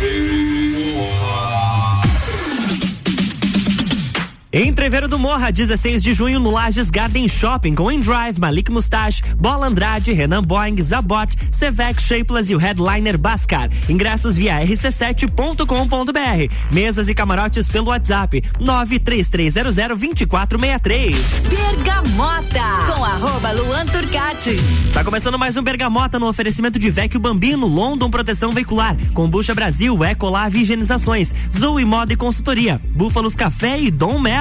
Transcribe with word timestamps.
baby. 0.00 0.37
Entreveiro 4.50 5.06
do 5.06 5.18
Morra, 5.18 5.52
16 5.52 6.02
de 6.02 6.14
junho 6.14 6.40
no 6.40 6.50
Lages 6.50 6.88
Garden 6.88 7.28
Shopping 7.28 7.74
com 7.74 7.92
Endrive, 7.92 8.40
Malik 8.40 8.72
Mustache, 8.72 9.22
Bola 9.36 9.66
Andrade, 9.66 10.10
Renan 10.14 10.42
Boing, 10.42 10.82
Zabot, 10.82 11.36
Sevec 11.52 12.00
Shapeless 12.00 12.50
e 12.50 12.54
o 12.54 12.58
headliner 12.58 13.18
Bascar. 13.18 13.68
Ingressos 13.90 14.38
via 14.38 14.58
rc7.com.br. 14.64 16.50
Mesas 16.72 17.10
e 17.10 17.14
camarotes 17.14 17.68
pelo 17.68 17.88
WhatsApp 17.88 18.42
933002463. 18.58 21.14
Bergamota 21.46 22.86
com 22.86 23.04
arroba 23.04 23.52
Luan 23.52 23.84
Turcati. 23.84 24.56
Tá 24.94 25.04
começando 25.04 25.38
mais 25.38 25.58
um 25.58 25.62
Bergamota 25.62 26.18
no 26.18 26.26
oferecimento 26.26 26.78
de 26.78 26.90
Vecchio 26.90 27.20
Bambino, 27.20 27.66
London 27.66 28.08
Proteção 28.08 28.50
Veicular, 28.50 28.96
Combucha 29.12 29.54
Brasil, 29.54 30.02
Ecolar 30.02 30.56
Higienizações, 30.56 31.34
Zoe 31.52 31.84
Moda 31.84 32.14
e 32.14 32.16
Consultoria, 32.16 32.80
Búfalos 32.92 33.36
Café 33.36 33.78
e 33.78 33.90
Dom 33.90 34.18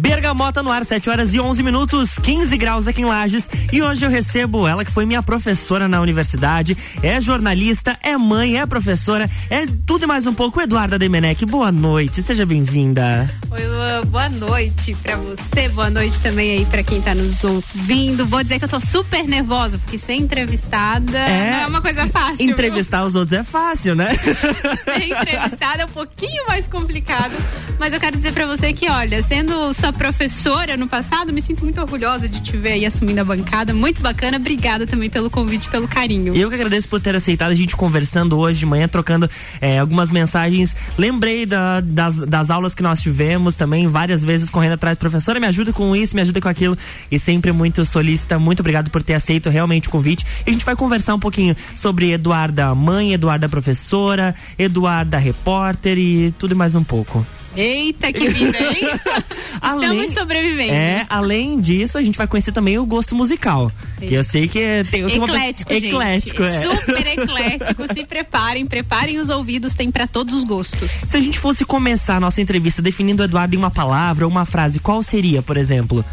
Bergamota 0.00 0.62
no 0.62 0.70
ar, 0.70 0.84
7 0.86 1.10
horas 1.10 1.34
e 1.34 1.40
11 1.40 1.62
minutos, 1.62 2.18
15 2.22 2.56
graus 2.56 2.88
aqui 2.88 3.02
em 3.02 3.04
Lages. 3.04 3.48
E 3.70 3.82
hoje 3.82 4.04
eu 4.06 4.10
recebo 4.10 4.66
ela 4.66 4.84
que 4.84 4.90
foi 4.90 5.04
minha 5.04 5.22
professora 5.22 5.86
na 5.86 6.00
universidade, 6.00 6.76
é 7.02 7.20
jornalista, 7.20 7.96
é 8.02 8.16
mãe, 8.16 8.58
é 8.58 8.64
professora, 8.64 9.28
é 9.50 9.66
tudo 9.86 10.04
e 10.04 10.06
mais 10.06 10.26
um 10.26 10.32
pouco. 10.32 10.60
Eduarda 10.60 10.98
Demenec, 10.98 11.44
boa 11.44 11.70
noite, 11.70 12.22
seja 12.22 12.46
bem-vinda. 12.46 13.30
Oi, 13.50 13.66
Luan, 13.66 14.02
boa 14.06 14.28
noite 14.30 14.96
pra 15.02 15.16
você, 15.16 15.68
boa 15.68 15.90
noite 15.90 16.18
também 16.20 16.52
aí 16.52 16.64
pra 16.64 16.82
quem 16.82 17.02
tá 17.02 17.14
nos 17.14 17.44
ouvindo. 17.44 18.24
Vou 18.26 18.42
dizer 18.42 18.58
que 18.58 18.64
eu 18.64 18.68
tô 18.68 18.80
super 18.80 19.24
nervosa, 19.24 19.78
porque 19.78 19.98
ser 19.98 20.14
entrevistada 20.14 21.18
é, 21.18 21.50
não 21.50 21.60
é 21.60 21.66
uma 21.66 21.82
coisa 21.82 22.06
fácil. 22.06 22.42
Entrevistar 22.48 22.98
viu? 22.98 23.06
os 23.08 23.14
outros 23.14 23.38
é 23.38 23.44
fácil, 23.44 23.94
né? 23.94 24.14
Ser 24.16 25.04
entrevistada 25.04 25.82
é 25.82 25.84
um 25.84 25.90
pouquinho 25.90 26.46
mais 26.46 26.66
complicado, 26.66 27.34
mas 27.78 27.92
eu 27.92 28.00
quero 28.00 28.16
dizer 28.16 28.32
pra 28.32 28.46
você 28.46 28.72
que, 28.72 28.88
olha, 28.88 29.22
sendo 29.22 29.65
sua 29.72 29.92
professora 29.92 30.76
no 30.76 30.86
passado, 30.86 31.32
me 31.32 31.40
sinto 31.42 31.64
muito 31.64 31.80
orgulhosa 31.80 32.28
de 32.28 32.40
te 32.40 32.56
ver 32.56 32.72
aí 32.72 32.86
assumindo 32.86 33.20
a 33.20 33.24
bancada. 33.24 33.74
Muito 33.74 34.00
bacana. 34.00 34.36
Obrigada 34.36 34.86
também 34.86 35.10
pelo 35.10 35.30
convite, 35.30 35.68
pelo 35.68 35.88
carinho. 35.88 36.34
Eu 36.34 36.48
que 36.48 36.54
agradeço 36.54 36.88
por 36.88 37.00
ter 37.00 37.14
aceitado 37.14 37.50
a 37.50 37.54
gente 37.54 37.76
conversando 37.76 38.38
hoje 38.38 38.60
de 38.60 38.66
manhã, 38.66 38.88
trocando 38.88 39.28
é, 39.60 39.78
algumas 39.78 40.10
mensagens. 40.10 40.76
Lembrei 40.96 41.46
da, 41.46 41.80
das, 41.80 42.16
das 42.16 42.50
aulas 42.50 42.74
que 42.74 42.82
nós 42.82 43.00
tivemos 43.00 43.56
também, 43.56 43.86
várias 43.86 44.22
vezes 44.22 44.50
correndo 44.50 44.72
atrás. 44.72 44.98
Professora, 44.98 45.40
me 45.40 45.46
ajuda 45.46 45.72
com 45.72 45.94
isso, 45.94 46.14
me 46.14 46.22
ajuda 46.22 46.40
com 46.40 46.48
aquilo. 46.48 46.76
E 47.10 47.18
sempre 47.18 47.52
muito 47.52 47.84
solícita. 47.84 48.38
Muito 48.38 48.60
obrigado 48.60 48.90
por 48.90 49.02
ter 49.02 49.14
aceito 49.14 49.50
realmente 49.50 49.88
o 49.88 49.90
convite. 49.90 50.26
E 50.46 50.50
a 50.50 50.52
gente 50.52 50.64
vai 50.64 50.76
conversar 50.76 51.14
um 51.14 51.20
pouquinho 51.20 51.56
sobre 51.74 52.12
Eduarda 52.12 52.74
mãe, 52.74 53.12
Eduarda 53.12 53.48
professora, 53.48 54.34
Eduarda 54.58 55.18
repórter 55.18 55.98
e 55.98 56.32
tudo 56.38 56.54
mais 56.54 56.74
um 56.74 56.84
pouco. 56.84 57.26
Eita, 57.56 58.12
que 58.12 58.28
vida, 58.28 58.58
hein? 58.58 58.80
além, 59.62 59.90
Estamos 59.90 60.14
sobrevivendo. 60.18 60.72
É, 60.72 61.06
além 61.08 61.58
disso, 61.58 61.96
a 61.96 62.02
gente 62.02 62.18
vai 62.18 62.26
conhecer 62.26 62.52
também 62.52 62.78
o 62.78 62.84
gosto 62.84 63.14
musical. 63.14 63.72
Que 63.98 64.12
eu 64.14 64.22
sei 64.22 64.46
que 64.46 64.58
é, 64.58 64.84
tem, 64.84 65.06
tem 65.06 65.22
eclético, 65.22 65.72
uma... 65.72 65.80
gente. 65.80 65.92
Eclético, 65.92 66.42
é. 66.42 66.62
Super 66.62 67.06
eclético. 67.18 67.94
Se 67.94 68.04
preparem, 68.04 68.66
preparem 68.66 69.18
os 69.18 69.30
ouvidos, 69.30 69.74
tem 69.74 69.90
para 69.90 70.06
todos 70.06 70.34
os 70.34 70.44
gostos. 70.44 70.90
Se 70.90 71.16
a 71.16 71.20
gente 71.20 71.38
fosse 71.38 71.64
começar 71.64 72.16
a 72.16 72.20
nossa 72.20 72.40
entrevista 72.42 72.82
definindo 72.82 73.22
o 73.22 73.24
Eduardo 73.24 73.54
em 73.54 73.58
uma 73.58 73.70
palavra 73.70 74.26
ou 74.26 74.30
uma 74.30 74.44
frase, 74.44 74.78
qual 74.78 75.02
seria, 75.02 75.40
por 75.40 75.56
exemplo? 75.56 76.04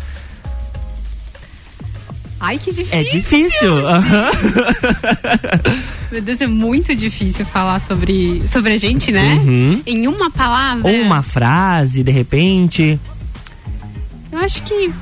Ai, 2.40 2.58
que 2.58 2.72
difícil. 2.72 3.00
É 3.00 3.04
difícil. 3.04 3.74
Uhum. 3.74 3.84
Meu 6.14 6.22
Deus, 6.22 6.42
é 6.42 6.46
muito 6.46 6.96
difícil 6.96 7.44
falar 7.44 7.82
sobre, 7.82 8.48
sobre 8.48 8.74
a 8.74 8.78
gente, 8.78 9.12
né? 9.12 9.34
Uhum. 9.44 9.82
Em 9.84 10.08
uma 10.08 10.30
palavra. 10.30 10.88
Ou 10.88 11.02
uma 11.02 11.24
frase, 11.24 12.04
de 12.04 12.12
repente. 12.12 13.00
Eu 14.32 14.38
acho 14.38 14.62
que. 14.62 14.94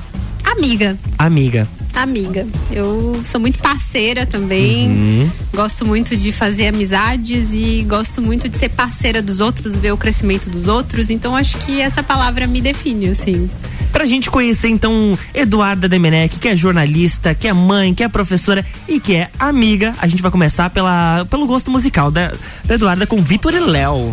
Amiga. 0.42 0.96
Amiga. 1.18 1.68
Amiga. 1.94 2.46
Eu 2.70 3.20
sou 3.26 3.38
muito 3.38 3.58
parceira 3.58 4.24
também. 4.24 4.88
Uhum. 4.88 5.30
Gosto 5.54 5.84
muito 5.84 6.16
de 6.16 6.32
fazer 6.32 6.68
amizades 6.68 7.50
e 7.52 7.84
gosto 7.86 8.22
muito 8.22 8.48
de 8.48 8.56
ser 8.56 8.70
parceira 8.70 9.20
dos 9.20 9.38
outros, 9.40 9.76
ver 9.76 9.92
o 9.92 9.98
crescimento 9.98 10.48
dos 10.48 10.66
outros. 10.66 11.10
Então 11.10 11.36
acho 11.36 11.58
que 11.58 11.78
essa 11.78 12.02
palavra 12.02 12.46
me 12.46 12.62
define, 12.62 13.08
assim. 13.08 13.50
Pra 14.02 14.08
gente 14.08 14.32
conhecer 14.32 14.66
então 14.66 15.16
Eduarda 15.32 15.88
Demenec, 15.88 16.36
que 16.40 16.48
é 16.48 16.56
jornalista, 16.56 17.36
que 17.36 17.46
é 17.46 17.52
mãe, 17.52 17.94
que 17.94 18.02
é 18.02 18.08
professora 18.08 18.66
e 18.88 18.98
que 18.98 19.14
é 19.14 19.30
amiga, 19.38 19.94
a 19.96 20.08
gente 20.08 20.20
vai 20.20 20.28
começar 20.28 20.68
pela, 20.70 21.24
pelo 21.30 21.46
gosto 21.46 21.70
musical 21.70 22.10
da, 22.10 22.32
da 22.64 22.74
Eduarda 22.74 23.06
com 23.06 23.22
Vitor 23.22 23.54
e 23.54 23.60
Léo. 23.60 24.12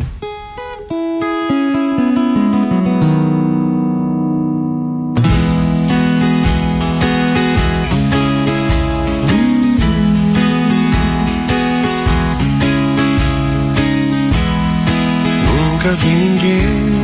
Nunca 15.47 15.91
vi 15.95 16.09
ninguém 16.09 16.98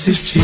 assistir. 0.00 0.40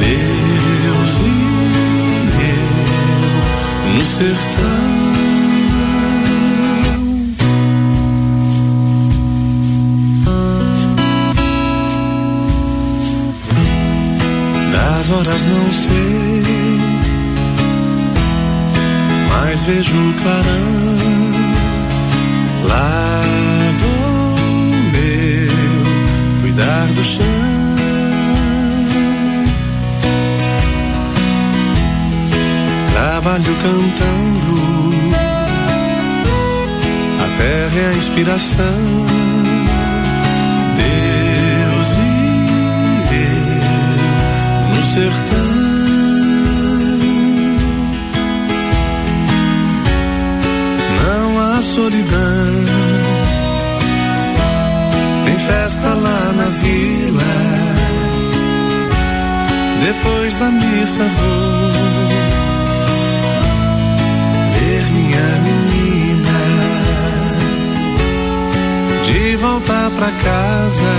Deus 0.00 1.12
e 1.22 1.32
eu 2.48 3.92
no 3.94 4.04
sertão. 4.04 4.88
horas 15.10 15.42
não 15.46 15.72
sei, 15.72 16.67
mas 19.40 19.62
vejo 19.64 19.92
clarão. 20.22 20.68
Lá 22.64 23.22
vou 23.80 24.38
eu 24.94 26.40
cuidar 26.42 26.86
do 26.94 27.04
chão. 27.04 27.26
Trabalho 32.92 33.54
cantando, 33.62 34.54
a 37.22 37.26
terra 37.38 37.80
é 37.80 37.88
a 37.88 37.96
inspiração. 37.96 39.18
sertão. 44.98 45.47
solidão. 51.78 52.50
Tem 55.24 55.38
festa 55.46 55.88
lá 55.94 56.32
na 56.38 56.48
vila. 56.62 57.34
Depois 59.86 60.34
da 60.36 60.50
missa 60.50 61.04
vou 61.18 61.70
ver 64.54 64.84
minha 64.96 65.28
menina 65.46 66.40
de 69.06 69.36
volta 69.36 69.78
pra 69.96 70.10
casa. 70.28 70.94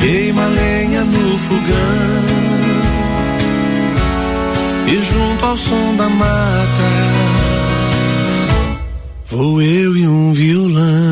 Queima 0.00 0.46
lenha 0.46 1.04
no 1.04 1.38
fogão 1.46 2.24
e 4.86 5.00
junto 5.00 5.46
ao 5.46 5.56
som 5.56 5.96
da 5.96 6.08
mata 6.08 7.23
Vou 9.34 9.60
eu 9.60 9.96
e 9.96 10.06
um 10.06 10.32
violão. 10.32 11.03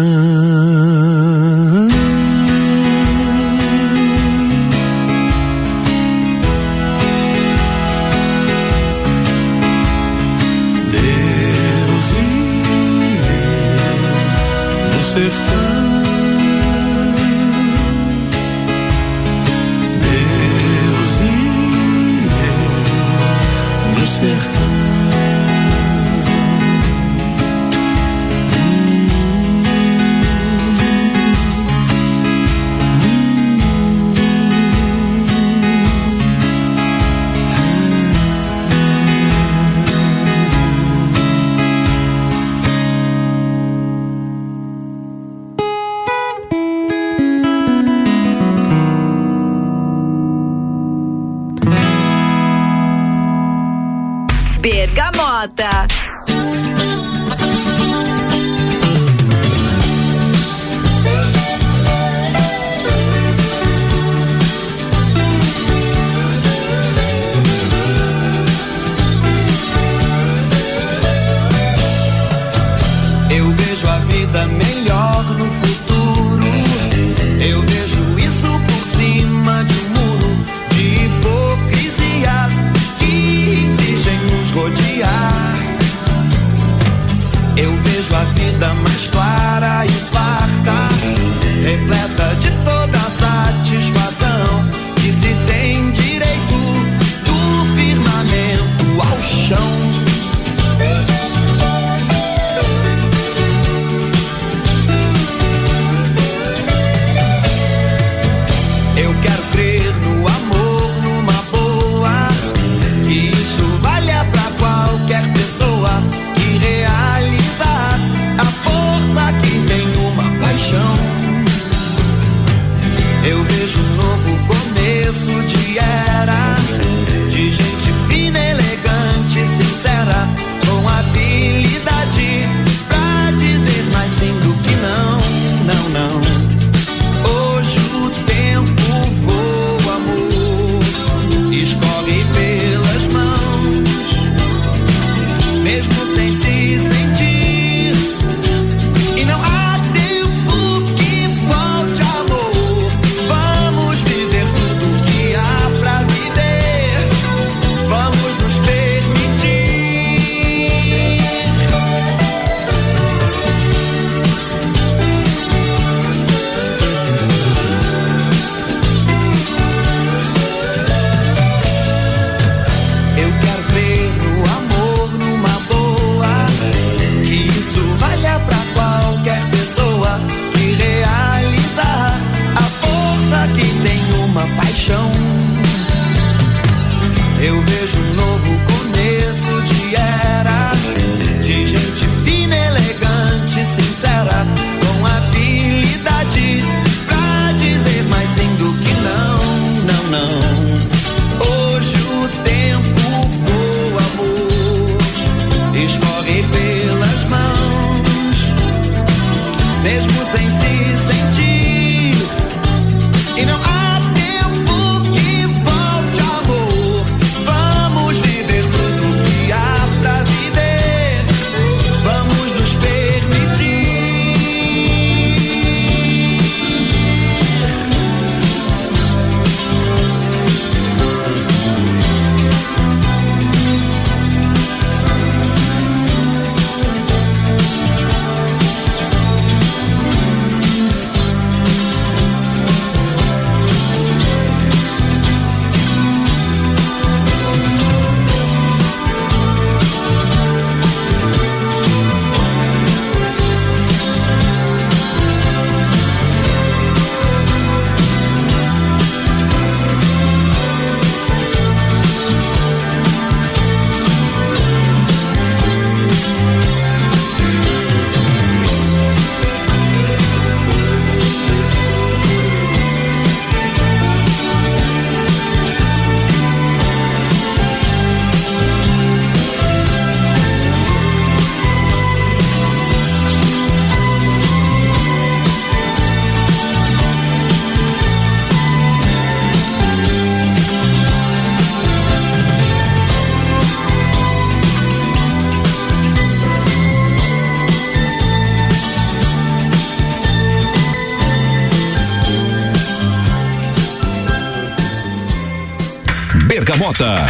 Bergamota. 307.03 307.27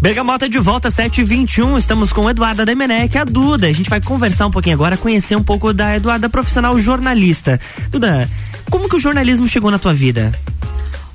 Bergamota 0.00 0.48
de 0.48 0.58
volta, 0.58 0.88
7h21. 0.88 1.76
Estamos 1.76 2.14
com 2.14 2.30
Eduarda 2.30 2.64
Demenec, 2.64 3.18
a 3.18 3.24
Duda. 3.24 3.66
A 3.66 3.72
gente 3.72 3.90
vai 3.90 4.00
conversar 4.00 4.46
um 4.46 4.50
pouquinho 4.50 4.74
agora, 4.74 4.96
conhecer 4.96 5.36
um 5.36 5.42
pouco 5.42 5.74
da 5.74 5.94
Eduarda 5.94 6.30
profissional 6.30 6.78
jornalista. 6.78 7.60
Duda, 7.90 8.26
como 8.70 8.88
que 8.88 8.96
o 8.96 8.98
jornalismo 8.98 9.46
chegou 9.46 9.70
na 9.70 9.78
tua 9.78 9.92
vida? 9.92 10.32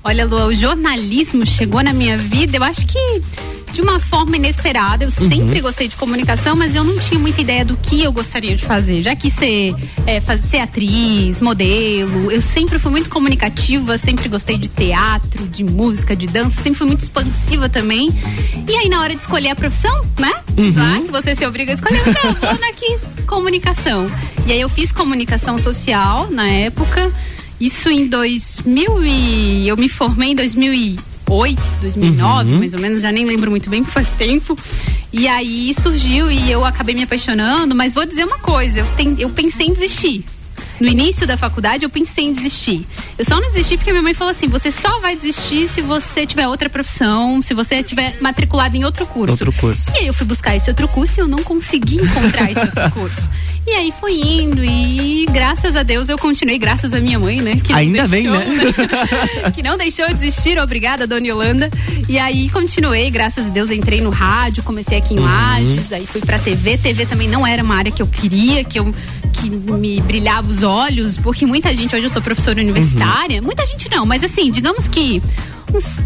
Olha, 0.03 0.25
Lu, 0.25 0.37
o 0.45 0.53
jornalismo 0.53 1.43
chegou 1.43 1.81
na 1.81 1.91
minha 1.91 2.19
vida, 2.19 2.57
eu 2.57 2.63
acho 2.63 2.85
que 2.85 3.23
de 3.75 3.81
uma 3.81 3.99
forma 3.99 4.37
inesperada. 4.37 5.03
Eu 5.03 5.09
Uhum. 5.19 5.29
sempre 5.29 5.59
gostei 5.59 5.87
de 5.89 5.95
comunicação, 5.97 6.55
mas 6.55 6.73
eu 6.75 6.83
não 6.85 6.97
tinha 6.97 7.19
muita 7.19 7.41
ideia 7.41 7.65
do 7.65 7.75
que 7.75 8.01
eu 8.01 8.11
gostaria 8.11 8.55
de 8.55 8.63
fazer. 8.63 9.03
Já 9.03 9.13
que 9.15 9.29
ser, 9.29 9.75
é, 10.07 10.21
fazer, 10.21 10.47
ser 10.47 10.57
atriz, 10.59 11.41
modelo, 11.41 12.31
eu 12.31 12.41
sempre 12.41 12.79
fui 12.79 12.89
muito 12.89 13.09
comunicativa, 13.09 13.97
sempre 13.97 14.29
gostei 14.29 14.57
de 14.57 14.69
teatro, 14.69 15.45
de 15.47 15.63
música, 15.63 16.15
de 16.15 16.25
dança, 16.25 16.61
sempre 16.61 16.75
fui 16.79 16.87
muito 16.87 17.01
expansiva 17.01 17.67
também. 17.67 18.09
E 18.67 18.73
aí, 18.75 18.87
na 18.87 19.01
hora 19.01 19.13
de 19.13 19.21
escolher 19.21 19.49
a 19.49 19.55
profissão, 19.55 20.05
né? 20.17 20.31
Lá 20.75 21.01
que 21.01 21.11
você 21.11 21.35
se 21.35 21.45
obriga 21.45 21.73
a 21.73 21.75
escolher, 21.75 22.01
ah, 22.23 22.55
vou 22.55 22.69
aqui, 22.69 22.97
comunicação. 23.27 24.09
E 24.47 24.53
aí 24.53 24.61
eu 24.61 24.69
fiz 24.69 24.91
comunicação 24.91 25.57
social 25.59 26.29
na 26.31 26.47
época. 26.47 27.11
Isso 27.59 27.89
em 27.89 28.07
2000 28.07 29.03
e 29.03 29.67
eu 29.67 29.75
me 29.75 29.89
formei 29.89 30.31
em 30.31 30.35
2008, 31.27 31.61
2009, 31.81 32.51
mais 32.57 32.73
ou 32.73 32.79
menos, 32.79 33.01
já 33.01 33.11
nem 33.11 33.25
lembro 33.25 33.49
muito 33.51 33.69
bem, 33.69 33.83
faz 33.83 34.07
tempo. 34.17 34.55
E 35.11 35.27
aí 35.27 35.73
surgiu 35.81 36.29
e 36.31 36.51
eu 36.51 36.63
acabei 36.65 36.93
me 36.95 37.03
apaixonando, 37.03 37.73
mas 37.75 37.93
vou 37.93 38.05
dizer 38.05 38.25
uma 38.25 38.37
coisa, 38.39 38.79
eu, 38.79 38.85
ten- 38.97 39.15
eu 39.19 39.29
pensei 39.29 39.67
em 39.67 39.73
desistir. 39.73 40.23
No 40.79 40.87
início 40.87 41.25
da 41.25 41.37
faculdade 41.37 41.83
eu 41.83 41.89
pensei 41.89 42.25
em 42.25 42.33
desistir. 42.33 42.85
Eu 43.17 43.23
só 43.25 43.35
não 43.39 43.47
desisti 43.47 43.77
porque 43.77 43.91
minha 43.91 44.03
mãe 44.03 44.13
falou 44.13 44.31
assim: 44.31 44.47
você 44.47 44.69
só 44.71 44.99
vai 44.99 45.15
desistir 45.15 45.67
se 45.67 45.81
você 45.81 46.25
tiver 46.25 46.47
outra 46.47 46.69
profissão, 46.69 47.41
se 47.41 47.53
você 47.53 47.81
tiver 47.83 48.17
matriculado 48.21 48.75
em 48.75 48.83
outro 48.83 49.05
curso. 49.05 49.31
Outro 49.31 49.53
curso. 49.53 49.91
E 49.95 49.99
aí 49.99 50.07
eu 50.07 50.13
fui 50.13 50.25
buscar 50.25 50.55
esse 50.55 50.69
outro 50.69 50.87
curso 50.87 51.13
e 51.17 51.21
eu 51.21 51.27
não 51.27 51.43
consegui 51.43 51.95
encontrar 51.95 52.51
esse 52.51 52.59
outro 52.59 52.91
curso. 52.91 53.29
E 53.67 53.71
aí 53.71 53.91
foi 53.99 54.13
indo 54.13 54.63
e 54.63 55.25
graças 55.31 55.75
a 55.75 55.81
Deus 55.81 56.07
eu 56.07 56.17
continuei, 56.19 56.57
graças 56.59 56.93
à 56.93 56.99
minha 56.99 57.17
mãe, 57.17 57.41
né? 57.41 57.55
Que 57.63 57.73
Ainda 57.73 58.07
bem, 58.07 58.23
deixou, 58.23 58.39
né? 58.39 58.45
que 59.55 59.63
não 59.63 59.75
deixou 59.75 60.05
eu 60.05 60.13
desistir, 60.13 60.59
obrigada, 60.59 61.07
dona 61.07 61.25
Yolanda. 61.27 61.71
E 62.07 62.19
aí 62.19 62.47
continuei, 62.49 63.09
graças 63.09 63.47
a 63.47 63.49
Deus 63.49 63.71
entrei 63.71 64.01
no 64.01 64.11
rádio, 64.11 64.61
comecei 64.61 64.97
aqui 64.97 65.13
em 65.15 65.19
Uhum. 65.19 65.23
Lages, 65.25 65.91
aí 65.91 66.05
fui 66.05 66.21
pra 66.21 66.37
TV. 66.37 66.77
TV 66.77 67.05
também 67.07 67.27
não 67.27 67.45
era 67.47 67.63
uma 67.63 67.75
área 67.75 67.91
que 67.91 68.01
eu 68.01 68.07
queria, 68.07 68.63
que 68.63 68.77
eu 68.79 68.93
que 69.35 69.49
me 69.49 70.01
brilhava 70.01 70.49
os 70.49 70.63
olhos, 70.63 71.17
porque 71.17 71.45
muita 71.45 71.73
gente, 71.73 71.95
hoje 71.95 72.05
eu 72.05 72.09
sou 72.09 72.21
professora 72.21 72.59
universitária, 72.61 73.39
Uhum. 73.39 73.45
muita 73.45 73.65
gente 73.65 73.89
não, 73.89 74.05
mas 74.05 74.23
assim, 74.23 74.51
digamos 74.51 74.87
que 74.87 75.21
uns 75.73 75.99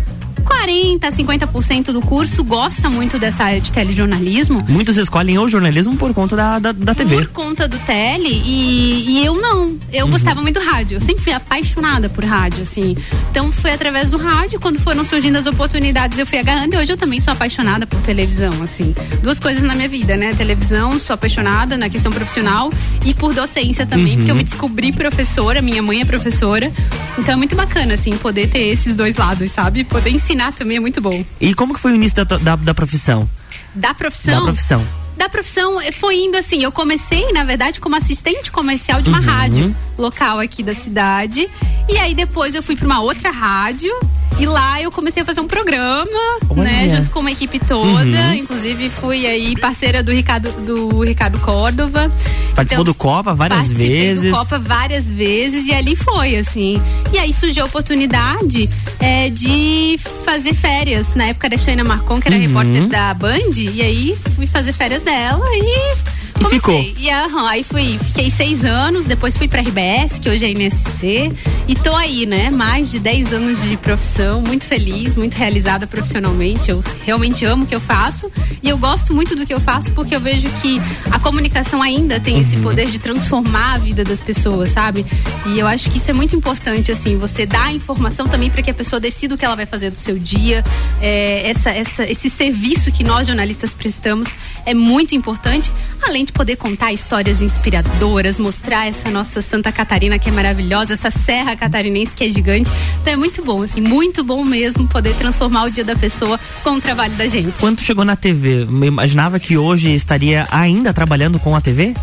40, 0.50 1.12
50% 1.12 1.86
do 1.94 2.02
curso 2.02 2.44
gosta 2.44 2.90
muito 2.90 3.20
dessa 3.20 3.44
área 3.44 3.62
de 3.62 3.72
telejornalismo. 3.72 4.66
Muitos 4.68 4.98
escolhem 4.98 5.38
o 5.38 5.48
jornalismo 5.48 5.96
por 5.96 6.12
conta 6.14 6.36
da, 6.36 6.58
da, 6.60 6.72
da 6.72 6.96
TV. 6.96 7.18
Por 7.18 7.28
conta 7.28 7.68
do 7.68 7.78
tele 7.80 8.42
e, 8.44 9.06
e 9.08 9.26
eu 9.26 9.36
não. 9.40 9.78
Eu 9.94 10.06
Uhum. 10.06 10.12
gostava 10.12 10.42
muito 10.42 10.60
do 10.60 10.66
rádio. 10.66 10.96
Eu 10.98 11.02
sempre 11.02 11.24
fui 11.24 11.32
apaixonada 11.34 12.10
por 12.10 12.24
rádio, 12.26 12.64
assim. 12.64 12.98
Então 13.30 13.52
foi 13.52 13.72
através 13.72 14.10
do 14.10 14.18
rádio, 14.18 14.60
quando 14.60 14.80
foram 14.80 15.06
surgindo 15.06 15.38
as 15.38 15.46
oportunidades, 15.46 16.18
eu 16.18 16.26
fui 16.26 16.40
agarrando 16.40 16.76
e 16.76 16.78
hoje 16.80 16.92
eu 16.94 16.98
também 16.98 17.20
sou 17.20 17.32
apaixonada 17.34 17.86
por 17.86 18.00
televisão, 18.02 18.52
assim. 18.64 18.96
Duas 19.22 19.40
coisas 19.40 19.62
na 19.64 19.76
minha 19.76 19.88
vida, 19.88 20.18
né? 20.18 20.34
Televisão, 20.34 21.00
sou 21.00 21.14
apaixonada 21.14 21.78
na 21.78 21.90
questão 21.90 22.12
profissional 22.12 22.72
e 23.06 23.14
por 23.14 23.34
docência 23.36 23.86
também, 23.86 24.16
porque 24.18 24.32
eu 24.32 24.34
Uhum. 24.36 24.40
me 24.40 24.44
descobri 24.44 24.92
professora, 24.92 25.62
minha 25.62 25.82
mãe 25.84 26.02
é 26.02 26.06
professora. 26.06 26.72
Então 27.18 27.34
é 27.34 27.36
muito 27.38 27.56
bacana, 27.56 27.94
assim, 27.96 28.12
poder 28.18 28.48
ter 28.50 28.68
esses 28.68 28.96
dois 28.96 29.16
lados, 29.16 29.52
sabe? 29.52 29.84
Poder 29.84 30.10
ensinar 30.10 30.39
também 30.58 30.78
é 30.78 30.80
muito 30.80 31.02
bom. 31.02 31.24
E 31.40 31.54
como 31.54 31.74
que 31.74 31.80
foi 31.80 31.92
o 31.92 31.96
início 31.96 32.24
da, 32.26 32.38
da, 32.38 32.56
da 32.56 32.74
profissão? 32.74 33.30
Da 33.76 33.94
profissão. 33.94 34.40
Da 34.40 34.42
profissão. 34.42 34.99
Da 35.20 35.28
profissão 35.30 35.80
eh, 35.82 35.92
foi 35.92 36.16
indo 36.16 36.38
assim. 36.38 36.64
Eu 36.64 36.72
comecei, 36.72 37.30
na 37.34 37.44
verdade, 37.44 37.80
como 37.82 37.96
assistente 37.96 38.50
comercial 38.52 39.02
de 39.02 39.10
uma 39.10 39.20
Uhum. 39.20 39.26
rádio 39.26 39.76
local 39.98 40.40
aqui 40.40 40.64
da 40.64 40.74
cidade. 40.74 41.48
E 41.90 41.98
aí 41.98 42.14
depois 42.16 42.56
eu 42.56 42.64
fui 42.64 42.76
para 42.76 42.86
uma 42.86 43.02
outra 43.02 43.30
rádio. 43.30 43.92
E 44.40 44.46
lá 44.46 44.82
eu 44.82 44.90
comecei 44.90 45.22
a 45.22 45.26
fazer 45.26 45.42
um 45.42 45.48
programa, 45.48 46.08
Olha. 46.50 46.64
né, 46.64 46.88
junto 46.96 47.10
com 47.10 47.20
uma 47.20 47.30
equipe 47.32 47.60
toda. 47.60 48.06
Uhum. 48.06 48.34
Inclusive 48.36 48.90
fui 48.90 49.26
aí 49.28 49.54
parceira 49.58 50.02
do 50.02 50.14
Ricardo 50.14 50.50
do 50.66 51.02
Ricardo 51.04 51.38
Córdova. 51.40 52.10
Participou 52.56 52.64
Então, 52.64 52.84
do 52.86 52.94
Copa 52.94 53.34
várias 53.36 53.70
vezes. 53.70 54.32
do 54.32 54.38
Copa 54.38 54.58
várias 54.58 55.06
vezes 55.10 55.66
e 55.66 55.74
ali 55.74 55.94
foi, 55.98 56.38
assim. 56.38 56.82
E 57.12 57.20
aí 57.20 57.34
surgiu 57.34 57.64
a 57.64 57.66
oportunidade 57.66 58.70
é, 59.02 59.30
de 59.30 60.00
fazer 60.24 60.54
férias. 60.54 61.14
Na 61.16 61.26
época 61.26 61.50
da 61.50 61.58
Shana 61.58 61.84
Marcon, 61.84 62.22
que 62.22 62.30
era 62.30 62.38
Uhum. 62.38 62.42
repórter 62.48 62.88
da 62.88 63.14
Band, 63.14 63.52
e 63.58 63.82
aí 63.82 64.18
fui 64.38 64.48
fazer 64.48 64.72
férias 64.72 65.02
dela 65.10 65.44
e. 65.56 66.19
E 66.40 66.44
comecei. 66.44 66.60
ficou. 66.60 66.94
E 66.98 67.10
aham, 67.10 67.48
aí 67.48 67.64
fui, 67.64 68.00
fiquei 68.06 68.32
seis 68.32 68.64
anos, 68.64 69.06
depois 69.06 69.36
fui 69.36 69.48
pra 69.48 69.62
RBS, 69.62 70.20
que 70.20 70.30
hoje 70.30 70.46
é 70.46 70.52
NSC, 70.52 71.32
e 71.70 71.76
tô 71.76 71.94
aí, 71.96 72.26
né? 72.26 72.50
Mais 72.50 72.90
de 72.90 72.98
10 72.98 73.32
anos 73.32 73.62
de 73.62 73.78
profissão, 73.78 74.42
muito 74.42 74.66
feliz, 74.66 75.16
muito 75.16 75.36
realizada 75.36 75.86
profissionalmente. 75.86 76.72
Eu 76.72 76.84
realmente 77.06 77.46
amo 77.46 77.64
o 77.64 77.68
que 77.68 77.76
eu 77.76 77.80
faço 77.80 78.32
e 78.64 78.70
eu 78.70 78.76
gosto 78.76 79.14
muito 79.14 79.36
do 79.36 79.46
que 79.46 79.54
eu 79.54 79.60
faço 79.60 79.92
porque 79.92 80.16
eu 80.16 80.20
vejo 80.20 80.50
que 80.62 80.82
a 81.12 81.20
comunicação 81.20 81.80
ainda 81.80 82.20
tem 82.20 82.40
esse 82.40 82.58
poder 82.58 82.88
de 82.88 82.98
transformar 82.98 83.76
a 83.76 83.78
vida 83.78 84.04
das 84.04 84.20
pessoas, 84.20 84.72
sabe? 84.72 85.06
E 85.46 85.60
eu 85.60 85.68
acho 85.68 85.92
que 85.92 86.00
isso 86.00 86.10
é 86.10 86.14
muito 86.14 86.36
importante, 86.36 86.92
assim, 86.92 87.18
você 87.18 87.46
dá 87.46 87.66
a 87.66 87.72
informação 87.72 88.28
também 88.28 88.50
para 88.50 88.64
que 88.64 88.72
a 88.72 88.74
pessoa 88.74 89.00
decida 89.00 89.36
o 89.36 89.38
que 89.38 89.46
ela 89.46 89.56
vai 89.56 89.68
fazer 89.68 89.92
do 89.92 89.98
seu 89.98 90.18
dia. 90.18 90.66
É, 91.00 91.52
essa, 91.52 91.70
essa, 91.70 92.10
esse 92.10 92.32
serviço 92.32 92.92
que 92.92 93.04
nós 93.04 93.28
jornalistas 93.28 93.76
prestamos 93.76 94.30
é 94.66 94.74
muito 94.74 95.14
importante, 95.14 95.72
além 96.02 96.26
de 96.26 96.29
poder 96.32 96.56
contar 96.56 96.92
histórias 96.94 97.42
inspiradoras, 97.42 98.40
mostrar 98.40 98.88
essa 98.88 99.10
nossa 99.10 99.42
Santa 99.42 99.72
Catarina 99.72 100.18
que 100.20 100.30
é 100.30 100.32
maravilhosa, 100.32 100.94
essa 100.94 101.12
Serra 101.12 101.56
Catarinense 101.56 102.16
que 102.16 102.24
é 102.24 102.30
gigante. 102.30 102.72
Então 103.02 103.14
é 103.14 103.16
muito 103.16 103.44
bom, 103.44 103.64
assim, 103.64 103.82
muito 103.82 104.24
bom 104.24 104.44
mesmo 104.44 104.88
poder 104.88 105.16
transformar 105.16 105.66
o 105.66 105.72
dia 105.72 105.84
da 105.84 105.96
pessoa 105.96 106.40
com 106.64 106.72
o 106.72 106.82
trabalho 106.82 107.16
da 107.16 107.28
gente. 107.28 107.60
Quando 107.60 107.82
chegou 107.82 108.06
na 108.06 108.16
TV, 108.16 108.64
imaginava 108.64 109.40
que 109.40 109.58
hoje 109.58 109.94
estaria 109.94 110.48
ainda 110.52 110.94
trabalhando 110.94 111.40
com 111.40 111.56
a 111.56 111.62
TV? 111.62 111.96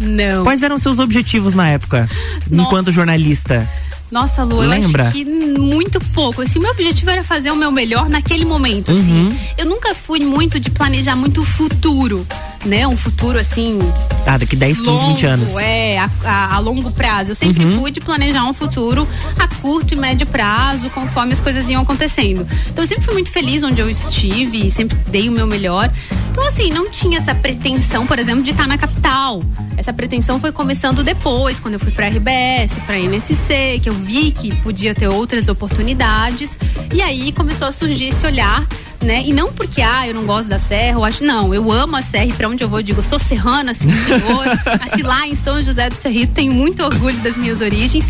Não. 0.00 0.44
Quais 0.44 0.62
eram 0.62 0.78
seus 0.78 0.98
objetivos 0.98 1.54
na 1.54 1.68
época, 1.68 2.08
Nossa. 2.50 2.68
enquanto 2.68 2.92
jornalista? 2.92 3.68
Nossa, 4.10 4.44
Lu, 4.44 4.62
eu 4.62 4.70
Lembra? 4.70 5.04
acho 5.04 5.12
que 5.12 5.24
muito 5.24 5.98
pouco. 6.12 6.42
Assim, 6.42 6.60
meu 6.60 6.70
objetivo 6.70 7.10
era 7.10 7.24
fazer 7.24 7.50
o 7.50 7.56
meu 7.56 7.72
melhor 7.72 8.08
naquele 8.08 8.44
momento, 8.44 8.92
assim. 8.92 9.26
Uhum. 9.26 9.38
Eu 9.58 9.66
nunca 9.66 9.94
fui 9.94 10.20
muito 10.20 10.60
de 10.60 10.70
planejar 10.70 11.16
muito 11.16 11.40
o 11.40 11.44
futuro, 11.44 12.24
né? 12.64 12.86
Um 12.86 12.96
futuro, 12.96 13.38
assim, 13.38 13.78
Ah, 14.26 14.38
daqui 14.38 14.56
10, 14.56 14.78
15, 14.78 14.90
longo, 14.90 15.06
20 15.08 15.26
anos. 15.26 15.50
Uhum. 15.52 15.60
É, 15.60 15.98
a, 15.98 16.10
a- 16.24 16.54
a 16.54 16.58
longo 16.58 16.90
prazo. 16.90 17.30
Eu 17.32 17.34
sempre 17.34 17.64
fui 17.76 17.90
de 17.90 18.00
planejar 18.00 18.44
um 18.44 18.54
futuro 18.54 19.06
a 19.38 19.46
curto 19.60 19.92
e 19.94 19.96
médio 19.96 20.26
prazo, 20.26 20.88
conforme 20.90 21.32
as 21.34 21.40
coisas 21.40 21.68
iam 21.68 21.82
acontecendo. 21.82 22.46
Então 22.70 22.82
eu 22.82 22.88
sempre 22.88 23.04
fui 23.04 23.14
muito 23.14 23.30
feliz 23.30 23.62
onde 23.62 23.80
eu 23.80 23.88
estive, 23.90 24.70
sempre 24.70 24.96
dei 25.08 25.28
o 25.28 25.32
meu 25.32 25.46
melhor. 25.46 25.90
Então, 26.30 26.46
assim, 26.48 26.70
não 26.72 26.90
tinha 26.90 27.18
essa 27.18 27.32
pretensão, 27.34 28.06
por 28.06 28.18
exemplo, 28.18 28.42
de 28.42 28.50
estar 28.50 28.66
na 28.66 28.76
capital. 28.76 29.40
Essa 29.76 29.92
pretensão 29.92 30.40
foi 30.40 30.50
começando 30.50 31.04
depois, 31.04 31.60
quando 31.60 31.74
eu 31.74 31.80
fui 31.80 31.92
pra 31.92 32.08
RBS, 32.08 32.72
pra 32.86 32.98
NSC, 32.98 33.78
que 33.80 33.88
eu 33.88 33.92
vi 33.92 34.32
que 34.32 34.52
podia 34.56 34.94
ter 34.94 35.06
outras 35.06 35.48
oportunidades. 35.48 36.58
E 36.92 37.00
aí 37.02 37.30
começou 37.32 37.68
a 37.68 37.72
surgir 37.72 38.06
esse 38.06 38.26
olhar 38.26 38.66
né? 39.04 39.22
E 39.26 39.32
não 39.32 39.52
porque, 39.52 39.82
ah, 39.82 40.06
eu 40.06 40.14
não 40.14 40.24
gosto 40.24 40.48
da 40.48 40.58
serra, 40.58 40.98
eu 40.98 41.04
acho, 41.04 41.22
não, 41.24 41.54
eu 41.54 41.70
amo 41.70 41.96
a 41.96 42.02
serra 42.02 42.26
e 42.26 42.32
pra 42.32 42.48
onde 42.48 42.64
eu 42.64 42.68
vou 42.68 42.80
eu 42.80 42.82
digo, 42.82 43.02
sou 43.02 43.18
serrana, 43.18 43.74
sim 43.74 43.90
senhor. 43.90 44.44
Nasci 44.80 45.02
lá 45.02 45.26
em 45.26 45.34
São 45.34 45.62
José 45.62 45.88
do 45.88 45.94
Cerrito, 45.94 46.32
tenho 46.32 46.52
muito 46.52 46.82
orgulho 46.82 47.16
das 47.18 47.36
minhas 47.36 47.60
origens. 47.60 48.04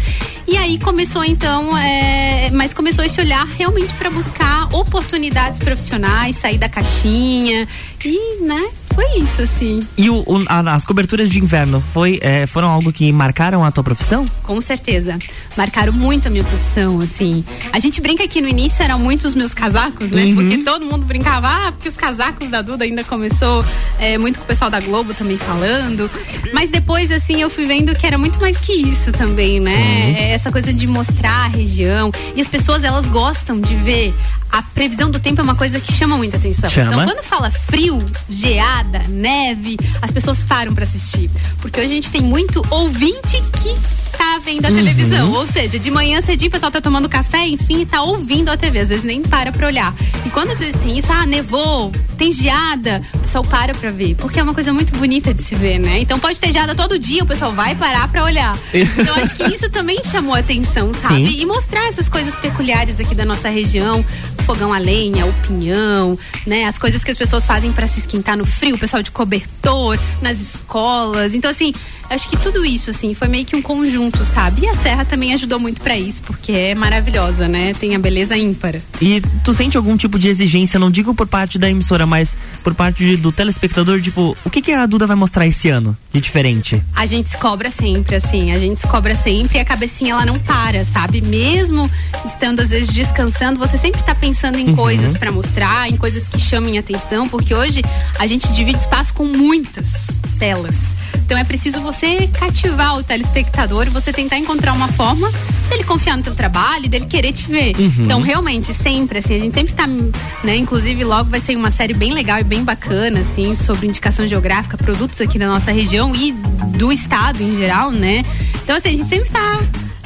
E 0.47 0.57
aí 0.57 0.79
começou 0.79 1.25
então, 1.25 1.77
é, 1.77 2.51
mas 2.53 2.75
começou 2.75 3.05
esse 3.05 3.19
olhar 3.21 3.47
realmente 3.47 3.95
para 3.95 4.11
buscar 4.11 4.69
oportunidades 4.75 5.59
profissionais, 5.59 6.37
sair 6.37 6.59
da 6.59 6.69
caixinha 6.69 7.67
e, 8.05 8.41
né? 8.43 8.61
Foi 8.95 9.19
isso, 9.19 9.43
assim. 9.43 9.81
E 9.97 10.09
o- 10.09 10.23
o- 10.27 10.45
a- 10.49 10.75
as 10.75 10.85
coberturas 10.85 11.29
de 11.31 11.39
inverno 11.39 11.83
foi, 11.93 12.19
é, 12.23 12.47
foram 12.47 12.69
algo 12.71 12.93
que 12.93 13.11
marcaram 13.13 13.65
a 13.65 13.71
tua 13.73 13.83
profissão? 13.83 14.25
Com 14.43 14.61
certeza. 14.61 15.19
Marcaram 15.57 15.93
muito 15.93 16.29
a 16.29 16.31
minha 16.31 16.45
profissão, 16.45 16.99
assim. 17.01 17.45
A 17.73 17.79
gente 17.79 18.01
brinca 18.01 18.27
que 18.29 18.41
no 18.41 18.49
início 18.49 18.83
eram 18.83 18.99
muitos 18.99 19.25
os 19.27 19.35
meus 19.35 19.53
casacos, 19.55 20.11
né? 20.11 20.25
Uhum. 20.27 20.35
Porque 20.37 20.59
todo 20.59 20.85
mundo 20.85 21.05
brincava, 21.05 21.49
ah, 21.49 21.73
porque 21.73 21.89
os 21.89 21.97
casacos 21.97 22.49
da 22.49 22.63
Duda 22.63 22.85
ainda 22.85 23.03
começou 23.05 23.65
é, 23.99 24.17
muito 24.19 24.39
com 24.39 24.45
o 24.45 24.47
pessoal 24.49 24.71
da 24.71 24.81
Globo 24.81 25.13
também 25.15 25.37
falando. 25.39 26.11
Mas 26.53 26.71
depois, 26.71 27.11
assim, 27.11 27.41
eu 27.41 27.51
fui 27.51 27.67
vendo 27.67 27.95
que 27.97 28.07
era 28.07 28.17
muito 28.19 28.39
mais 28.41 28.59
que 28.59 28.73
isso 28.73 29.11
também, 29.13 29.59
né? 29.61 30.15
É 30.19 30.33
essa 30.33 30.53
coisa 30.53 30.73
de 30.73 30.87
mostrar 30.87 31.47
a 31.47 31.49
região. 31.49 32.13
E 32.37 32.41
as 32.41 32.49
pessoas, 32.49 32.85
elas 32.85 33.09
gostam 33.09 33.61
de 33.61 33.75
ver. 33.77 34.15
A 34.55 34.63
previsão 34.63 35.11
do 35.11 35.19
tempo 35.19 35.41
é 35.41 35.43
uma 35.43 35.57
coisa 35.57 35.81
que 35.81 35.93
chama 35.93 36.17
muita 36.17 36.37
atenção. 36.37 36.71
Chama. 36.71 36.93
Então, 36.93 37.07
quando 37.07 37.25
fala 37.25 37.51
frio, 37.51 38.01
geada, 38.31 39.01
neve, 39.09 39.77
as 40.01 40.13
pessoas 40.13 40.45
param 40.45 40.73
pra 40.73 40.85
assistir. 40.85 41.29
Porque 41.61 41.81
hoje 41.81 41.91
a 41.91 41.95
gente 41.97 42.09
tem 42.13 42.21
muito 42.21 42.65
ouvinte 42.71 43.43
que 43.61 43.77
tá 44.17 44.39
vendo 44.45 44.67
a 44.67 44.71
televisão. 44.71 45.33
Ou 45.33 45.47
seja, 45.47 45.79
de 45.79 45.91
manhã 45.91 46.21
cedinho 46.21 46.49
o 46.49 46.53
pessoal 46.53 46.71
tá 46.71 46.81
tomando 46.81 47.09
café, 47.09 47.47
enfim, 47.47 47.83
e 47.83 47.87
tá 47.87 48.03
ouvindo 48.03 48.49
a 48.51 48.57
TV. 48.57 48.81
Às 48.81 48.89
vezes 48.89 49.05
nem 49.05 49.23
para 49.23 49.53
pra 49.53 49.67
olhar. 49.67 49.95
E 50.25 50.31
quando 50.31 50.51
às 50.51 50.59
vezes 50.59 50.81
tem 50.81 50.99
isso, 50.99 51.13
ah, 51.13 51.27
nevou, 51.27 51.93
tem 52.17 52.33
geada, 52.33 53.03
o 53.15 53.19
pessoal 53.19 53.45
para 53.45 53.75
pra 53.75 53.91
ver. 53.91 54.15
Porque 54.17 54.39
é 54.39 54.43
uma 54.43 54.55
coisa 54.55 54.73
muito 54.73 54.97
bonita 54.97 55.35
de 55.35 55.43
se 55.43 55.55
ver, 55.55 55.79
né? 55.79 56.01
Então 56.01 56.19
pode 56.19 56.41
ter 56.41 56.53
geada 56.53 56.75
todo 56.75 56.99
dia, 56.99 57.23
o 57.23 57.27
pessoal 57.27 57.53
vai 57.53 57.75
parar 57.75 58.09
pra 58.09 58.25
olhar. 58.25 58.57
Então 58.73 59.15
acho 59.17 59.35
que 59.35 59.45
isso 59.45 59.69
também 59.71 60.03
chamou 60.03 60.35
a 60.35 60.39
atenção, 60.39 60.93
sabe? 60.95 61.29
Sim. 61.29 61.41
E 61.41 61.47
mostrar 61.47 61.87
essas 61.89 62.09
coisas 62.09 62.35
peculiares 62.37 63.01
aqui 63.01 63.15
da 63.15 63.25
nossa 63.25 63.49
região, 63.49 64.05
o 64.39 64.43
fogão 64.43 64.73
a 64.73 64.79
lenha, 64.79 65.27
o 65.27 65.33
pinhão, 65.47 66.19
né? 66.47 66.65
As 66.65 66.79
coisas 66.79 67.03
que 67.03 67.11
as 67.11 67.17
pessoas 67.17 67.45
fazem 67.47 67.73
pra 67.73 67.87
se 67.87 68.01
esquentar 68.01 68.37
no 68.37 68.45
frio, 68.47 68.77
o 68.77 68.79
pessoal 68.79 69.03
de 69.03 69.11
cobertor, 69.11 69.99
nas 70.21 70.41
escolas. 70.41 71.35
Então 71.35 71.51
assim, 71.51 71.73
acho 72.11 72.29
que 72.29 72.37
tudo 72.37 72.65
isso 72.65 72.91
assim 72.91 73.15
foi 73.15 73.29
meio 73.29 73.45
que 73.45 73.57
um 73.57 73.63
conjunto, 73.63 74.25
sabe? 74.25 74.63
E 74.63 74.69
a 74.69 74.75
serra 74.77 75.05
também 75.05 75.33
ajudou 75.35 75.59
muito 75.59 75.81
pra 75.81 75.97
isso, 75.97 76.23
porque 76.23 76.53
é 76.53 76.75
maravilhosa, 76.75 77.49
né? 77.49 77.73
Tem 77.75 77.95
a 77.95 77.99
beleza 77.99 78.37
ímpar. 78.37 78.77
E 79.01 79.23
tu 79.45 79.53
sente 79.53 79.77
algum 79.77 79.97
tipo 79.97 80.19
de 80.19 80.29
exigência, 80.29 80.79
não 80.79 80.91
digo 80.91 81.15
por 81.15 81.27
parte 81.27 81.59
da 81.59 81.69
emissora, 81.69 82.07
mas 82.07 82.37
por 82.63 82.75
parte 82.75 83.05
de- 83.05 83.17
do 83.17 83.33
telespectador, 83.33 84.01
tipo, 84.01 84.37
o 84.45 84.51
que, 84.51 84.61
que 84.63 84.73
a 84.73 84.87
Duda 84.87 85.07
vai 85.07 85.17
mostrar 85.17 85.47
esse 85.47 85.69
ano 85.69 85.97
de 86.13 86.21
diferente? 86.21 86.83
A 86.95 87.07
gente 87.07 87.29
se 87.29 87.37
cobra 87.37 87.71
sempre, 87.71 88.17
assim, 88.17 88.53
a 88.53 88.59
gente 88.59 88.81
se 88.81 88.87
cobra 88.87 89.15
sempre 89.17 89.59
e 89.59 89.61
a 89.61 89.65
cabecinha 89.65 90.13
ela 90.13 90.27
não 90.27 90.39
para, 90.39 90.85
sabe? 90.85 91.21
Mesmo 91.21 91.91
estando 92.25 92.61
às 92.61 92.71
vezes 92.71 92.89
descansando, 92.89 93.59
você 93.59 93.77
sempre 93.79 94.03
tá 94.03 94.15
pensando 94.15 94.59
em 94.59 94.75
coisas 94.75 95.17
pra 95.17 95.31
mostrar, 95.33 95.89
em 95.91 95.97
coisas 95.97 96.29
que 96.29 96.39
chamem 96.39 96.79
atenção, 96.79 97.29
porque 97.29 97.55
hoje 97.55 97.83
a 98.19 98.27
gente 98.27 98.51
divide 98.53 98.79
espaço 98.79 99.13
com 99.15 99.25
muitas 99.25 100.21
telas. 100.39 100.75
Então 101.25 101.39
é 101.39 101.45
preciso 101.45 101.81
você 101.81 102.29
cativar 102.29 102.99
o 102.99 103.03
telespectador 103.03 103.89
você 103.91 104.13
tentar 104.13 104.37
encontrar 104.37 104.73
uma 104.73 104.89
forma 104.89 105.31
dele 105.69 105.85
confiar 105.85 106.17
no 106.17 106.23
teu 106.23 106.35
trabalho, 106.35 106.89
dele 106.89 107.07
querer 107.07 107.33
te 107.33 107.47
ver. 107.49 107.73
Então 107.99 108.21
realmente 108.21 108.75
sempre 108.75 109.19
assim, 109.19 109.37
a 109.37 109.39
gente 109.39 109.55
sempre 109.55 109.73
tá, 109.73 109.87
né, 109.87 110.57
inclusive 110.57 111.03
logo 111.03 111.31
vai 111.31 111.41
ser 111.41 111.57
uma 111.57 111.71
série 111.71 111.95
bem 111.95 112.13
legal 112.13 112.39
e 112.39 112.45
bem 112.45 112.63
bacana 112.63 113.21
assim, 113.21 113.55
sobre 113.55 113.87
indicação 113.87 114.27
geográfica, 114.27 114.77
produtos 114.77 115.21
aqui 115.21 115.39
da 115.39 115.47
nossa 115.47 115.73
região 115.73 116.15
e 116.15 116.33
do 116.77 116.93
estado 116.93 117.43
em 117.43 117.57
geral, 117.57 117.91
né? 117.91 118.25
Então 118.63 118.77
assim, 118.77 118.89
a 118.89 118.93
gente 118.93 119.09
sempre 119.09 119.31
tá 119.31 119.61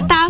tá 0.07 0.29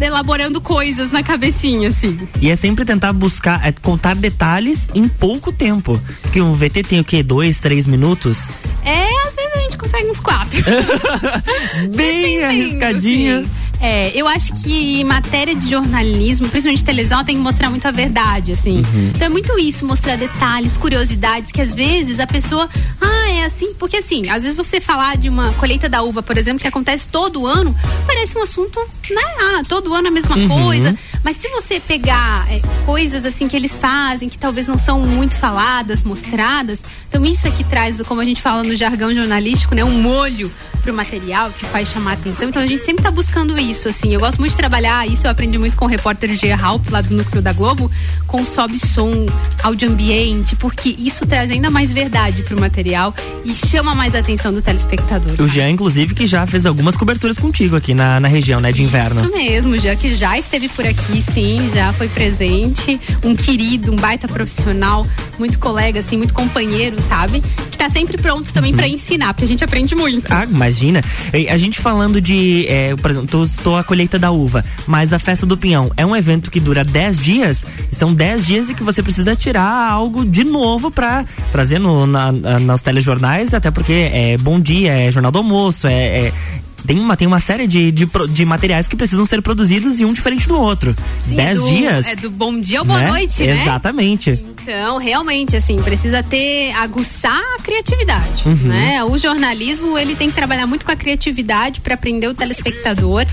elaborando 0.00 0.60
coisas 0.60 1.10
na 1.10 1.22
cabecinha 1.22 1.88
assim. 1.88 2.18
E 2.40 2.50
é 2.50 2.56
sempre 2.56 2.84
tentar 2.84 3.12
buscar, 3.12 3.66
é 3.66 3.72
contar 3.72 4.14
detalhes 4.16 4.88
em 4.94 5.08
pouco 5.08 5.52
tempo. 5.52 6.00
Porque 6.22 6.40
um 6.40 6.52
VT 6.52 6.82
tem 6.82 7.00
o 7.00 7.04
quê? 7.04 7.22
Dois, 7.22 7.60
três 7.60 7.86
minutos? 7.86 8.60
É, 8.84 9.23
gente 9.64 9.76
consegue 9.76 10.08
uns 10.08 10.20
quatro. 10.20 10.62
Bem 11.94 12.44
arriscadinha. 12.44 13.44
É, 13.80 14.10
eu 14.14 14.26
acho 14.26 14.54
que 14.62 15.04
matéria 15.04 15.54
de 15.54 15.70
jornalismo, 15.70 16.48
principalmente 16.48 16.84
televisão, 16.84 17.18
ela 17.18 17.24
tem 17.24 17.36
que 17.36 17.42
mostrar 17.42 17.68
muito 17.70 17.86
a 17.86 17.90
verdade, 17.90 18.52
assim. 18.52 18.82
Então 19.14 19.26
é 19.26 19.28
muito 19.28 19.58
isso, 19.58 19.84
mostrar 19.84 20.16
detalhes, 20.16 20.78
curiosidades, 20.78 21.52
que 21.52 21.60
às 21.60 21.74
vezes 21.74 22.18
a 22.18 22.26
pessoa, 22.26 22.68
ah, 23.00 23.30
é 23.30 23.44
assim, 23.44 23.74
porque 23.74 23.98
assim, 23.98 24.30
às 24.30 24.42
vezes 24.42 24.56
você 24.56 24.80
falar 24.80 25.16
de 25.16 25.28
uma 25.28 25.52
colheita 25.54 25.88
da 25.88 26.02
uva, 26.02 26.22
por 26.22 26.38
exemplo, 26.38 26.60
que 26.60 26.68
acontece 26.68 27.08
todo 27.08 27.46
ano, 27.46 27.74
parece 28.06 28.38
um 28.38 28.42
assunto, 28.42 28.80
né? 29.10 29.22
Ah, 29.40 29.62
todo 29.68 29.92
ano 29.92 30.08
a 30.08 30.10
mesma 30.10 30.36
coisa. 30.48 30.96
Mas 31.22 31.38
se 31.38 31.48
você 31.48 31.80
pegar 31.80 32.46
é, 32.50 32.60
coisas 32.84 33.24
assim 33.24 33.48
que 33.48 33.56
eles 33.56 33.76
fazem, 33.76 34.28
que 34.28 34.38
talvez 34.38 34.66
não 34.66 34.78
são 34.78 35.00
muito 35.00 35.34
faladas, 35.36 36.02
mostradas, 36.02 36.80
então 37.08 37.24
isso 37.24 37.46
é 37.46 37.50
que 37.50 37.64
traz, 37.64 38.00
como 38.02 38.20
a 38.20 38.24
gente 38.24 38.42
fala 38.42 38.62
no 38.62 38.76
jargão 38.76 39.14
jornalístico, 39.14 39.74
né, 39.74 39.82
um 39.84 40.02
molho 40.02 40.50
pro 40.82 40.92
material 40.92 41.50
que 41.50 41.64
faz 41.64 41.88
chamar 41.88 42.10
a 42.10 42.14
atenção. 42.14 42.50
Então 42.50 42.62
a 42.62 42.66
gente 42.66 42.82
sempre 42.82 43.02
tá 43.02 43.10
buscando 43.10 43.58
isso, 43.58 43.73
assim. 43.88 44.12
Eu 44.12 44.20
gosto 44.20 44.38
muito 44.38 44.52
de 44.52 44.56
trabalhar 44.56 45.06
isso, 45.06 45.26
eu 45.26 45.30
aprendi 45.30 45.58
muito 45.58 45.76
com 45.76 45.84
o 45.84 45.88
repórter 45.88 46.34
G. 46.34 46.50
Halp, 46.52 46.90
lá 46.90 47.00
do 47.00 47.14
núcleo 47.14 47.42
da 47.42 47.52
Globo, 47.52 47.90
com 48.26 48.44
sob 48.44 48.78
som, 48.78 49.26
áudio 49.62 49.90
ambiente, 49.90 50.56
porque 50.56 50.94
isso 50.98 51.26
traz 51.26 51.50
ainda 51.50 51.70
mais 51.70 51.92
verdade 51.92 52.42
pro 52.42 52.58
material 52.58 53.14
e 53.44 53.54
chama 53.54 53.94
mais 53.94 54.14
a 54.14 54.18
atenção 54.18 54.52
do 54.52 54.62
telespectador. 54.62 55.32
O 55.34 55.36
sabe? 55.36 55.48
Jean, 55.48 55.70
inclusive, 55.70 56.14
que 56.14 56.26
já 56.26 56.46
fez 56.46 56.66
algumas 56.66 56.96
coberturas 56.96 57.38
contigo 57.38 57.76
aqui 57.76 57.94
na, 57.94 58.20
na 58.20 58.28
região, 58.28 58.60
né? 58.60 58.72
De 58.72 58.82
inverno. 58.82 59.22
Isso 59.22 59.32
mesmo, 59.32 59.78
já 59.78 59.94
que 59.96 60.14
já 60.14 60.38
esteve 60.38 60.68
por 60.68 60.86
aqui, 60.86 61.24
sim, 61.32 61.70
já 61.74 61.92
foi 61.92 62.08
presente. 62.08 63.00
Um 63.22 63.34
querido, 63.34 63.92
um 63.92 63.96
baita 63.96 64.26
profissional, 64.26 65.06
muito 65.38 65.58
colega, 65.58 66.00
assim, 66.00 66.16
muito 66.16 66.32
companheiro, 66.34 66.96
sabe? 67.08 67.42
Que 67.70 67.78
tá 67.78 67.88
sempre 67.90 68.16
pronto 68.18 68.52
também 68.52 68.72
pra 68.74 68.86
ensinar, 68.88 69.34
porque 69.34 69.44
a 69.44 69.48
gente 69.48 69.64
aprende 69.64 69.94
muito. 69.94 70.32
Ah, 70.32 70.44
imagina. 70.44 71.02
E 71.32 71.48
A 71.48 71.56
gente 71.58 71.80
falando 71.80 72.20
de, 72.20 72.66
é, 72.68 72.94
por 72.96 73.10
exemplo, 73.10 73.48
tô 73.62 73.76
a 73.76 73.84
colheita 73.84 74.18
da 74.18 74.30
uva, 74.30 74.64
mas 74.86 75.12
a 75.12 75.18
festa 75.18 75.44
do 75.46 75.56
pinhão 75.56 75.90
é 75.96 76.04
um 76.04 76.14
evento 76.14 76.50
que 76.50 76.60
dura 76.60 76.84
10 76.84 77.18
dias, 77.18 77.64
e 77.90 77.94
são 77.94 78.12
10 78.14 78.46
dias 78.46 78.70
em 78.70 78.74
que 78.74 78.82
você 78.82 79.02
precisa 79.02 79.34
tirar 79.36 79.90
algo 79.90 80.24
de 80.24 80.44
novo 80.44 80.90
pra 80.90 81.24
trazer 81.52 81.78
no, 81.78 82.06
na, 82.06 82.30
na- 82.32 82.58
nos 82.58 82.82
telejornais, 82.82 83.54
até 83.54 83.70
porque 83.70 84.10
é 84.12 84.36
bom 84.38 84.58
dia, 84.60 84.92
é 84.92 85.10
jornal 85.12 85.32
do 85.32 85.38
almoço, 85.38 85.86
é. 85.86 86.26
é- 86.28 86.32
tem 86.86 86.98
uma, 87.00 87.16
tem 87.16 87.26
uma 87.26 87.40
série 87.40 87.66
de, 87.66 87.90
de, 87.90 88.06
de 88.28 88.44
materiais 88.44 88.86
que 88.86 88.94
precisam 88.94 89.24
ser 89.24 89.40
produzidos 89.40 90.00
e 90.00 90.04
um 90.04 90.12
diferente 90.12 90.46
do 90.46 90.54
outro. 90.54 90.94
Sim, 91.22 91.34
10 91.36 91.48
é 91.48 91.54
do- 91.54 91.66
dias. 91.68 92.06
É 92.06 92.16
do 92.16 92.30
bom 92.30 92.60
dia 92.60 92.80
ou 92.80 92.84
boa 92.84 93.00
né? 93.00 93.08
noite, 93.08 93.42
né? 93.42 93.58
Exatamente. 93.62 94.38
Então, 94.66 94.96
realmente, 94.96 95.54
assim, 95.54 95.76
precisa 95.82 96.22
ter, 96.22 96.72
aguçar 96.76 97.38
a 97.54 97.62
criatividade, 97.62 98.48
né? 98.64 99.04
O 99.04 99.18
jornalismo, 99.18 99.98
ele 99.98 100.16
tem 100.16 100.30
que 100.30 100.34
trabalhar 100.34 100.66
muito 100.66 100.86
com 100.86 100.90
a 100.90 100.96
criatividade 100.96 101.82
para 101.82 101.92
aprender 101.92 102.28
o 102.28 102.34
telespectador. 102.34 103.26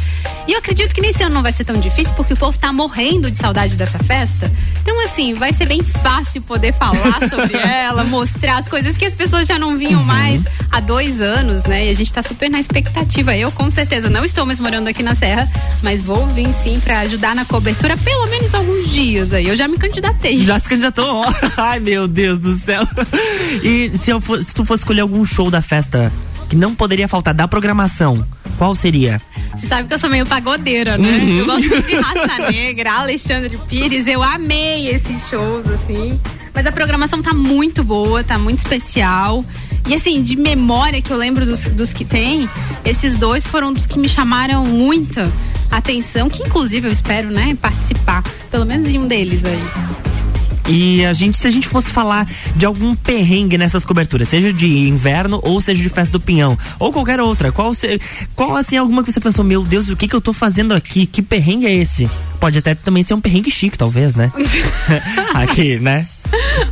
E 0.45 0.51
eu 0.51 0.59
acredito 0.59 0.93
que 0.93 0.99
nesse 0.99 1.23
ano 1.23 1.35
não 1.35 1.41
vai 1.41 1.53
ser 1.53 1.63
tão 1.63 1.79
difícil, 1.79 2.13
porque 2.15 2.33
o 2.33 2.37
povo 2.37 2.59
tá 2.59 2.73
morrendo 2.73 3.31
de 3.31 3.37
saudade 3.37 3.77
dessa 3.77 3.97
festa. 3.99 4.51
Então, 4.81 5.05
assim, 5.05 5.33
vai 5.33 5.53
ser 5.53 5.67
bem 5.67 5.81
fácil 5.81 6.41
poder 6.41 6.73
falar 6.73 7.19
sobre 7.29 7.55
ela, 7.57 8.03
mostrar 8.03 8.57
as 8.57 8.67
coisas 8.67 8.97
que 8.97 9.05
as 9.05 9.13
pessoas 9.13 9.47
já 9.47 9.57
não 9.57 9.77
vinham 9.77 10.03
mais 10.03 10.43
há 10.69 10.81
dois 10.81 11.21
anos, 11.21 11.63
né? 11.63 11.85
E 11.85 11.89
a 11.91 11.93
gente 11.93 12.11
tá 12.11 12.21
super 12.21 12.49
na 12.49 12.59
expectativa. 12.59 13.37
Eu, 13.37 13.53
com 13.53 13.71
certeza, 13.71 14.09
não 14.09 14.25
estou 14.25 14.45
mais 14.45 14.59
morando 14.59 14.89
aqui 14.89 15.01
na 15.01 15.15
Serra, 15.15 15.49
mas 15.81 16.01
vou 16.01 16.27
vir 16.27 16.51
sim 16.53 16.81
para 16.81 16.99
ajudar 16.99 17.33
na 17.33 17.45
cobertura, 17.45 17.95
pelo 17.95 18.27
menos 18.27 18.53
alguns 18.53 18.89
dias 18.89 19.31
aí. 19.31 19.47
Eu 19.47 19.55
já 19.55 19.65
me 19.65 19.77
candidatei. 19.77 20.43
Já 20.43 20.59
se 20.59 20.67
candidatou. 20.67 21.20
Ai, 21.57 21.79
meu 21.79 22.07
Deus 22.07 22.37
do 22.39 22.57
céu. 22.57 22.87
E 23.63 23.91
se, 23.97 24.09
eu 24.11 24.19
for- 24.21 24.43
se 24.43 24.53
tu 24.53 24.65
fosse 24.65 24.81
escolher 24.81 25.01
algum 25.01 25.23
show 25.25 25.49
da 25.51 25.61
festa 25.61 26.11
que 26.49 26.55
não 26.55 26.75
poderia 26.75 27.07
faltar 27.07 27.33
da 27.33 27.47
programação, 27.47 28.25
qual 28.57 28.75
seria? 28.75 29.21
Você 29.55 29.67
sabe 29.67 29.87
que 29.87 29.93
eu 29.93 29.99
sou 29.99 30.09
meio 30.09 30.25
pagodeira, 30.25 30.97
né? 30.97 31.09
Uhum. 31.09 31.39
Eu 31.39 31.45
gosto 31.45 31.67
muito 31.69 31.87
de 31.87 31.95
Raça 31.95 32.51
Negra, 32.51 32.93
Alexandre 32.99 33.57
Pires. 33.67 34.07
Eu 34.07 34.21
amei 34.23 34.87
esses 34.89 35.27
shows, 35.29 35.67
assim. 35.67 36.19
Mas 36.53 36.65
a 36.65 36.71
programação 36.71 37.21
tá 37.21 37.33
muito 37.33 37.83
boa, 37.83 38.23
tá 38.23 38.37
muito 38.37 38.59
especial. 38.59 39.43
E 39.87 39.95
assim, 39.95 40.21
de 40.21 40.35
memória 40.37 41.01
que 41.01 41.11
eu 41.11 41.17
lembro 41.17 41.45
dos, 41.45 41.61
dos 41.71 41.91
que 41.91 42.05
tem, 42.05 42.47
esses 42.85 43.15
dois 43.17 43.45
foram 43.45 43.73
dos 43.73 43.87
que 43.87 43.97
me 43.97 44.07
chamaram 44.07 44.65
muita 44.65 45.29
atenção, 45.71 46.29
que 46.29 46.43
inclusive 46.43 46.87
eu 46.87 46.91
espero, 46.91 47.29
né, 47.31 47.57
participar. 47.61 48.23
Pelo 48.51 48.65
menos 48.65 48.87
em 48.89 48.99
um 48.99 49.07
deles 49.07 49.43
aí. 49.45 49.59
E 50.67 51.03
a 51.05 51.13
gente, 51.13 51.37
se 51.37 51.47
a 51.47 51.51
gente 51.51 51.67
fosse 51.67 51.91
falar 51.91 52.27
de 52.55 52.65
algum 52.65 52.95
perrengue 52.95 53.57
nessas 53.57 53.83
coberturas, 53.83 54.27
seja 54.27 54.53
de 54.53 54.67
inverno 54.67 55.39
ou 55.43 55.59
seja 55.59 55.81
de 55.81 55.89
festa 55.89 56.13
do 56.13 56.19
pinhão, 56.21 56.57
ou 56.79 56.93
qualquer 56.93 57.19
outra, 57.19 57.51
qual, 57.51 57.71
qual 58.35 58.55
assim, 58.55 58.77
alguma 58.77 59.03
que 59.03 59.11
você 59.11 59.19
pensou, 59.19 59.43
meu 59.43 59.63
Deus, 59.63 59.89
o 59.89 59.95
que 59.95 60.07
que 60.07 60.15
eu 60.15 60.21
tô 60.21 60.33
fazendo 60.33 60.73
aqui? 60.73 61.05
Que 61.05 61.21
perrengue 61.21 61.65
é 61.65 61.73
esse? 61.73 62.09
Pode 62.39 62.57
até 62.57 62.73
também 62.73 63.03
ser 63.03 63.13
um 63.13 63.21
perrengue 63.21 63.51
chique, 63.51 63.77
talvez, 63.77 64.15
né? 64.15 64.31
aqui, 65.33 65.79
né? 65.79 66.07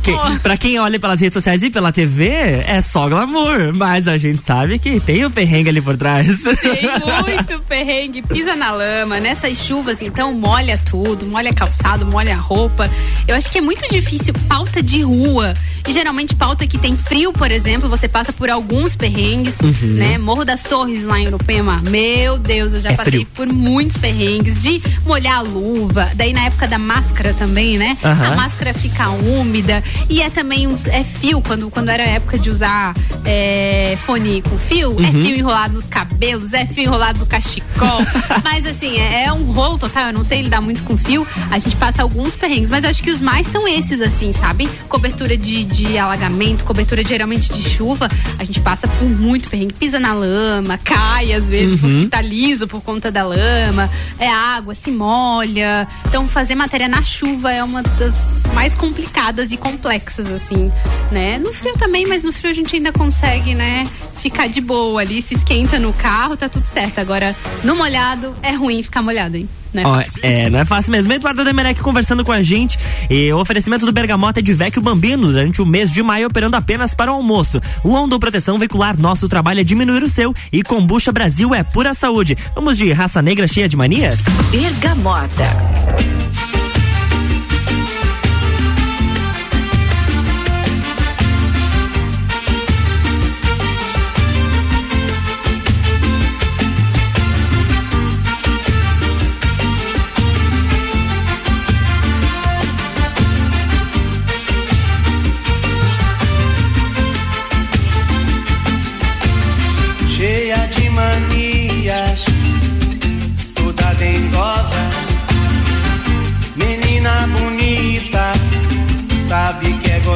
Que, 0.02 0.12
pra 0.40 0.56
quem 0.56 0.78
olha 0.78 0.98
pelas 0.98 1.20
redes 1.20 1.34
sociais 1.34 1.62
e 1.62 1.70
pela 1.70 1.92
TV, 1.92 2.28
é 2.66 2.80
só 2.80 3.08
glamour, 3.08 3.72
mas 3.74 4.08
a 4.08 4.16
gente 4.16 4.42
sabe 4.42 4.78
que 4.78 4.98
tem 5.00 5.24
o 5.24 5.30
perrengue 5.30 5.68
ali 5.68 5.80
por 5.80 5.96
trás. 5.96 6.42
Tem 6.42 6.82
muito 7.22 7.60
perrengue, 7.66 8.22
pisa 8.22 8.54
na 8.56 8.70
lama, 8.72 9.20
nessas 9.20 9.58
chuvas, 9.58 10.00
então 10.00 10.32
molha 10.32 10.78
tudo, 10.78 11.26
molha 11.26 11.52
calçado, 11.52 12.06
molha 12.06 12.36
roupa. 12.36 12.90
Eu 13.26 13.36
acho 13.36 13.50
que 13.50 13.58
é 13.58 13.60
muito 13.60 13.88
difícil 13.90 14.34
pauta 14.48 14.82
de 14.82 15.02
rua. 15.02 15.54
E 15.86 15.92
geralmente 15.92 16.34
pauta 16.34 16.66
que 16.66 16.78
tem 16.78 16.96
frio, 16.96 17.32
por 17.32 17.50
exemplo, 17.50 17.88
você 17.88 18.06
passa 18.08 18.32
por 18.32 18.48
alguns 18.50 18.94
perrengues, 18.94 19.56
né? 19.82 20.18
Morro 20.18 20.44
das 20.44 20.62
Torres 20.62 21.04
lá 21.04 21.18
em 21.18 21.26
Urupema. 21.28 21.80
Meu 21.88 22.38
Deus, 22.38 22.72
eu 22.74 22.80
já 22.80 22.90
É 22.92 22.96
passei 22.96 23.12
frio. 23.12 23.28
por 23.34 23.46
muitos 23.46 23.96
perrengues 23.96 24.62
de 24.62 24.80
molhar 25.04 25.38
a 25.38 25.40
luva, 25.42 26.08
daí 26.14 26.32
na 26.32 26.44
época 26.44 26.68
da 26.68 26.78
máscara 26.78 27.34
também, 27.34 27.78
né? 27.78 27.96
Aham. 28.04 28.32
A 28.32 28.36
máscara 28.36 28.72
fica 28.74 29.08
úmida 29.10 29.82
e 30.08 30.20
é 30.22 30.30
também 30.30 30.66
uns 30.66 30.86
é 30.86 31.02
fio 31.02 31.40
quando 31.40 31.70
quando 31.70 31.88
era 31.88 32.02
a 32.02 32.06
época 32.06 32.38
de 32.38 32.50
usar 32.50 32.94
é, 33.24 33.96
fone 34.04 34.42
com 34.42 34.58
fio, 34.58 34.92
é 35.00 35.06
Uhum. 35.10 35.24
fio 35.24 35.36
enrolado 35.36 35.74
nos 35.74 35.84
cabelos, 35.86 36.52
é 36.52 36.66
fio 36.66 36.84
enrolado 36.84 37.18
no 37.20 37.26
cachecol. 37.26 38.00
mas 38.44 38.66
assim, 38.66 38.96
é, 38.98 39.24
é 39.24 39.32
um 39.32 39.44
rolo 39.50 39.78
total, 39.78 40.06
eu 40.08 40.12
não 40.12 40.24
sei 40.24 40.42
lidar 40.42 40.60
muito 40.60 40.82
com 40.84 40.96
fio. 40.96 41.26
A 41.50 41.58
gente 41.58 41.76
passa 41.76 42.02
alguns 42.02 42.34
perrengues, 42.36 42.70
mas 42.70 42.84
eu 42.84 42.90
acho 42.90 43.02
que 43.02 43.10
os 43.10 43.20
mais 43.20 43.46
são 43.46 43.66
esses, 43.66 44.00
assim, 44.00 44.32
sabe? 44.32 44.68
Cobertura 44.88 45.36
de, 45.36 45.64
de 45.70 45.96
alagamento, 45.98 46.64
cobertura 46.64 47.02
geralmente 47.04 47.52
de 47.52 47.62
chuva, 47.62 48.08
a 48.38 48.44
gente 48.44 48.60
passa 48.60 48.86
por 48.88 49.08
muito 49.08 49.48
perrengue, 49.48 49.74
pisa 49.74 49.98
na 49.98 50.12
lama, 50.12 50.78
cai 50.78 51.32
às 51.32 51.48
vezes 51.48 51.82
Uhum. 51.82 51.90
porque 51.90 52.08
tá 52.08 52.20
liso 52.22 52.66
por 52.66 52.82
conta 52.82 53.10
da 53.10 53.22
lama, 53.24 53.90
é 54.18 54.28
água, 54.28 54.74
se 54.74 54.90
molha. 54.90 55.86
Então 56.08 56.26
fazer 56.28 56.54
matéria 56.54 56.88
na 56.88 57.02
chuva 57.02 57.52
é 57.52 57.62
uma 57.62 57.82
das 57.82 58.14
mais 58.54 58.74
complicadas 58.74 59.52
e 59.52 59.56
complexas 59.56 60.30
assim, 60.32 60.70
né? 61.10 61.38
No 61.38 61.52
frio 61.52 61.74
também, 61.78 62.06
mas 62.06 62.22
no 62.22 62.32
frio 62.32 62.50
a 62.50 62.54
gente 62.54 62.74
ainda 62.76 62.92
consegue, 62.92 63.54
né, 63.54 63.84
ficar 64.20 64.48
de 64.48 64.60
boa 64.60 65.00
ali, 65.00 65.22
se 65.22 65.34
esquenta 65.34 65.78
no 65.78 65.92
carro, 65.92 66.36
tá 66.36 66.48
tudo 66.48 66.66
certo. 66.66 66.98
Agora, 66.98 67.34
no 67.64 67.76
molhado 67.76 68.34
é 68.42 68.52
ruim 68.52 68.82
ficar 68.82 69.02
molhado, 69.02 69.36
hein? 69.36 69.48
Né? 69.72 69.82
Ó, 69.84 70.02
é, 70.22 70.50
não 70.50 70.58
é 70.58 70.64
fácil 70.64 70.92
mesmo. 70.92 71.12
Eduardo 71.12 71.44
Demerec 71.44 71.80
conversando 71.80 72.24
com 72.24 72.32
a 72.32 72.42
gente. 72.42 72.78
E 73.08 73.32
o 73.32 73.38
oferecimento 73.38 73.86
do 73.86 73.92
Bergamota 73.92 74.40
é 74.40 74.42
de 74.42 74.52
Vecchio 74.52 74.82
Bambinos. 74.82 75.32
Durante 75.32 75.62
o 75.62 75.66
mês 75.66 75.90
de 75.90 76.02
maio, 76.02 76.26
operando 76.26 76.56
apenas 76.56 76.94
para 76.94 77.12
o 77.12 77.16
almoço. 77.16 77.60
London 77.84 78.18
Proteção 78.18 78.58
Veicular, 78.58 78.98
nosso 78.98 79.28
trabalho 79.28 79.60
é 79.60 79.64
diminuir 79.64 80.02
o 80.02 80.08
seu. 80.08 80.34
E 80.52 80.62
Combucha 80.62 81.12
Brasil 81.12 81.54
é 81.54 81.62
pura 81.62 81.94
saúde. 81.94 82.36
Vamos 82.54 82.78
de 82.78 82.90
raça 82.92 83.22
negra 83.22 83.46
cheia 83.46 83.68
de 83.68 83.76
manias? 83.76 84.20
Bergamota. 84.50 86.19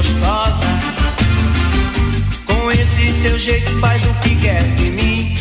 Gostosa. 0.05 0.67
Com 2.45 2.71
esse 2.71 3.23
seu 3.23 3.39
jeito 3.39 3.71
faz 3.81 4.03
o 4.05 4.15
que 4.23 4.37
quer 4.37 4.63
de 4.77 4.91
mim, 4.91 5.34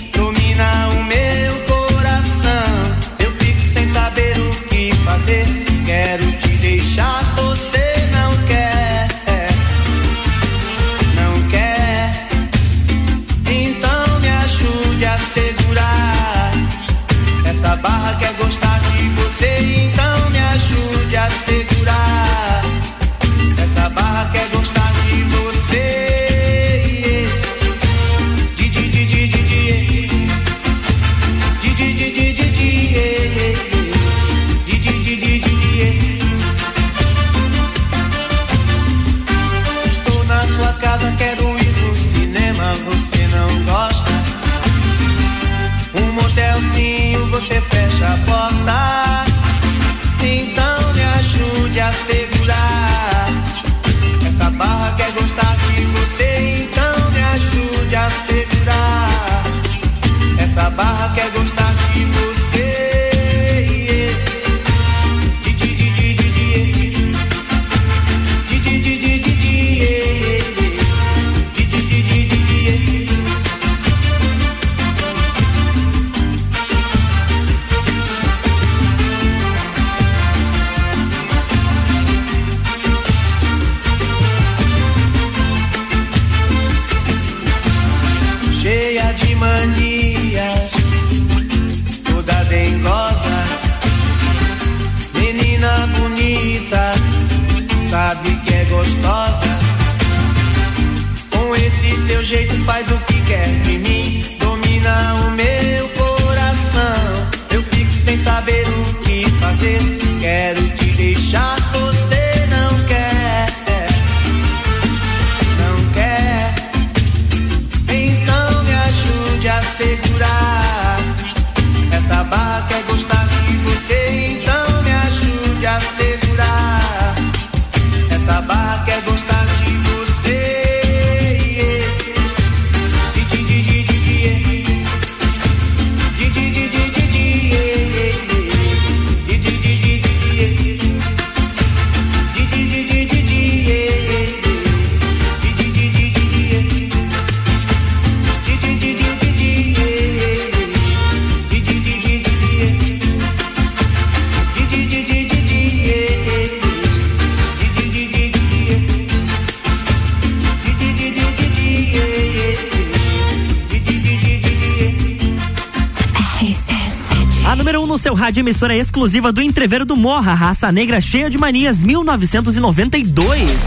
rádio, 168.34 168.42
emissora 168.42 168.76
exclusiva 168.76 169.32
do 169.32 169.44
Entreveiro 169.44 169.86
do 169.86 169.96
Morra, 169.96 170.34
raça 170.34 170.72
negra 170.72 171.00
cheia 171.00 171.30
de 171.30 171.38
manias, 171.38 171.84
1992. 171.84 173.60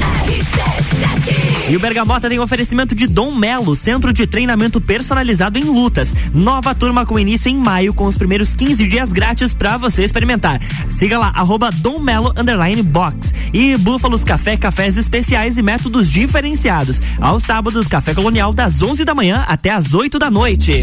E 1.71 1.77
o 1.77 1.79
Bergamota 1.79 2.29
tem 2.29 2.41
oferecimento 2.41 2.93
de 2.93 3.07
Dom 3.07 3.33
Melo, 3.33 3.77
centro 3.77 4.13
de 4.13 4.27
treinamento 4.27 4.81
personalizado 4.81 5.57
em 5.57 5.63
lutas. 5.63 6.13
Nova 6.35 6.75
turma 6.75 7.07
com 7.07 7.17
início 7.17 7.49
em 7.49 7.57
maio, 7.57 7.95
com 7.95 8.07
os 8.07 8.19
primeiros 8.19 8.55
15 8.55 8.89
dias 8.89 9.13
grátis 9.13 9.55
pra 9.55 9.77
você 9.77 10.03
experimentar. 10.03 10.61
Siga 10.91 11.17
lá, 11.17 11.31
arroba 11.33 11.71
Dom 11.71 12.01
Melo 12.01 12.35
box. 12.85 13.33
E 13.53 13.77
Búfalos 13.77 14.25
Café, 14.25 14.57
cafés 14.57 14.97
especiais 14.97 15.57
e 15.59 15.63
métodos 15.63 16.11
diferenciados. 16.11 17.01
Aos 17.21 17.45
sábados, 17.45 17.87
Café 17.87 18.15
Colonial, 18.15 18.53
das 18.53 18.83
11 18.83 19.05
da 19.05 19.15
manhã 19.15 19.45
até 19.47 19.71
as 19.71 19.95
8 19.95 20.19
da 20.19 20.29
noite. 20.29 20.83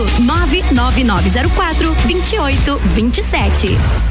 99904 0.07 1.95
2827. 2.07 4.10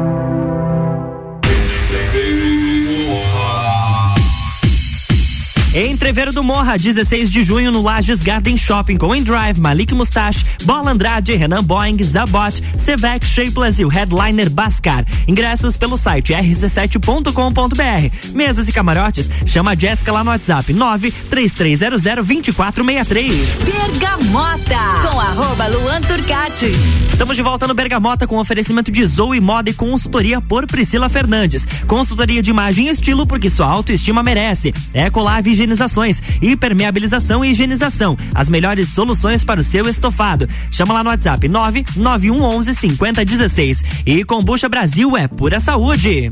Entreveiro 5.73 6.33
do 6.33 6.43
Morra, 6.43 6.77
16 6.77 7.31
de 7.31 7.43
junho 7.43 7.71
no 7.71 7.81
Lages 7.81 8.21
Garden 8.21 8.57
Shopping 8.57 8.97
com 8.97 9.15
Endrive, 9.15 9.59
Malik 9.59 9.93
Mustache, 9.93 10.45
Bola 10.63 10.91
Andrade, 10.91 11.35
Renan 11.35 11.63
Boeing, 11.63 12.03
Zabot, 12.03 12.61
Sevec 12.77 13.25
Shapeless 13.25 13.81
e 13.81 13.85
o 13.85 13.87
headliner 13.87 14.49
Bascar. 14.49 15.05
Ingressos 15.27 15.77
pelo 15.77 15.97
site 15.97 16.33
rc7.com.br. 16.33 18.33
Mesas 18.33 18.67
e 18.67 18.73
camarotes, 18.73 19.29
chama 19.45 19.71
a 19.71 19.75
Jéssica 19.75 20.11
lá 20.11 20.23
no 20.23 20.31
WhatsApp 20.31 20.73
93300 20.73 22.01
2463. 22.01 23.31
Bergamota 23.63 25.09
com 25.09 25.19
arroba 25.19 25.51
Arroba 25.51 25.67
Luan 25.67 26.01
Turcati. 26.01 26.71
Estamos 27.11 27.35
de 27.35 27.41
volta 27.41 27.67
no 27.67 27.73
Bergamota 27.73 28.25
com 28.25 28.37
oferecimento 28.37 28.91
de 28.91 29.05
Zoe 29.05 29.39
Moda 29.39 29.69
e 29.69 29.73
consultoria 29.73 30.41
por 30.41 30.65
Priscila 30.65 31.09
Fernandes. 31.09 31.65
Consultoria 31.87 32.41
de 32.41 32.49
imagem 32.49 32.87
e 32.87 32.89
estilo 32.89 33.27
porque 33.27 33.49
sua 33.49 33.67
autoestima 33.67 34.23
merece. 34.23 34.73
Ecolave 34.93 35.51
Higienizações, 35.61 36.21
hipermeabilização 36.41 37.45
e 37.45 37.51
higienização. 37.51 38.17
As 38.33 38.49
melhores 38.49 38.89
soluções 38.89 39.43
para 39.43 39.61
o 39.61 39.63
seu 39.63 39.87
estofado. 39.87 40.49
Chama 40.71 40.91
lá 40.91 41.03
no 41.03 41.11
WhatsApp 41.11 41.47
99111 41.47 42.73
5016. 42.73 43.83
E 44.03 44.23
Combucha 44.23 44.67
Brasil 44.67 45.15
é 45.15 45.27
pura 45.27 45.59
saúde. 45.59 46.29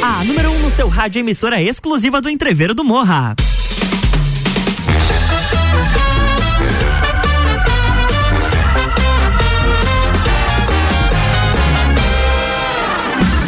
A 0.00 0.24
número 0.24 0.50
1 0.50 0.54
um 0.54 0.58
no 0.60 0.70
seu 0.70 0.88
rádio 0.88 1.18
emissora 1.18 1.60
exclusiva 1.60 2.20
do 2.20 2.30
Entreveiro 2.30 2.72
do 2.72 2.84
Morra. 2.84 3.34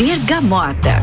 Bergamota. 0.01 1.03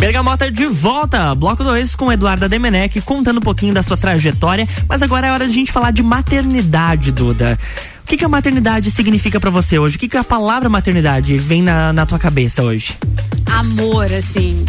Bergamota 0.00 0.50
de 0.50 0.64
volta, 0.64 1.34
bloco 1.34 1.62
2 1.62 1.94
com 1.94 2.10
Eduarda 2.10 2.48
Demenec 2.48 2.98
contando 3.02 3.36
um 3.36 3.42
pouquinho 3.42 3.74
da 3.74 3.82
sua 3.82 3.94
trajetória, 3.94 4.66
mas 4.88 5.02
agora 5.02 5.26
é 5.26 5.30
hora 5.30 5.44
de 5.44 5.52
a 5.52 5.54
gente 5.54 5.70
falar 5.70 5.90
de 5.90 6.02
maternidade, 6.02 7.12
Duda. 7.12 7.58
O 8.02 8.06
que, 8.06 8.16
que 8.16 8.24
a 8.24 8.28
maternidade 8.28 8.90
significa 8.90 9.38
para 9.38 9.50
você 9.50 9.78
hoje? 9.78 9.96
O 9.96 9.98
que, 9.98 10.08
que 10.08 10.16
a 10.16 10.24
palavra 10.24 10.70
maternidade 10.70 11.36
vem 11.36 11.60
na, 11.60 11.92
na 11.92 12.06
tua 12.06 12.18
cabeça 12.18 12.62
hoje? 12.62 12.96
Amor, 13.44 14.06
assim. 14.06 14.64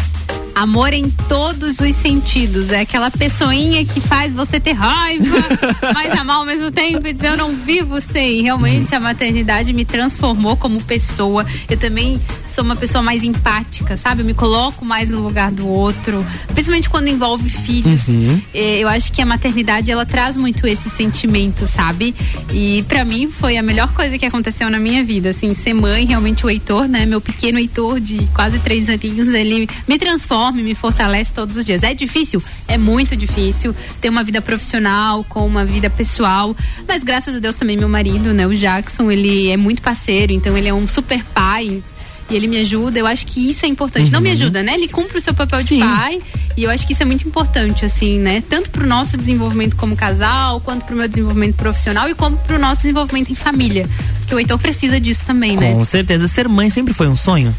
Amor 0.54 0.92
em 0.92 1.08
todos 1.28 1.80
os 1.80 1.94
sentidos. 1.96 2.70
É 2.70 2.80
aquela 2.80 3.10
pessoinha 3.10 3.84
que 3.84 4.00
faz 4.00 4.32
você 4.34 4.60
ter 4.60 4.72
raiva, 4.72 5.36
mas 5.94 6.12
amar 6.18 6.36
ao 6.36 6.44
mesmo 6.44 6.70
tempo 6.70 7.06
e 7.06 7.12
dizer 7.12 7.28
eu 7.28 7.36
não 7.36 7.56
vivo 7.56 8.00
sem. 8.00 8.42
Realmente 8.42 8.94
a 8.94 9.00
maternidade 9.00 9.72
me 9.72 9.84
transformou 9.84 10.56
como 10.56 10.82
pessoa. 10.82 11.46
Eu 11.68 11.76
também 11.76 12.20
sou 12.46 12.64
uma 12.64 12.76
pessoa 12.76 13.02
mais 13.02 13.24
empática, 13.24 13.96
sabe? 13.96 14.22
Eu 14.22 14.26
me 14.26 14.34
coloco 14.34 14.84
mais 14.84 15.10
no 15.10 15.20
lugar 15.20 15.50
do 15.50 15.66
outro, 15.66 16.24
principalmente 16.48 16.90
quando 16.90 17.08
envolve 17.08 17.48
filhos. 17.48 18.08
Uhum. 18.08 18.40
Eh, 18.52 18.78
Eu 18.80 18.88
acho 18.88 19.10
que 19.12 19.22
a 19.22 19.26
maternidade 19.26 19.90
ela 19.90 20.04
traz 20.04 20.36
muito 20.36 20.66
esse 20.66 20.90
sentimento, 20.90 21.66
sabe? 21.66 22.14
E 22.52 22.84
pra 22.88 23.04
mim 23.04 23.30
foi 23.30 23.56
a 23.56 23.62
melhor 23.62 23.92
coisa 23.92 24.18
que 24.18 24.26
aconteceu 24.26 24.68
na 24.68 24.78
minha 24.78 25.02
vida, 25.02 25.30
assim, 25.30 25.54
ser 25.54 25.72
mãe, 25.74 26.04
realmente 26.04 26.44
o 26.44 26.50
Heitor, 26.50 26.86
né? 26.88 27.06
Meu 27.06 27.20
pequeno 27.20 27.58
Heitor 27.58 28.00
de 28.00 28.28
quase 28.34 28.58
três 28.58 28.88
aninhos, 28.88 29.28
ele 29.28 29.68
me 29.88 29.98
transforma, 29.98 30.41
e 30.50 30.62
me 30.62 30.74
fortalece 30.74 31.32
todos 31.32 31.56
os 31.56 31.64
dias. 31.64 31.82
É 31.82 31.94
difícil? 31.94 32.42
É 32.66 32.76
muito 32.76 33.16
difícil 33.16 33.74
ter 34.00 34.08
uma 34.08 34.24
vida 34.24 34.40
profissional 34.42 35.24
com 35.24 35.46
uma 35.46 35.64
vida 35.64 35.88
pessoal, 35.88 36.56
mas 36.88 37.02
graças 37.02 37.36
a 37.36 37.38
Deus 37.38 37.54
também 37.54 37.76
meu 37.76 37.88
marido, 37.88 38.32
né? 38.34 38.46
O 38.46 38.54
Jackson, 38.54 39.10
ele 39.10 39.50
é 39.50 39.56
muito 39.56 39.80
parceiro, 39.82 40.32
então 40.32 40.56
ele 40.56 40.68
é 40.68 40.74
um 40.74 40.88
super 40.88 41.22
pai, 41.34 41.82
e 42.30 42.36
ele 42.36 42.46
me 42.46 42.58
ajuda. 42.58 42.98
Eu 42.98 43.06
acho 43.06 43.26
que 43.26 43.50
isso 43.50 43.66
é 43.66 43.68
importante. 43.68 44.10
Não 44.10 44.20
me 44.20 44.28
Uhum. 44.28 44.34
ajuda, 44.34 44.62
né? 44.62 44.74
Ele 44.74 44.88
cumpre 44.88 45.18
o 45.18 45.20
seu 45.20 45.34
papel 45.34 45.58
Sim. 45.60 45.76
de 45.76 45.80
pai. 45.80 46.20
E 46.56 46.64
eu 46.64 46.70
acho 46.70 46.86
que 46.86 46.92
isso 46.94 47.02
é 47.02 47.06
muito 47.06 47.26
importante, 47.26 47.84
assim, 47.84 48.18
né? 48.18 48.42
Tanto 48.48 48.70
pro 48.70 48.86
nosso 48.86 49.16
desenvolvimento 49.18 49.76
como 49.76 49.94
casal, 49.96 50.60
quanto 50.60 50.84
pro 50.84 50.94
meu 50.96 51.06
desenvolvimento 51.08 51.56
profissional 51.56 52.08
e 52.08 52.14
como 52.14 52.36
pro 52.38 52.58
nosso 52.58 52.82
desenvolvimento 52.82 53.30
em 53.30 53.34
família. 53.34 53.88
Porque 54.20 54.34
o 54.34 54.38
Heitor 54.38 54.58
precisa 54.58 54.98
disso 55.00 55.24
também, 55.26 55.56
né? 55.56 55.72
Com 55.72 55.84
certeza, 55.84 56.26
ser 56.28 56.48
mãe 56.48 56.70
sempre 56.70 56.94
foi 56.94 57.08
um 57.08 57.16
sonho? 57.16 57.54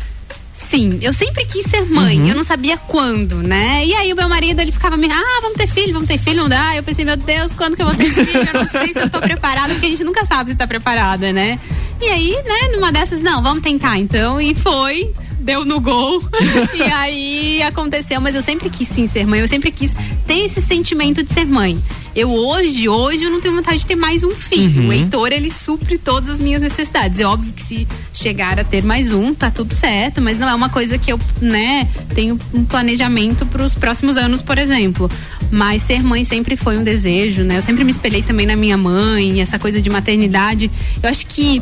Sim, 0.74 0.98
eu 1.04 1.14
sempre 1.14 1.46
quis 1.46 1.66
ser 1.70 1.86
mãe, 1.86 2.20
Uhum. 2.20 2.30
eu 2.30 2.36
não 2.36 2.44
sabia 2.44 2.76
quando, 2.78 3.44
né? 3.44 3.86
E 3.86 3.94
aí 3.94 4.12
o 4.12 4.16
meu 4.16 4.28
marido, 4.28 4.60
ele 4.60 4.72
ficava 4.72 4.98
me, 4.98 5.08
ah, 5.08 5.40
vamos 5.44 5.56
ter 5.56 5.68
filho, 5.68 5.94
vamos 5.94 6.08
ter 6.08 6.18
filho, 6.18 6.38
não 6.42 6.50
dá. 6.50 6.76
Eu 6.76 6.82
pensei, 6.82 7.06
meu 7.06 7.16
Deus, 7.16 7.54
quando 7.54 7.76
que 7.76 7.84
eu 7.84 7.86
vou 7.86 7.96
ter 7.96 8.10
filho? 8.10 8.48
Eu 8.52 8.60
não 8.64 8.68
sei 8.68 8.92
se 8.92 8.98
eu 9.00 9.08
tô 9.08 9.20
preparada, 9.22 9.72
porque 9.74 9.86
a 9.86 9.90
gente 9.90 10.04
nunca 10.04 10.26
sabe 10.26 10.50
se 10.50 10.56
tá 10.56 10.66
preparada, 10.66 11.32
né? 11.32 11.60
E 12.02 12.06
aí, 12.10 12.32
né, 12.44 12.70
numa 12.76 12.92
dessas, 12.92 13.22
não, 13.22 13.44
vamos 13.44 13.62
tentar 13.62 14.00
então. 14.00 14.42
E 14.42 14.56
foi, 14.56 15.14
deu 15.44 15.66
no 15.66 15.80
gol. 15.80 16.24
e 16.74 16.82
aí 16.82 17.64
aconteceu, 17.64 18.20
mas 18.20 18.34
eu 18.34 18.42
sempre 18.42 18.70
quis 18.70 18.88
sim 18.88 19.06
ser 19.06 19.28
mãe, 19.28 19.42
eu 19.42 19.48
sempre 19.48 19.72
quis 19.72 19.94
ter 20.26 20.46
esse 20.46 20.62
sentimento 20.62 21.22
de 21.22 21.32
ser 21.32 21.46
mãe. 21.46 21.78
Eu 22.16 22.32
hoje, 22.32 22.88
hoje 22.88 23.24
eu 23.24 23.32
não 23.32 23.42
tenho 23.42 23.56
vontade 23.56 23.80
de 23.80 23.88
ter 23.88 23.96
mais 23.96 24.24
um 24.24 24.32
filho. 24.32 24.84
Uhum. 24.84 24.90
O 24.90 24.94
Heitor, 24.94 25.32
ele 25.32 25.50
supre 25.50 25.98
todas 25.98 26.30
as 26.30 26.40
minhas 26.40 26.62
necessidades. 26.62 27.20
É 27.20 27.26
óbvio 27.26 27.52
que 27.52 27.64
se 27.64 27.88
chegar 28.14 28.60
a 28.60 28.64
ter 28.64 28.84
mais 28.84 29.12
um, 29.12 29.34
tá 29.34 29.50
tudo 29.50 29.74
certo, 29.74 30.22
mas 30.22 30.38
não 30.38 30.48
é 30.48 30.54
uma 30.54 30.70
coisa 30.70 30.98
que 31.00 31.12
eu, 31.12 31.20
né, 31.42 31.90
tenho 32.14 32.40
um 32.54 32.64
planejamento 32.64 33.48
para 33.48 33.64
os 33.64 33.74
próximos 33.74 34.16
anos, 34.16 34.44
por 34.44 34.60
exemplo. 34.60 35.10
Mas 35.50 35.82
ser 35.82 36.04
mãe 36.04 36.24
sempre 36.24 36.56
foi 36.56 36.78
um 36.78 36.84
desejo, 36.84 37.42
né? 37.42 37.58
Eu 37.58 37.64
sempre 37.64 37.84
me 37.84 37.92
espelhei 37.92 38.22
também 38.22 38.46
na 38.46 38.56
minha 38.56 38.78
mãe, 38.78 39.42
essa 39.42 39.58
coisa 39.58 39.82
de 39.82 39.90
maternidade. 39.90 40.70
Eu 41.02 41.10
acho 41.10 41.26
que 41.26 41.62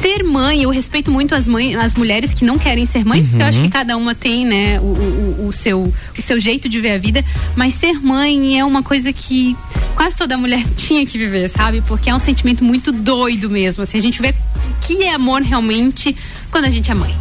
ser 0.00 0.22
mãe, 0.22 0.62
eu 0.62 0.70
respeito 0.70 1.10
muito 1.10 1.34
as 1.34 1.46
mães, 1.46 1.74
as 1.76 1.94
mulheres 1.94 2.32
que 2.32 2.44
não 2.44 2.58
querem 2.58 2.86
ser 2.86 3.04
mães, 3.04 3.26
porque 3.28 3.42
eu 3.42 3.46
acho 3.46 3.60
que 3.62 3.68
cada 3.68 3.96
uma 3.96 4.14
tem, 4.14 4.44
né, 4.44 4.80
o, 4.80 4.84
o, 4.84 5.46
o 5.48 5.52
seu, 5.52 5.92
o 6.16 6.22
seu 6.22 6.38
jeito 6.40 6.68
de 6.68 6.80
ver 6.80 6.92
a 6.92 6.98
vida. 6.98 7.24
Mas 7.56 7.74
ser 7.74 7.94
mãe 8.00 8.58
é 8.58 8.64
uma 8.64 8.82
coisa 8.82 9.12
que 9.12 9.56
quase 9.94 10.16
toda 10.16 10.36
mulher 10.36 10.64
tinha 10.76 11.04
que 11.04 11.18
viver, 11.18 11.48
sabe? 11.48 11.82
Porque 11.82 12.10
é 12.10 12.14
um 12.14 12.20
sentimento 12.20 12.64
muito 12.64 12.92
doido 12.92 13.50
mesmo. 13.50 13.82
Assim, 13.82 13.98
a 13.98 14.02
gente 14.02 14.20
vê 14.22 14.30
o 14.30 14.34
que 14.80 15.02
é 15.02 15.14
amor 15.14 15.42
realmente 15.42 16.16
quando 16.50 16.66
a 16.66 16.70
gente 16.70 16.90
é 16.90 16.94
mãe. 16.94 17.14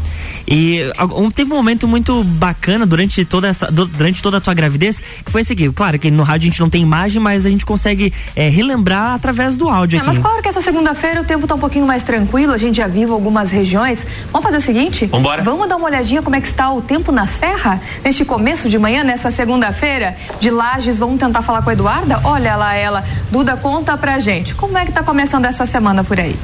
E 0.48 0.92
algum- 0.98 1.30
teve 1.30 1.52
um 1.52 1.56
momento 1.56 1.88
muito 1.88 2.24
bacana 2.24 2.86
durante 2.86 3.26
toda 3.26 3.48
essa 3.48 3.70
du- 3.72 3.86
durante 3.86 4.22
toda 4.22 4.38
a 4.38 4.42
tua 4.42 4.54
gravidez, 4.54 5.02
que 5.26 5.32
foi 5.32 5.42
esse 5.42 5.52
aqui. 5.54 5.70
Claro 5.72 6.00
que 6.00 6.10
no 6.10 6.24
rádio 6.24 6.48
a 6.48 6.50
gente 6.52 6.60
não 6.62 6.70
tem 6.70 6.82
imagem, 6.82 7.22
mas 7.22 7.46
a 7.46 7.50
gente 7.50 7.66
consegue 7.66 8.14
é, 8.36 8.48
relembrar 8.50 9.14
através 9.14 9.58
do 9.58 9.68
áudio 9.70 9.98
É, 9.98 10.00
aqui. 10.00 10.08
mas 10.08 10.20
claro 10.20 10.42
que 10.42 10.48
essa 10.48 10.62
segunda-feira 10.62 11.22
o 11.22 11.26
tempo 11.26 11.46
tá 11.48 11.56
um 11.56 11.60
pouquinho 11.60 11.86
mais 11.86 12.04
tranquilo, 12.04 12.54
a 12.54 12.58
gente 12.58 12.78
já 12.78 12.88
viu 12.88 13.12
algumas 13.14 13.52
regiões. 13.52 14.00
Vamos 14.32 14.46
fazer 14.46 14.58
o 14.58 14.62
seguinte? 14.62 15.06
Vambora. 15.08 15.44
Vamos 15.44 15.68
dar 15.68 15.76
uma 15.76 15.86
olhadinha 15.88 16.22
como 16.22 16.36
é 16.36 16.42
que 16.42 16.48
está 16.48 16.72
o 16.72 16.82
tempo 16.82 17.12
na 17.12 17.28
Serra 17.28 17.82
neste 18.04 18.24
começo 18.24 18.70
de 18.70 18.80
manhã, 18.80 19.04
nessa 19.04 19.30
segunda-feira 19.32 20.16
de 20.40 20.50
Lages. 20.50 21.00
Vamos 21.00 21.20
tentar 21.20 21.42
falar 21.42 21.62
com 21.62 21.70
a 21.70 21.74
Eduarda? 21.74 22.22
Olha 22.24 22.56
lá 22.56 22.74
ela. 22.74 23.04
Duda, 23.32 23.58
conta 23.58 23.98
pra 23.98 24.18
gente. 24.20 24.56
Como 24.56 24.78
é 24.78 24.86
que 24.86 24.92
tá 24.92 25.04
começando 25.04 25.46
essa 25.46 25.66
semana 25.66 26.04
por 26.04 26.20
aí? 26.20 26.36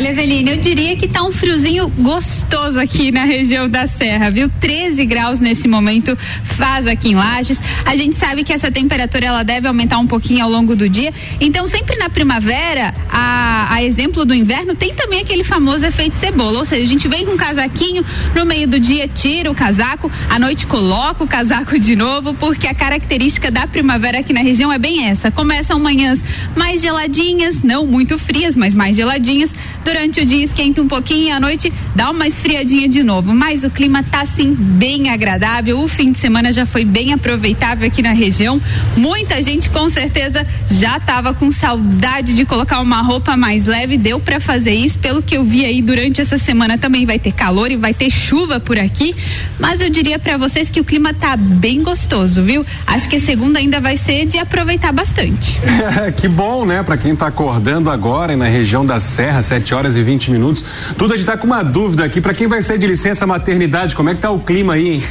Olha, 0.00 0.12
Eveline, 0.12 0.52
eu 0.52 0.56
diria 0.56 0.96
que 0.96 1.06
tá 1.06 1.22
um 1.22 1.30
friozinho 1.30 1.86
gostoso 1.98 2.80
aqui 2.80 3.12
na 3.12 3.24
região 3.24 3.68
da 3.68 3.86
Serra, 3.86 4.30
viu? 4.30 4.50
13 4.58 5.04
graus 5.04 5.40
nesse 5.40 5.68
momento 5.68 6.16
faz 6.42 6.86
aqui 6.86 7.10
em 7.10 7.14
Lages. 7.14 7.58
A 7.84 7.94
gente 7.94 8.16
sabe 8.16 8.42
que 8.42 8.50
essa 8.50 8.70
temperatura 8.70 9.26
ela 9.26 9.42
deve 9.42 9.68
aumentar 9.68 9.98
um 9.98 10.06
pouquinho 10.06 10.42
ao 10.42 10.50
longo 10.50 10.74
do 10.74 10.88
dia. 10.88 11.12
Então, 11.38 11.66
sempre 11.66 11.98
na 11.98 12.08
primavera, 12.08 12.94
a, 13.10 13.74
a 13.74 13.82
exemplo 13.82 14.24
do 14.24 14.34
inverno, 14.34 14.74
tem 14.74 14.94
também 14.94 15.20
aquele 15.20 15.44
famoso 15.44 15.84
efeito 15.84 16.16
cebola. 16.16 16.60
Ou 16.60 16.64
seja, 16.64 16.82
a 16.82 16.88
gente 16.88 17.06
vem 17.06 17.26
com 17.26 17.32
um 17.32 17.36
casaquinho, 17.36 18.02
no 18.34 18.46
meio 18.46 18.66
do 18.66 18.80
dia 18.80 19.06
tira 19.06 19.50
o 19.50 19.54
casaco, 19.54 20.10
à 20.30 20.38
noite 20.38 20.66
coloca 20.66 21.22
o 21.22 21.28
casaco 21.28 21.78
de 21.78 21.94
novo, 21.94 22.32
porque 22.32 22.66
a 22.66 22.72
característica 22.72 23.50
da 23.50 23.66
primavera 23.66 24.20
aqui 24.20 24.32
na 24.32 24.40
região 24.40 24.72
é 24.72 24.78
bem 24.78 25.08
essa. 25.08 25.30
Começam 25.30 25.78
manhãs 25.78 26.24
mais 26.56 26.80
geladinhas, 26.80 27.62
não 27.62 27.86
muito 27.86 28.18
frias, 28.18 28.56
mas 28.56 28.74
mais 28.74 28.96
geladinhas. 28.96 29.50
Durante 29.90 30.20
o 30.20 30.24
dia 30.24 30.44
esquenta 30.44 30.80
um 30.80 30.86
pouquinho 30.86 31.26
e 31.26 31.30
à 31.32 31.40
noite 31.40 31.72
dá 31.96 32.10
uma 32.10 32.24
esfriadinha 32.24 32.88
de 32.88 33.02
novo. 33.02 33.34
Mas 33.34 33.64
o 33.64 33.70
clima 33.70 34.04
tá 34.04 34.20
assim 34.20 34.54
bem 34.54 35.10
agradável. 35.10 35.80
O 35.80 35.88
fim 35.88 36.12
de 36.12 36.18
semana 36.18 36.52
já 36.52 36.64
foi 36.64 36.84
bem 36.84 37.12
aproveitável 37.12 37.88
aqui 37.88 38.00
na 38.00 38.12
região. 38.12 38.62
Muita 38.96 39.42
gente 39.42 39.68
com 39.68 39.90
certeza 39.90 40.46
já 40.70 41.00
tava 41.00 41.34
com 41.34 41.50
saudade 41.50 42.34
de 42.34 42.44
colocar 42.44 42.78
uma 42.78 43.02
roupa 43.02 43.36
mais 43.36 43.66
leve. 43.66 43.98
Deu 43.98 44.20
para 44.20 44.38
fazer 44.38 44.72
isso. 44.72 44.96
Pelo 45.00 45.20
que 45.20 45.36
eu 45.36 45.42
vi 45.42 45.64
aí 45.64 45.82
durante 45.82 46.20
essa 46.20 46.38
semana 46.38 46.78
também 46.78 47.04
vai 47.04 47.18
ter 47.18 47.32
calor 47.32 47.72
e 47.72 47.76
vai 47.76 47.92
ter 47.92 48.10
chuva 48.10 48.60
por 48.60 48.78
aqui. 48.78 49.12
Mas 49.58 49.80
eu 49.80 49.90
diria 49.90 50.20
para 50.20 50.36
vocês 50.36 50.70
que 50.70 50.78
o 50.78 50.84
clima 50.84 51.12
tá 51.12 51.36
bem 51.36 51.82
gostoso, 51.82 52.44
viu? 52.44 52.64
Acho 52.86 53.08
que 53.08 53.16
a 53.16 53.20
segunda 53.20 53.58
ainda 53.58 53.80
vai 53.80 53.96
ser 53.96 54.24
de 54.24 54.38
aproveitar 54.38 54.92
bastante. 54.92 55.60
que 56.16 56.28
bom, 56.28 56.64
né? 56.64 56.80
Pra 56.84 56.96
quem 56.96 57.16
tá 57.16 57.26
acordando 57.26 57.90
agora 57.90 58.32
e 58.32 58.36
na 58.36 58.46
região 58.46 58.86
da 58.86 59.00
Serra, 59.00 59.42
7 59.42 59.74
horas 59.74 59.79
e 59.88 60.02
20 60.02 60.30
minutos. 60.30 60.64
Tudo 60.96 61.14
a 61.14 61.16
gente 61.16 61.26
tá 61.26 61.36
com 61.36 61.46
uma 61.46 61.62
dúvida 61.62 62.04
aqui. 62.04 62.20
Pra 62.20 62.34
quem 62.34 62.46
vai 62.46 62.62
sair 62.62 62.78
de 62.78 62.86
licença 62.86 63.26
maternidade, 63.26 63.94
como 63.96 64.10
é 64.10 64.14
que 64.14 64.20
tá 64.20 64.30
o 64.30 64.40
clima 64.40 64.74
aí, 64.74 64.88
hein? 64.88 65.02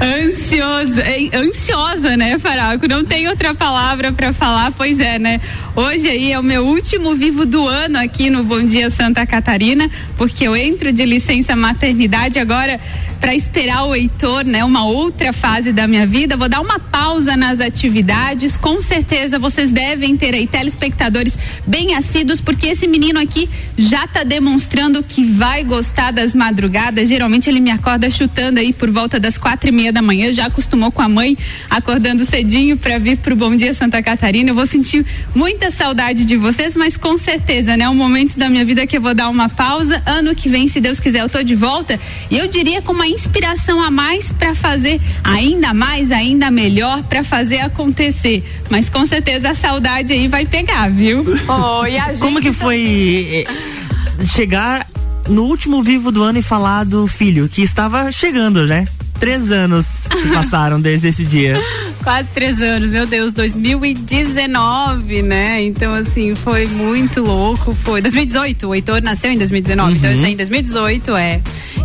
ansiosa, 0.00 1.02
ansiosa, 1.34 2.16
né, 2.16 2.38
Faraco? 2.38 2.88
Não 2.88 3.04
tem 3.04 3.28
outra 3.28 3.54
palavra 3.54 4.12
para 4.12 4.32
falar, 4.32 4.72
pois 4.72 5.00
é, 5.00 5.18
né? 5.18 5.40
Hoje 5.74 6.08
aí 6.08 6.32
é 6.32 6.38
o 6.38 6.42
meu 6.42 6.64
último 6.66 7.14
vivo 7.14 7.46
do 7.46 7.66
ano 7.66 7.98
aqui 7.98 8.30
no 8.30 8.44
Bom 8.44 8.64
Dia 8.64 8.90
Santa 8.90 9.26
Catarina, 9.26 9.90
porque 10.16 10.46
eu 10.46 10.56
entro 10.56 10.92
de 10.92 11.04
licença 11.04 11.54
maternidade 11.56 12.38
agora 12.38 12.78
para 13.20 13.34
esperar 13.34 13.84
o 13.84 13.94
Heitor, 13.94 14.44
né? 14.44 14.64
Uma 14.64 14.84
outra 14.84 15.32
fase 15.32 15.72
da 15.72 15.86
minha 15.86 16.06
vida. 16.06 16.36
Vou 16.36 16.48
dar 16.48 16.60
uma 16.60 16.78
pausa 16.78 17.36
nas 17.36 17.60
atividades. 17.60 18.56
Com 18.56 18.80
certeza 18.80 19.38
vocês 19.38 19.70
devem 19.70 20.16
ter 20.16 20.34
aí 20.34 20.46
telespectadores 20.46 21.36
bem 21.66 21.94
assíduos, 21.94 22.40
porque 22.40 22.68
esse 22.68 22.86
menino 22.86 23.20
aqui 23.20 23.48
já 23.76 24.04
está 24.04 24.22
demonstrando 24.22 25.02
que 25.02 25.24
vai 25.24 25.64
gostar 25.64 26.12
das 26.12 26.34
madrugadas. 26.34 27.08
Geralmente 27.08 27.48
ele 27.48 27.60
me 27.60 27.70
acorda 27.70 28.08
chutando 28.10 28.60
aí 28.60 28.72
por 28.72 28.90
volta 28.90 29.18
das 29.18 29.36
quatro 29.36 29.68
e 29.68 29.72
meia 29.72 29.92
da 29.92 30.00
manhã. 30.00 30.32
Já 30.32 30.46
acostumou 30.46 30.90
com 30.92 31.02
a 31.02 31.08
mãe 31.08 31.36
acordando 31.68 32.24
cedinho 32.24 32.76
para 32.76 32.98
vir 32.98 33.18
pro 33.18 33.34
Bom 33.34 33.54
Dia 33.56 33.74
Santa 33.74 34.02
Catarina. 34.02 34.50
Eu 34.50 34.54
vou 34.54 34.66
sentir 34.66 35.04
muita 35.34 35.70
saudade 35.70 36.24
de 36.24 36.36
vocês, 36.36 36.76
mas 36.76 36.96
com 36.96 37.18
certeza, 37.18 37.76
né? 37.76 37.88
Um 37.88 37.94
momento 37.94 38.38
da 38.38 38.48
minha 38.48 38.64
vida 38.64 38.86
que 38.86 38.96
eu 38.96 39.00
vou 39.00 39.14
dar 39.14 39.28
uma 39.28 39.48
pausa. 39.48 40.02
Ano 40.06 40.34
que 40.34 40.48
vem, 40.48 40.68
se 40.68 40.80
Deus 40.80 41.00
quiser, 41.00 41.22
eu 41.22 41.28
tô 41.28 41.42
de 41.42 41.54
volta. 41.54 41.98
E 42.30 42.38
eu 42.38 42.46
diria 42.46 42.80
com 42.80 42.92
uma 42.92 43.07
inspiração 43.08 43.80
a 43.82 43.90
mais 43.90 44.32
para 44.32 44.54
fazer 44.54 45.00
ainda 45.24 45.74
mais, 45.74 46.10
ainda 46.10 46.50
melhor 46.50 47.02
para 47.04 47.24
fazer 47.24 47.58
acontecer. 47.58 48.44
Mas 48.70 48.88
com 48.88 49.06
certeza 49.06 49.50
a 49.50 49.54
saudade 49.54 50.12
aí 50.12 50.28
vai 50.28 50.46
pegar, 50.46 50.90
viu? 50.90 51.24
Oh, 51.48 51.86
e 51.86 51.98
a 51.98 52.08
gente 52.08 52.20
Como 52.20 52.40
que 52.40 52.52
foi 52.52 53.44
eh, 53.46 54.24
chegar 54.26 54.86
no 55.28 55.44
último 55.44 55.82
vivo 55.82 56.12
do 56.12 56.22
ano 56.22 56.38
e 56.38 56.42
falar 56.42 56.84
do 56.84 57.06
filho 57.06 57.48
que 57.48 57.62
estava 57.62 58.12
chegando, 58.12 58.66
né? 58.66 58.86
Três 59.20 59.50
anos 59.50 59.84
se 59.86 60.28
passaram 60.32 60.80
desde 60.80 61.08
esse 61.08 61.24
dia. 61.24 61.60
Quase 62.02 62.28
três 62.32 62.60
anos, 62.62 62.90
meu 62.90 63.06
Deus, 63.06 63.34
2019, 63.34 65.22
né? 65.22 65.62
Então, 65.62 65.92
assim, 65.92 66.34
foi 66.34 66.66
muito 66.66 67.22
louco. 67.22 67.76
Foi 67.84 68.00
2018, 68.00 68.68
o 68.68 68.74
Heitor 68.74 69.02
nasceu 69.02 69.32
em 69.32 69.38
2019, 69.38 69.98
então 69.98 70.10
eu 70.10 70.20
saí 70.20 70.32
em 70.32 70.36
2018, 70.36 71.16
é. 71.16 71.40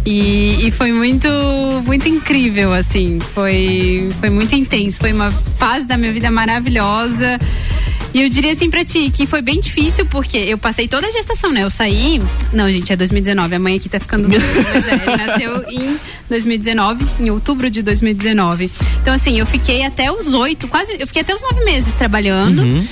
E, 0.06 0.68
e 0.68 0.72
foi 0.72 0.92
muito, 0.92 1.28
muito 1.86 2.08
incrível, 2.08 2.74
assim. 2.74 3.20
Foi, 3.34 4.10
foi 4.20 4.30
muito 4.30 4.54
intenso. 4.54 5.00
Foi 5.00 5.14
uma 5.14 5.32
fase 5.32 5.88
da 5.88 5.98
minha 5.98 6.12
vida 6.12 6.30
maravilhosa. 6.30 7.40
E 8.14 8.22
eu 8.22 8.30
diria 8.30 8.54
assim 8.54 8.70
pra 8.70 8.86
ti 8.86 9.10
que 9.10 9.26
foi 9.26 9.42
bem 9.42 9.60
difícil 9.60 10.06
porque 10.06 10.38
eu 10.38 10.58
passei 10.58 10.88
toda 10.88 11.08
a 11.08 11.12
gestação, 11.12 11.52
né? 11.52 11.64
Eu 11.64 11.70
saí. 11.70 12.22
Não, 12.52 12.72
gente, 12.72 12.94
é 12.94 12.96
2019. 12.96 13.56
A 13.56 13.60
mãe 13.60 13.78
aqui 13.78 13.90
tá 13.90 14.00
ficando. 14.00 14.28
doida, 14.28 14.46
mas 14.74 14.88
é, 14.88 15.18
nasceu 15.18 15.64
em 15.68 16.00
2019, 16.30 17.06
em 17.20 17.30
outubro 17.32 17.70
de 17.70 17.82
2019. 17.82 18.70
Então, 19.02 19.14
assim, 19.14 19.40
eu 19.40 19.46
fiquei 19.46 19.84
até 19.84 20.12
os 20.12 20.28
oito, 20.34 20.68
quase. 20.68 20.96
Eu 21.00 21.08
fiquei 21.08 21.24
até 21.24 21.34
os 21.34 21.42
nove 21.42 21.64
meses 21.66 21.94
trabalhando. 21.96 22.62
Uhum. 22.62 22.88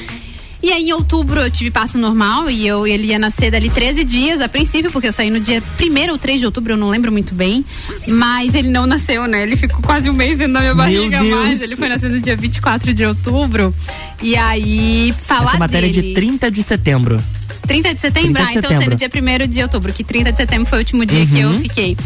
E 0.63 0.71
aí, 0.71 0.89
em 0.89 0.93
outubro, 0.93 1.39
eu 1.41 1.49
tive 1.49 1.71
parto 1.71 1.97
normal 1.97 2.49
e 2.49 2.67
eu, 2.67 2.85
ele 2.85 3.07
ia 3.07 3.17
nascer 3.17 3.49
dali 3.49 3.69
13 3.69 4.03
dias, 4.03 4.41
a 4.41 4.47
princípio, 4.47 4.91
porque 4.91 5.07
eu 5.07 5.13
saí 5.13 5.31
no 5.31 5.39
dia 5.39 5.61
1 5.79 6.11
ou 6.11 6.17
3 6.19 6.39
de 6.39 6.45
outubro, 6.45 6.73
eu 6.73 6.77
não 6.77 6.89
lembro 6.89 7.11
muito 7.11 7.33
bem. 7.33 7.65
Mas 8.07 8.53
ele 8.53 8.69
não 8.69 8.85
nasceu, 8.85 9.25
né? 9.27 9.41
Ele 9.41 9.55
ficou 9.55 9.81
quase 9.81 10.09
um 10.09 10.13
mês 10.13 10.37
dentro 10.37 10.53
da 10.53 10.59
minha 10.59 10.75
barriga, 10.75 11.23
mas 11.23 11.61
ele 11.61 11.75
foi 11.75 11.89
nascer 11.89 12.11
no 12.11 12.19
dia 12.19 12.35
24 12.35 12.93
de 12.93 13.03
outubro. 13.05 13.73
E 14.21 14.35
aí, 14.35 15.13
falar 15.25 15.49
Essa 15.49 15.57
matéria 15.57 15.87
é 15.87 15.89
dele... 15.89 16.09
de 16.09 16.13
30 16.13 16.51
de 16.51 16.61
setembro. 16.61 17.23
30 17.67 17.93
de 17.95 18.01
setembro? 18.01 18.33
30 18.33 18.39
de 18.41 18.45
ah, 18.45 18.51
então 18.51 18.69
setembro. 18.69 18.97
sendo 18.97 19.11
dia 19.11 19.45
1 19.45 19.47
de 19.47 19.61
outubro, 19.63 19.93
que 19.93 20.03
30 20.03 20.31
de 20.31 20.37
setembro 20.37 20.65
foi 20.67 20.79
o 20.79 20.81
último 20.81 21.05
dia 21.05 21.25
que 21.25 21.39
eu 21.39 21.49
Uhum. 21.49 21.61
fiquei. 21.61 21.97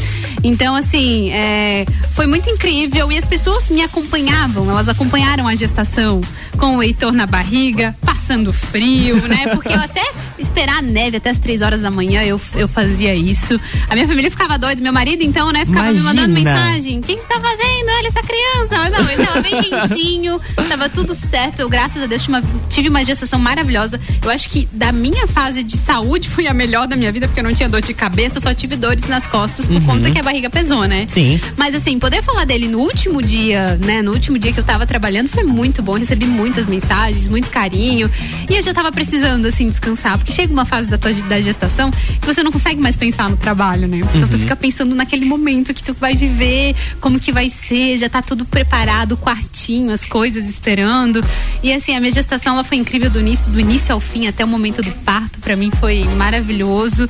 Então, 0.44 0.76
assim, 0.76 1.32
é, 1.32 1.86
foi 2.14 2.28
muito 2.28 2.50
incrível 2.50 3.12
e 3.12 3.18
as 3.18 3.26
pessoas 3.26 3.70
me 3.70 3.82
acompanhavam, 3.82 4.70
elas 4.70 4.88
acompanharam 4.88 5.48
a 5.48 5.56
gestação 5.56 6.22
com 6.56 6.78
o 6.78 6.84
Heitor 6.84 7.12
na 7.12 7.26
barriga, 7.26 7.96
passando 8.06 8.52
frio, 8.54 9.16
né? 9.28 9.48
Porque 9.54 9.70
eu 9.70 9.80
até 9.82 10.04
esperar 10.38 10.78
a 10.80 10.82
neve 10.82 11.18
até 11.18 11.30
as 11.30 11.40
três 11.40 11.62
horas 11.62 11.82
da 11.82 11.90
manhã, 11.92 12.22
eu, 12.24 12.40
eu 12.56 12.68
fazia 12.68 13.14
isso. 13.16 13.60
A 13.90 13.94
minha 13.96 14.08
família 14.08 14.30
ficava 14.32 14.58
doida, 14.58 14.82
meu 14.82 14.92
marido, 14.94 15.24
então, 15.24 15.52
né, 15.52 15.66
ficava 15.66 15.92
me 15.92 16.00
mandando 16.00 16.30
Imagina. 16.38 16.52
mensagem. 16.56 17.00
O 17.00 17.02
que 17.02 17.18
você 17.18 17.28
tá 17.28 17.40
fazendo? 17.40 17.90
Olha 17.98 18.08
essa 18.08 18.22
criança. 18.22 18.90
Não, 18.90 19.10
ele 19.10 19.26
tava 19.26 19.42
bem 19.42 19.62
quentinho, 19.62 20.42
tava 20.70 20.90
tudo 20.90 21.14
certo. 21.16 21.60
Eu, 21.60 21.70
graças 21.70 22.02
a 22.02 22.06
Deus, 22.06 22.22
tive 22.24 22.34
uma, 22.38 22.44
tive 22.70 22.90
uma 22.90 23.04
gestação 23.06 23.40
maravilhosa. 23.40 24.00
Eu 24.24 24.30
acho 24.30 24.50
que 24.50 24.68
da 24.72 24.92
minha 24.92 25.28
fase 25.28 25.64
de 25.64 25.78
saúde 25.78 26.28
foi 26.30 26.48
a 26.48 26.54
melhor 26.54 26.88
da 26.88 26.96
minha 26.96 27.12
vida, 27.12 27.28
porque 27.28 27.40
eu 27.40 27.44
não 27.44 27.54
tinha 27.54 27.70
dor 27.70 27.82
de 27.82 27.94
cabeça, 27.94 28.40
só 28.40 28.54
tive 28.54 28.76
dores 28.76 29.08
nas 29.08 29.26
costas 29.28 29.66
por 29.66 29.76
Uhum. 29.76 29.82
conta 29.82 30.10
que 30.12 30.20
a 30.20 30.24
barriga 30.24 30.50
pesou, 30.50 30.86
né? 30.86 31.06
Sim. 31.10 31.40
Mas 31.58 31.76
assim, 31.76 32.00
poder 32.00 32.24
falar 32.24 32.46
dele 32.46 32.68
no 32.68 32.80
último 32.80 33.22
dia, 33.22 33.78
né? 33.84 34.02
No 34.02 34.12
último 34.14 34.40
dia 34.40 34.52
que 34.54 34.60
eu 34.60 34.64
tava 34.64 34.86
trabalhando 34.86 35.28
foi 35.28 35.44
muito 35.44 35.82
bom. 35.84 35.94
Recebi 35.94 36.26
muitas 36.46 36.68
mensagens, 36.68 37.28
muito 37.28 37.50
carinho. 37.50 38.10
E 38.48 38.54
eu 38.56 38.62
já 38.62 38.72
tava 38.72 38.92
precisando, 38.92 39.48
assim, 39.48 39.68
descansar. 39.68 40.16
Porque 40.20 40.32
chega 40.32 40.54
uma 40.54 40.64
fase 40.66 40.88
da 40.88 40.96
tua 40.98 41.12
da 41.14 41.42
gestação 41.42 41.90
que 41.90 42.26
você 42.26 42.44
não 42.44 42.52
consegue 42.52 42.80
mais 42.80 42.96
pensar 42.96 43.28
no 43.30 43.36
trabalho, 43.36 43.88
né? 43.88 44.02
Então 44.14 44.28
tu 44.28 44.34
Uhum. 44.36 44.40
fica 44.42 44.56
pensando 44.56 44.94
naquele 44.94 45.26
momento 45.26 45.74
que 45.74 45.82
tu 45.84 45.94
vai 45.96 46.16
viver, 46.16 46.76
como 47.02 47.20
que 47.20 47.32
vai 47.32 47.50
ser, 47.50 47.98
já 47.98 48.08
tá 48.08 48.22
tudo 48.22 48.46
preparado, 48.46 49.14
o 49.14 49.18
quartinho, 49.18 49.92
as 49.92 50.06
coisas 50.06 50.46
esperando. 50.48 51.24
E 51.64 51.74
assim, 51.74 51.96
a 51.96 52.00
minha 52.00 52.14
gestação 52.14 52.54
ela 52.54 52.64
foi 52.64 52.78
incrível 52.78 53.10
do 53.10 53.20
início, 53.20 53.46
do 53.52 53.60
início 53.60 53.92
ao 53.92 54.00
fim, 54.00 54.28
até 54.28 54.46
o 54.46 54.48
momento 54.48 54.84
do 54.84 54.92
parto. 55.04 55.40
Pra 55.40 55.56
mim 55.56 55.72
foi 55.80 56.04
maravilhoso. 56.16 57.10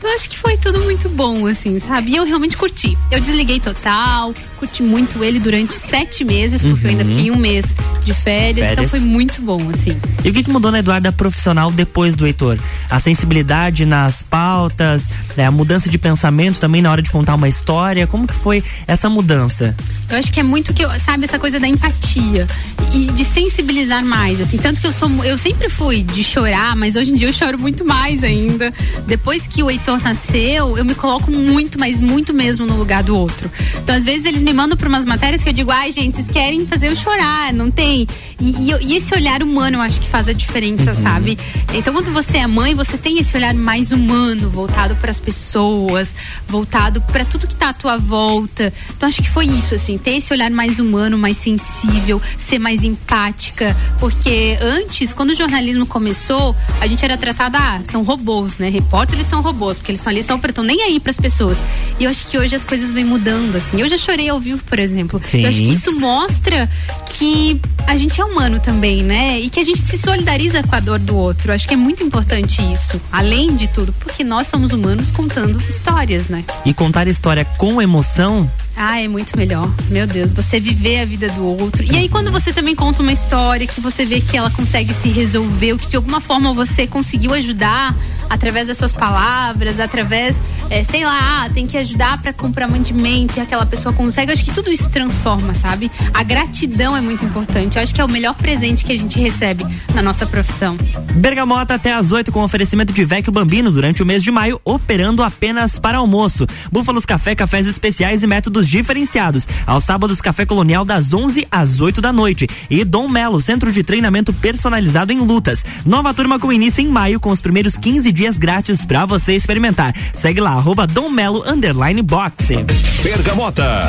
Eu 0.00 0.10
acho 0.14 0.30
que 0.30 0.38
foi 0.38 0.56
tudo 0.56 0.80
muito 0.82 1.08
bom, 1.08 1.48
assim, 1.48 1.80
sabe? 1.80 2.12
E 2.12 2.16
eu 2.16 2.24
realmente 2.24 2.56
curti. 2.56 2.96
Eu 3.10 3.20
desliguei 3.20 3.58
total, 3.58 4.32
curti 4.58 4.82
muito 4.82 5.22
ele 5.24 5.38
durante 5.38 5.74
sete 5.74 6.24
meses, 6.24 6.62
porque 6.62 6.86
eu 6.86 6.90
ainda 6.90 7.04
Uhum. 7.04 7.14
fiquei 7.14 7.30
um 7.30 7.36
mês 7.36 7.64
de 8.04 8.12
férias, 8.14 8.66
então 8.72 8.84
Férias. 8.84 8.90
foi 8.90 9.00
muito 9.00 9.40
bom, 9.42 9.60
assim. 9.72 9.96
E 10.24 10.30
o 10.30 10.32
que, 10.32 10.42
que 10.42 10.50
mudou 10.50 10.70
na 10.72 10.80
Eduarda 10.80 11.12
profissional 11.12 11.70
depois 11.70 12.16
do 12.16 12.26
Heitor? 12.26 12.58
A 12.90 12.98
sensibilidade 13.00 13.84
nas 13.86 14.22
pautas, 14.22 15.06
né, 15.36 15.46
a 15.46 15.50
mudança 15.50 15.88
de 15.88 15.98
pensamento 15.98 16.58
também 16.60 16.82
na 16.82 16.90
hora 16.90 17.02
de 17.02 17.10
contar 17.10 17.34
uma 17.34 17.48
história. 17.48 18.06
Como 18.06 18.26
que 18.26 18.34
foi 18.34 18.62
essa 18.86 19.08
mudança? 19.08 19.74
Eu 20.10 20.16
acho 20.18 20.32
que 20.32 20.40
é 20.40 20.42
muito 20.42 20.72
que 20.72 20.82
eu, 20.84 20.90
sabe, 21.00 21.24
essa 21.24 21.38
coisa 21.38 21.60
da 21.60 21.68
empatia 21.68 22.46
e 22.94 23.06
de 23.12 23.24
sensibilizar 23.24 24.04
mais, 24.04 24.40
assim. 24.40 24.56
Tanto 24.56 24.80
que 24.80 24.86
eu 24.86 24.92
sou, 24.92 25.08
eu 25.24 25.36
sempre 25.36 25.68
fui 25.68 26.02
de 26.02 26.24
chorar, 26.24 26.74
mas 26.74 26.96
hoje 26.96 27.10
em 27.12 27.14
dia 27.14 27.28
eu 27.28 27.32
choro 27.32 27.58
muito 27.58 27.84
mais 27.84 28.24
ainda. 28.24 28.72
Depois 29.06 29.46
que 29.46 29.62
o 29.62 29.70
Heitor 29.70 30.02
nasceu, 30.02 30.76
eu 30.78 30.84
me 30.84 30.94
coloco 30.94 31.30
muito, 31.30 31.78
mas 31.78 32.00
muito 32.00 32.32
mesmo 32.32 32.66
no 32.66 32.76
lugar 32.76 33.02
do 33.02 33.14
outro. 33.16 33.50
Então, 33.82 33.94
às 33.94 34.04
vezes, 34.04 34.24
eles 34.24 34.42
me 34.42 34.47
mandam 34.52 34.76
pra 34.76 34.88
umas 34.88 35.04
matérias 35.04 35.42
que 35.42 35.48
eu 35.48 35.52
digo, 35.52 35.70
ai, 35.70 35.90
gente, 35.92 36.16
vocês 36.16 36.28
querem 36.28 36.66
fazer 36.66 36.88
eu 36.88 36.96
chorar, 36.96 37.52
não 37.52 37.70
tem. 37.70 38.06
E, 38.40 38.50
e 38.72 38.88
e 38.88 38.96
esse 38.96 39.14
olhar 39.14 39.42
humano 39.42 39.76
eu 39.78 39.80
acho 39.80 40.00
que 40.00 40.08
faz 40.08 40.28
a 40.28 40.32
diferença, 40.32 40.90
Uhum. 40.92 41.02
sabe? 41.02 41.38
Então, 41.74 41.92
quando 41.92 42.12
você 42.12 42.38
é 42.38 42.46
mãe, 42.46 42.74
você 42.74 42.96
tem 42.96 43.18
esse 43.18 43.36
olhar 43.36 43.52
mais 43.54 43.92
humano, 43.92 44.48
voltado 44.48 44.94
para 44.96 45.10
as 45.10 45.18
pessoas, 45.18 46.14
voltado 46.46 47.00
para 47.02 47.24
tudo 47.24 47.46
que 47.46 47.54
tá 47.54 47.70
à 47.70 47.72
tua 47.72 47.98
volta. 47.98 48.72
Então, 48.96 49.08
acho 49.08 49.22
que 49.22 49.28
foi 49.28 49.46
isso, 49.46 49.74
assim, 49.74 49.98
ter 49.98 50.12
esse 50.12 50.32
olhar 50.32 50.50
mais 50.50 50.78
humano, 50.78 51.18
mais 51.18 51.36
sensível, 51.36 52.20
ser 52.38 52.58
mais 52.58 52.84
empática. 52.84 53.76
Porque 53.98 54.56
antes, 54.60 55.12
quando 55.12 55.30
o 55.30 55.34
jornalismo 55.34 55.84
começou, 55.86 56.54
a 56.80 56.86
gente 56.86 57.04
era 57.04 57.16
tratada, 57.16 57.58
ah, 57.58 57.80
são 57.84 58.02
robôs, 58.02 58.58
né? 58.58 58.68
Repórteres 58.68 59.26
são 59.26 59.40
robôs, 59.42 59.78
porque 59.78 59.90
eles 59.92 60.00
estão 60.00 60.10
ali 60.12 60.22
só 60.22 60.36
estão 60.48 60.64
nem 60.64 60.82
aí 60.82 60.98
para 61.00 61.10
as 61.10 61.16
pessoas. 61.16 61.58
E 61.98 62.04
eu 62.04 62.10
acho 62.10 62.26
que 62.26 62.38
hoje 62.38 62.54
as 62.56 62.64
coisas 62.64 62.90
vêm 62.92 63.04
mudando, 63.04 63.56
assim. 63.56 63.80
Eu 63.80 63.88
já 63.88 63.98
chorei 63.98 64.28
ao 64.28 64.37
vivo, 64.40 64.62
por 64.64 64.78
exemplo. 64.78 65.20
Sim. 65.22 65.42
Eu 65.42 65.48
acho 65.48 65.58
que 65.58 65.70
isso 65.70 65.92
mostra 65.92 66.68
que 67.06 67.60
a 67.86 67.96
gente 67.96 68.20
é 68.20 68.24
humano 68.24 68.60
também, 68.60 69.02
né? 69.02 69.40
E 69.40 69.48
que 69.48 69.60
a 69.60 69.64
gente 69.64 69.80
se 69.80 69.98
solidariza 69.98 70.62
com 70.62 70.74
a 70.74 70.80
dor 70.80 70.98
do 70.98 71.16
outro. 71.16 71.50
Eu 71.50 71.54
acho 71.54 71.66
que 71.66 71.74
é 71.74 71.76
muito 71.76 72.02
importante 72.02 72.60
isso, 72.72 73.00
além 73.10 73.56
de 73.56 73.68
tudo, 73.68 73.92
porque 73.94 74.22
nós 74.22 74.46
somos 74.46 74.72
humanos 74.72 75.10
contando 75.10 75.58
histórias, 75.58 76.28
né? 76.28 76.44
E 76.64 76.74
contar 76.74 77.08
história 77.08 77.44
com 77.44 77.80
emoção 77.80 78.50
Ah, 78.76 79.00
é 79.00 79.08
muito 79.08 79.36
melhor. 79.36 79.68
Meu 79.90 80.06
Deus, 80.06 80.32
você 80.32 80.60
viver 80.60 81.00
a 81.00 81.04
vida 81.04 81.28
do 81.30 81.44
outro. 81.44 81.82
E 81.82 81.96
aí, 81.96 82.08
quando 82.08 82.30
você 82.30 82.52
também 82.52 82.76
conta 82.76 83.02
uma 83.02 83.10
história 83.10 83.66
que 83.66 83.80
você 83.80 84.04
vê 84.04 84.20
que 84.20 84.36
ela 84.36 84.50
consegue 84.50 84.94
se 84.94 85.08
resolver, 85.08 85.72
ou 85.72 85.78
que 85.78 85.88
de 85.88 85.96
alguma 85.96 86.20
forma 86.20 86.52
você 86.52 86.86
conseguiu 86.86 87.34
ajudar 87.34 87.96
através 88.30 88.68
das 88.68 88.78
suas 88.78 88.92
palavras, 88.92 89.80
através, 89.80 90.36
é, 90.70 90.84
sei 90.84 91.04
lá, 91.04 91.44
ah, 91.44 91.50
tem 91.50 91.66
que 91.66 91.76
ajudar 91.76 92.20
para 92.20 92.32
comprar 92.32 92.68
mandimento 92.68 93.38
e 93.38 93.40
aquela 93.40 93.64
pessoa 93.64 93.92
consegue. 93.92 94.30
Eu 94.30 94.34
acho 94.34 94.44
que 94.44 94.52
tudo 94.52 94.70
isso 94.70 94.90
transforma, 94.90 95.54
sabe? 95.54 95.90
A 96.12 96.22
gratidão 96.22 96.96
é 96.96 97.00
muito 97.00 97.24
importante. 97.24 97.76
Eu 97.76 97.82
acho 97.82 97.94
que 97.94 98.00
é 98.00 98.04
o 98.04 98.10
melhor 98.10 98.34
presente 98.34 98.84
que 98.84 98.92
a 98.92 98.98
gente 98.98 99.18
recebe 99.18 99.64
na 99.94 100.02
nossa 100.02 100.26
profissão. 100.26 100.76
Bergamota 101.14 101.74
até 101.74 101.92
às 101.94 102.12
8 102.12 102.30
com 102.30 102.42
oferecimento 102.42 102.92
de 102.92 103.04
Vecchio 103.04 103.32
Bambino 103.32 103.70
durante 103.70 104.02
o 104.02 104.06
mês 104.06 104.22
de 104.22 104.30
maio, 104.30 104.60
operando 104.64 105.22
apenas 105.22 105.78
para 105.78 105.98
almoço. 105.98 106.46
Búfalos 106.70 107.06
Café, 107.06 107.34
cafés 107.34 107.66
especiais 107.66 108.22
e 108.22 108.26
métodos 108.26 108.68
diferenciados. 108.68 109.48
Aos 109.66 109.84
sábados, 109.84 110.20
Café 110.20 110.44
Colonial 110.44 110.84
das 110.84 111.12
11 111.12 111.46
às 111.50 111.80
8 111.80 112.00
da 112.00 112.12
noite. 112.12 112.46
E 112.68 112.84
Dom 112.84 113.08
Melo, 113.08 113.40
centro 113.40 113.72
de 113.72 113.82
treinamento 113.82 114.32
personalizado 114.32 115.12
em 115.12 115.18
lutas. 115.18 115.64
Nova 115.84 116.12
turma 116.12 116.38
com 116.38 116.52
início 116.52 116.82
em 116.82 116.88
maio 116.88 117.18
com 117.18 117.30
os 117.30 117.40
primeiros 117.40 117.76
15 117.76 118.12
dias 118.12 118.36
grátis 118.36 118.84
para 118.84 119.06
você 119.06 119.34
experimentar. 119.34 119.94
Segue 120.12 120.40
lá, 120.40 120.57
arroba 120.58 120.86
Dom 120.86 121.14
Melo 121.14 121.44
underline 121.46 122.02
boxe. 122.02 122.64
Bergamota. 123.02 123.88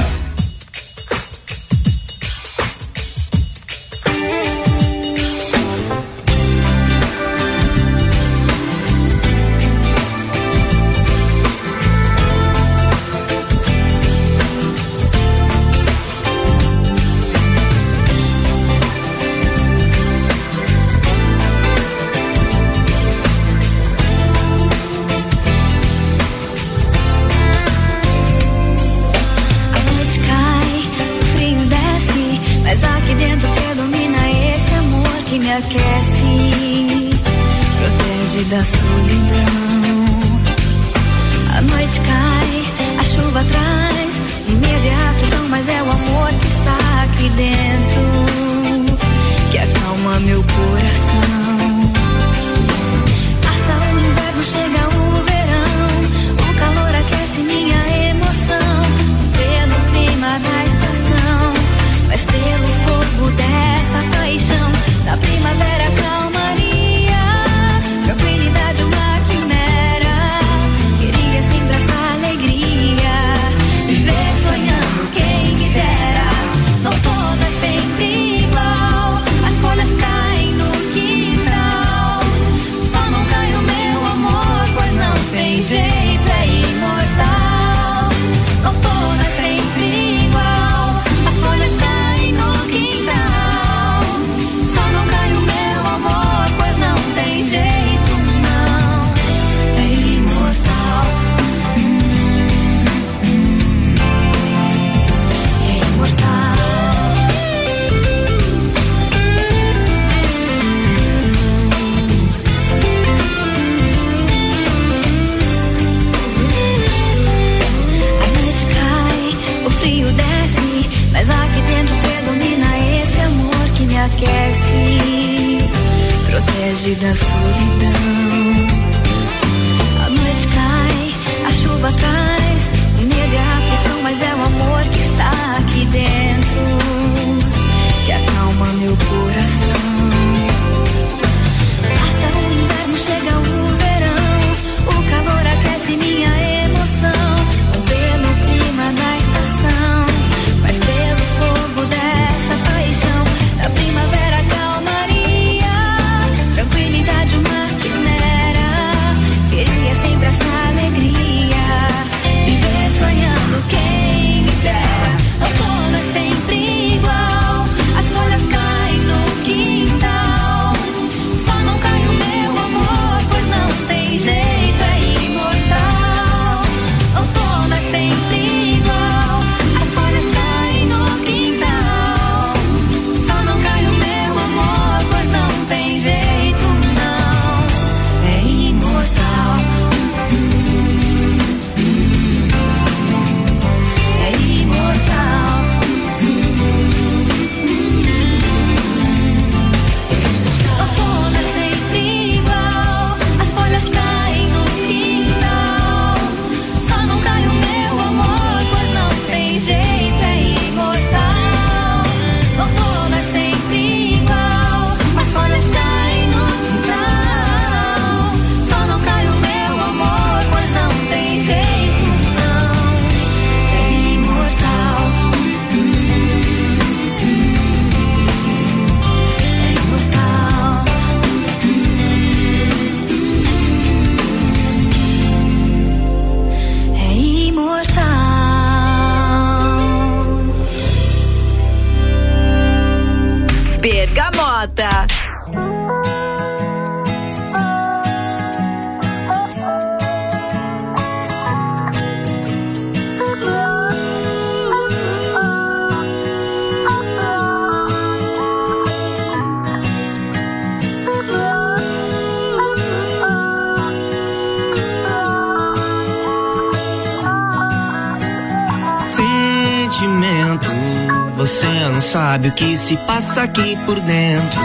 sabe 272.39 272.47
o 272.47 272.51
que 272.53 272.77
se 272.77 272.95
passa 272.97 273.43
aqui 273.43 273.77
por 273.85 273.99
dentro. 273.99 274.61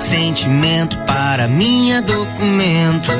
Sentimento 0.00 0.96
para 1.00 1.46
mim 1.46 1.92
é 1.92 2.00
documento 2.00 3.12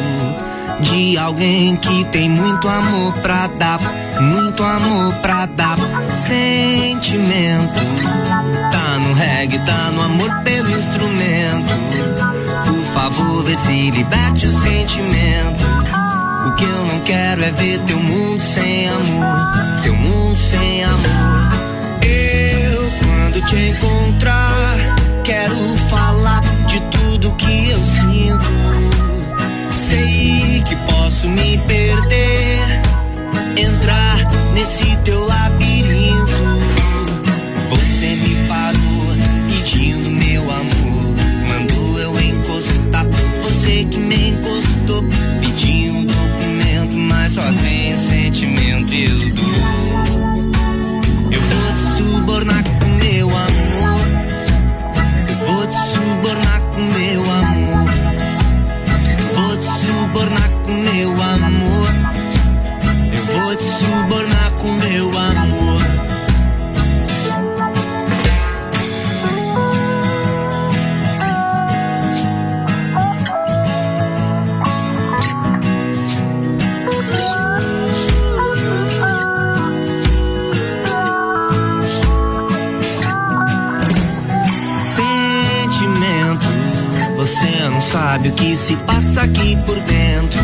de 0.80 1.18
alguém 1.18 1.76
que 1.76 2.04
tem 2.06 2.30
muito 2.30 2.66
amor 2.68 3.12
pra 3.20 3.46
dar, 3.48 3.78
muito 4.20 4.62
amor 4.62 5.12
pra 5.16 5.44
dar. 5.46 5.76
Sentimento 6.08 7.74
tá 8.72 8.98
no 8.98 9.12
reggae, 9.12 9.58
tá 9.58 9.90
no 9.92 10.02
amor 10.02 10.34
pelo 10.42 10.70
instrumento. 10.70 11.74
Por 12.64 12.94
favor, 12.94 13.44
vê 13.44 13.54
se 13.56 13.90
liberte 13.90 14.46
o 14.46 14.60
sentimento. 14.62 15.66
O 16.46 16.52
que 16.52 16.64
eu 16.64 16.86
não 16.86 17.00
quero 17.00 17.44
é 17.44 17.50
ver 17.50 17.78
teu 17.80 17.98
mundo 17.98 18.40
sem 18.40 18.88
amor, 18.88 19.82
teu 19.82 19.94
mundo 19.94 20.36
sem 20.38 20.84
amor. 20.84 21.45
Quero 23.36 23.48
te 23.48 23.68
encontrar, 23.68 24.78
quero 25.22 25.76
falar 25.90 26.40
de 26.66 26.80
tudo 26.80 27.34
que 27.34 27.68
eu 27.68 27.78
sinto. 27.78 28.46
Sei 29.90 30.62
que 30.66 30.74
posso 30.90 31.28
me 31.28 31.58
perder, 31.58 32.82
entrar 33.58 34.16
nesse 34.54 34.96
teu 35.04 35.26
labirinto 35.26 36.35
sabe 88.26 88.28
o 88.28 88.32
que 88.32 88.56
se 88.56 88.76
passa 88.76 89.22
aqui 89.22 89.56
por 89.64 89.78
dentro. 89.80 90.38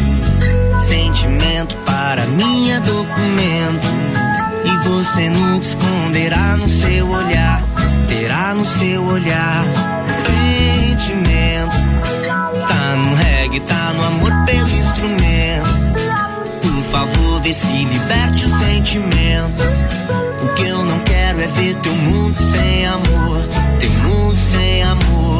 Sentimento 0.80 1.74
para 1.84 2.26
mim 2.26 2.70
é 2.70 2.80
documento. 2.80 3.86
E 4.64 4.88
você 4.88 5.28
nunca 5.28 5.66
esconderá 5.66 6.56
no 6.56 6.68
seu 6.68 7.08
olhar. 7.10 7.62
Terá 8.08 8.54
no 8.54 8.64
seu 8.64 9.04
olhar 9.04 9.64
sentimento. 10.24 11.76
Tá 12.68 12.96
no 12.96 13.14
reggae, 13.14 13.60
tá 13.60 13.92
no 13.94 14.04
amor 14.04 14.32
pelo 14.44 14.68
instrumento. 14.68 15.66
Por 16.60 16.84
favor, 16.90 17.40
vê 17.42 17.52
se 17.52 17.66
liberte 17.66 18.44
o 18.44 18.58
sentimento. 18.58 19.62
O 20.42 20.54
que 20.54 20.64
eu 20.64 20.84
não 20.84 20.98
quero 21.00 21.40
é 21.40 21.46
ver 21.46 21.74
teu 21.76 21.94
mundo 21.94 22.36
sem 22.52 22.86
amor. 22.86 23.42
Teu 23.78 23.90
mundo 23.90 24.36
sem 24.52 24.82
amor. 24.82 25.31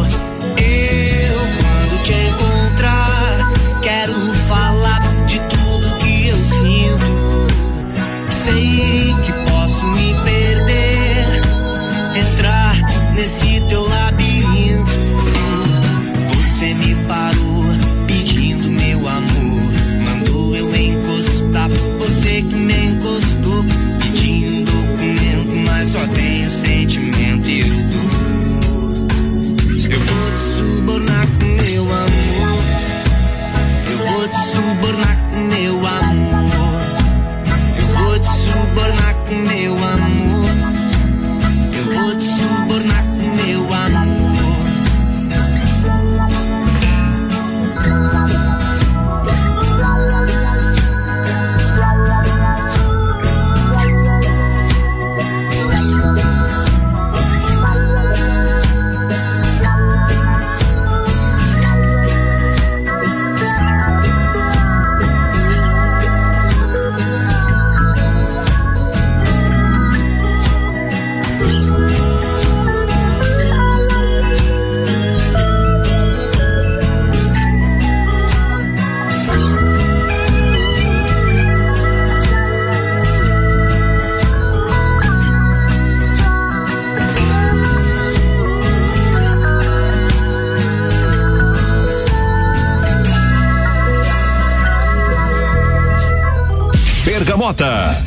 Bergamota. 97.43 98.05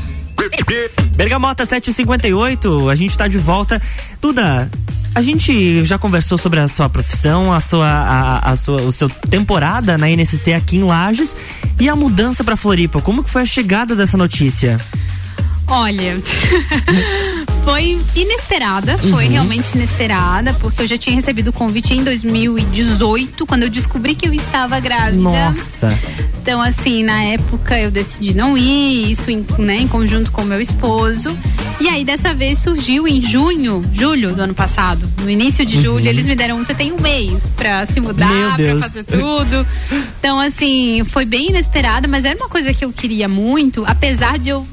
Bergamota 1.17 1.65
758, 1.65 2.89
a 2.89 2.95
gente 2.95 3.17
tá 3.17 3.27
de 3.27 3.38
volta. 3.38 3.81
Duda, 4.21 4.71
a 5.13 5.21
gente 5.21 5.83
já 5.83 5.97
conversou 5.97 6.38
sobre 6.38 6.61
a 6.61 6.69
sua 6.69 6.88
profissão, 6.88 7.51
a 7.51 7.59
sua, 7.59 7.86
a, 7.86 8.51
a 8.51 8.55
sua, 8.55 8.81
o 8.83 8.93
seu 8.93 9.09
temporada 9.29 9.97
na 9.97 10.09
NSC 10.09 10.53
aqui 10.53 10.77
em 10.77 10.83
Lages 10.83 11.36
e 11.77 11.89
a 11.89 11.97
mudança 11.97 12.45
pra 12.45 12.55
Floripa. 12.55 13.01
Como 13.01 13.21
que 13.25 13.29
foi 13.29 13.41
a 13.41 13.45
chegada 13.45 13.93
dessa 13.93 14.15
notícia? 14.15 14.79
Olha, 15.67 16.17
foi 17.66 17.99
inesperada, 18.16 18.97
foi 18.99 19.26
Uhum. 19.26 19.32
realmente 19.32 19.74
inesperada, 19.76 20.53
porque 20.53 20.84
eu 20.84 20.88
já 20.88 20.97
tinha 20.97 21.16
recebido 21.16 21.47
o 21.49 21.53
convite 21.53 21.93
em 21.93 22.03
2018, 22.03 23.45
quando 23.45 23.63
eu 23.63 23.70
descobri 23.70 24.13
que 24.16 24.28
eu 24.28 24.34
estava 24.34 24.80
grávida. 24.80 25.22
Nossa. 25.22 25.97
Então, 26.41 26.61
assim, 26.61 27.03
na 27.03 27.24
época 27.24 27.78
eu 27.80 27.89
decidi 27.89 28.36
não 28.36 28.55
ir, 28.55 29.09
isso 29.11 29.32
em, 29.32 29.43
né, 29.57 29.78
em 29.78 29.88
conjunto 29.88 30.32
com 30.32 30.43
meu 30.43 30.61
esposo. 30.61 31.36
E 31.80 31.89
aí, 31.89 32.05
dessa 32.05 32.34
vez 32.36 32.59
surgiu 32.59 33.07
em 33.07 33.20
junho, 33.20 33.84
julho 33.91 34.34
do 34.36 34.41
ano 34.43 34.53
passado, 34.53 35.09
no 35.24 35.30
início 35.30 35.66
de 35.66 35.82
julho, 35.82 36.03
Uhum. 36.03 36.09
eles 36.09 36.26
me 36.28 36.36
deram, 36.36 36.57
você 36.63 36.74
tem 36.76 36.93
um 36.93 37.01
mês 37.01 37.51
pra 37.57 37.86
se 37.88 37.99
mudar, 37.99 38.55
pra 38.55 38.80
fazer 38.80 39.03
tudo. 39.03 39.66
Então, 40.20 40.39
assim, 40.39 41.01
foi 41.05 41.26
bem 41.26 41.49
inesperada, 41.49 42.07
mas 42.07 42.24
era 42.26 42.38
uma 42.38 42.47
coisa 42.47 42.72
que 42.74 42.86
eu 42.86 42.93
queria 42.93 43.28
muito, 43.28 43.84
apesar 43.88 44.38
de 44.38 44.49
eu 44.49 44.66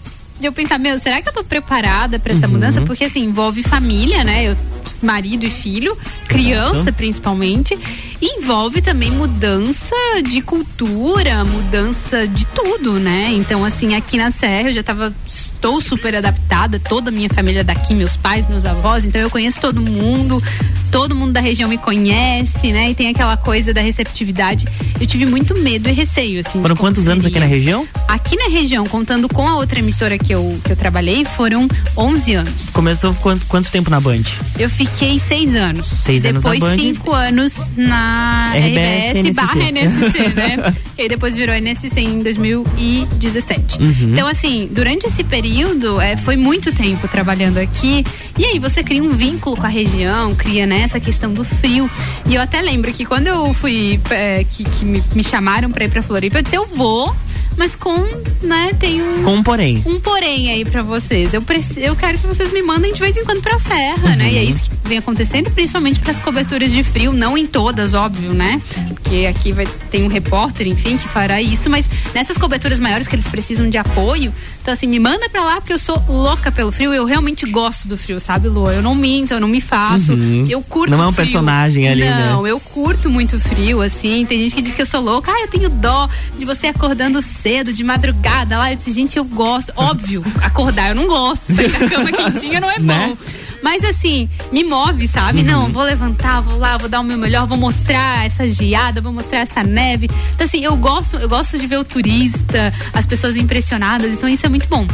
de 0.42 0.48
eu 0.48 0.52
pensar, 0.52 0.78
meu, 0.78 0.98
será 0.98 1.22
que 1.22 1.28
eu 1.28 1.32
tô 1.32 1.42
preparada 1.44 2.18
pra 2.18 2.32
essa 2.34 2.46
Uhum. 2.46 2.52
mudança? 2.54 2.82
Porque 2.82 3.04
assim, 3.04 3.24
envolve 3.24 3.62
família, 3.62 4.22
né? 4.24 4.44
Eu, 4.50 4.56
marido 5.00 5.44
e 5.46 5.50
filho, 5.50 5.96
criança 6.28 6.76
Exato. 6.78 6.92
principalmente. 6.94 7.78
Envolve 8.22 8.80
também 8.80 9.10
mudança 9.10 9.96
de 10.24 10.40
cultura, 10.40 11.44
mudança 11.44 12.24
de 12.28 12.46
tudo, 12.46 12.92
né? 13.00 13.30
Então, 13.32 13.64
assim, 13.64 13.96
aqui 13.96 14.16
na 14.16 14.30
Serra 14.30 14.68
eu 14.68 14.74
já 14.74 14.82
tava. 14.82 15.12
Estou 15.26 15.80
super 15.80 16.14
adaptada, 16.16 16.80
toda 16.80 17.10
a 17.10 17.12
minha 17.12 17.28
família 17.28 17.62
daqui, 17.62 17.94
meus 17.94 18.16
pais, 18.16 18.48
meus 18.48 18.64
avós, 18.64 19.04
então 19.04 19.20
eu 19.20 19.30
conheço 19.30 19.60
todo 19.60 19.80
mundo, 19.80 20.42
todo 20.90 21.14
mundo 21.14 21.32
da 21.32 21.40
região 21.40 21.68
me 21.68 21.78
conhece, 21.78 22.72
né? 22.72 22.90
E 22.90 22.94
tem 22.96 23.08
aquela 23.08 23.36
coisa 23.36 23.72
da 23.72 23.80
receptividade. 23.80 24.66
Eu 25.00 25.06
tive 25.06 25.24
muito 25.24 25.56
medo 25.56 25.88
e 25.88 25.92
receio, 25.92 26.40
assim. 26.40 26.60
Foram 26.60 26.74
quantos 26.74 27.06
anos 27.06 27.24
aqui 27.24 27.34
seria. 27.34 27.48
na 27.48 27.54
região? 27.54 27.86
Aqui 28.08 28.36
na 28.36 28.48
região, 28.48 28.84
contando 28.86 29.28
com 29.28 29.46
a 29.46 29.56
outra 29.56 29.78
emissora 29.78 30.18
que 30.18 30.34
eu, 30.34 30.60
que 30.64 30.72
eu 30.72 30.76
trabalhei, 30.76 31.24
foram 31.24 31.68
11 31.96 32.34
anos. 32.34 32.70
Começou 32.72 33.14
quanto, 33.14 33.46
quanto 33.46 33.70
tempo 33.70 33.88
na 33.88 34.00
Band? 34.00 34.22
Eu 34.58 34.68
fiquei 34.68 35.20
seis 35.20 35.54
anos. 35.54 35.86
Seis 35.86 36.24
e 36.24 36.28
anos 36.28 36.42
na 36.42 36.50
depois 36.50 36.72
Band. 36.72 36.82
cinco 36.82 37.12
anos 37.12 37.70
na 37.76 38.11
RBS, 38.54 39.18
RBS, 39.18 39.34
barra 39.34 39.70
NSC. 39.70 40.28
Né? 40.34 40.74
e 40.98 41.02
aí 41.02 41.08
depois 41.08 41.34
virou 41.34 41.54
NSC 41.54 42.00
em 42.00 42.22
2017. 42.22 43.78
Uhum. 43.78 44.12
Então, 44.12 44.26
assim, 44.26 44.68
durante 44.70 45.06
esse 45.06 45.24
período, 45.24 46.00
é, 46.00 46.16
foi 46.16 46.36
muito 46.36 46.72
tempo 46.72 47.08
trabalhando 47.08 47.58
aqui. 47.58 48.04
E 48.38 48.44
aí 48.44 48.58
você 48.58 48.82
cria 48.82 49.02
um 49.02 49.12
vínculo 49.12 49.56
com 49.56 49.66
a 49.66 49.68
região, 49.68 50.34
cria 50.34 50.66
né, 50.66 50.82
essa 50.82 50.98
questão 50.98 51.32
do 51.32 51.44
frio. 51.44 51.90
E 52.26 52.34
eu 52.34 52.40
até 52.42 52.60
lembro 52.60 52.92
que 52.92 53.04
quando 53.04 53.26
eu 53.26 53.52
fui, 53.52 54.00
é, 54.10 54.44
que, 54.44 54.64
que 54.64 54.84
me, 54.84 55.02
me 55.14 55.22
chamaram 55.22 55.70
pra 55.70 55.84
ir 55.84 55.90
pra 55.90 56.02
Floripa, 56.02 56.38
eu 56.38 56.42
disse, 56.42 56.56
eu 56.56 56.66
vou, 56.66 57.14
mas 57.56 57.76
com, 57.76 57.96
né, 58.42 58.72
tem 58.78 59.02
um 59.02 59.22
Com 59.22 59.34
um 59.36 59.42
porém. 59.42 59.82
um 59.86 60.00
porém 60.00 60.50
aí 60.50 60.64
pra 60.64 60.82
vocês. 60.82 61.32
Eu, 61.34 61.42
preci- 61.42 61.80
eu 61.80 61.94
quero 61.96 62.18
que 62.18 62.26
vocês 62.26 62.52
me 62.52 62.62
mandem 62.62 62.92
de 62.92 63.00
vez 63.00 63.16
em 63.16 63.24
quando 63.24 63.40
pra 63.42 63.58
serra, 63.58 64.16
né? 64.16 64.32
E 64.32 64.38
é 64.38 64.44
isso 64.44 64.70
que 64.70 64.88
vem 64.88 64.98
acontecendo, 64.98 65.50
principalmente 65.50 66.00
pras 66.00 66.18
coberturas 66.18 66.72
de 66.72 66.82
frio, 66.82 67.12
não 67.12 67.36
em 67.38 67.46
todas, 67.46 67.94
óbvio, 67.94 68.32
né? 68.32 68.60
Porque 68.88 69.26
aqui 69.26 69.52
vai 69.52 69.66
tem 69.90 70.02
um 70.04 70.08
repórter, 70.08 70.66
enfim, 70.66 70.96
que 70.96 71.06
fará 71.08 71.40
isso, 71.40 71.68
mas 71.68 71.88
nessas 72.14 72.36
coberturas 72.38 72.80
maiores 72.80 73.06
que 73.06 73.14
eles 73.14 73.26
precisam 73.26 73.68
de 73.68 73.76
apoio, 73.78 74.32
então 74.60 74.72
assim, 74.72 74.86
me 74.86 74.98
manda 74.98 75.28
pra 75.28 75.44
lá 75.44 75.60
porque 75.60 75.72
eu 75.72 75.78
sou 75.78 76.02
louca 76.08 76.50
pelo 76.50 76.72
frio, 76.72 76.92
eu 76.94 77.04
realmente 77.04 77.44
gosto 77.46 77.86
do 77.88 77.96
frio, 77.96 78.18
sabe, 78.20 78.48
Lu? 78.48 78.70
Eu 78.70 78.82
não 78.82 78.94
minto, 78.94 79.32
eu 79.34 79.40
não 79.40 79.48
me 79.48 79.60
faço. 79.60 80.12
Uhum. 80.14 80.44
Eu 80.48 80.62
curto 80.62 80.90
Não 80.90 81.02
é 81.02 81.06
um 81.06 81.12
frio. 81.12 81.24
personagem 81.26 81.88
ali, 81.88 82.00
né? 82.04 82.26
Não, 82.30 82.46
eu 82.46 82.58
curto 82.58 83.10
muito 83.10 83.38
frio, 83.38 83.80
assim. 83.82 84.24
Tem 84.26 84.40
gente 84.40 84.54
que 84.54 84.62
diz 84.62 84.74
que 84.74 84.82
eu 84.82 84.86
sou 84.86 85.00
louca. 85.00 85.30
Ah, 85.32 85.40
eu 85.42 85.48
tenho 85.48 85.68
dó 85.68 86.08
de 86.38 86.44
você 86.44 86.68
acordando 86.68 87.20
cedo, 87.20 87.41
de 87.72 87.84
madrugada 87.84 88.58
lá. 88.58 88.72
Eu 88.72 88.76
disse, 88.76 88.92
gente, 88.92 89.16
eu 89.18 89.24
gosto. 89.24 89.72
Óbvio, 89.76 90.24
acordar 90.42 90.90
eu 90.90 90.94
não 90.94 91.06
gosto. 91.06 91.54
Sair 91.54 91.68
da 91.68 91.88
cama 91.88 92.10
quentinha 92.12 92.60
não 92.60 92.70
é 92.70 92.78
bom. 92.78 92.84
Né? 92.84 93.16
Mas 93.62 93.84
assim, 93.84 94.28
me 94.50 94.64
move, 94.64 95.06
sabe? 95.06 95.40
Uhum. 95.40 95.46
Não, 95.46 95.72
vou 95.72 95.84
levantar, 95.84 96.40
vou 96.40 96.58
lá, 96.58 96.76
vou 96.76 96.88
dar 96.88 97.00
o 97.00 97.04
meu 97.04 97.16
melhor, 97.16 97.46
vou 97.46 97.56
mostrar 97.56 98.26
essa 98.26 98.48
geada, 98.50 99.00
vou 99.00 99.12
mostrar 99.12 99.38
essa 99.38 99.62
neve. 99.62 100.10
Então, 100.34 100.46
assim, 100.46 100.64
eu 100.64 100.76
gosto, 100.76 101.16
eu 101.16 101.28
gosto 101.28 101.56
de 101.58 101.66
ver 101.66 101.78
o 101.78 101.84
turista, 101.84 102.74
as 102.92 103.06
pessoas 103.06 103.36
impressionadas, 103.36 104.12
então 104.12 104.28
isso 104.28 104.44
é 104.44 104.48
muito 104.48 104.68
bom. 104.68 104.86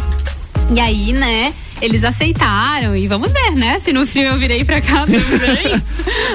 E 0.74 0.80
aí, 0.80 1.14
né, 1.14 1.55
eles 1.80 2.04
aceitaram 2.04 2.96
e 2.96 3.06
vamos 3.06 3.32
ver, 3.32 3.52
né? 3.52 3.78
Se 3.78 3.92
no 3.92 4.06
frio 4.06 4.24
eu 4.24 4.38
virei 4.38 4.64
pra 4.64 4.80
cá 4.80 5.04
também. 5.06 5.82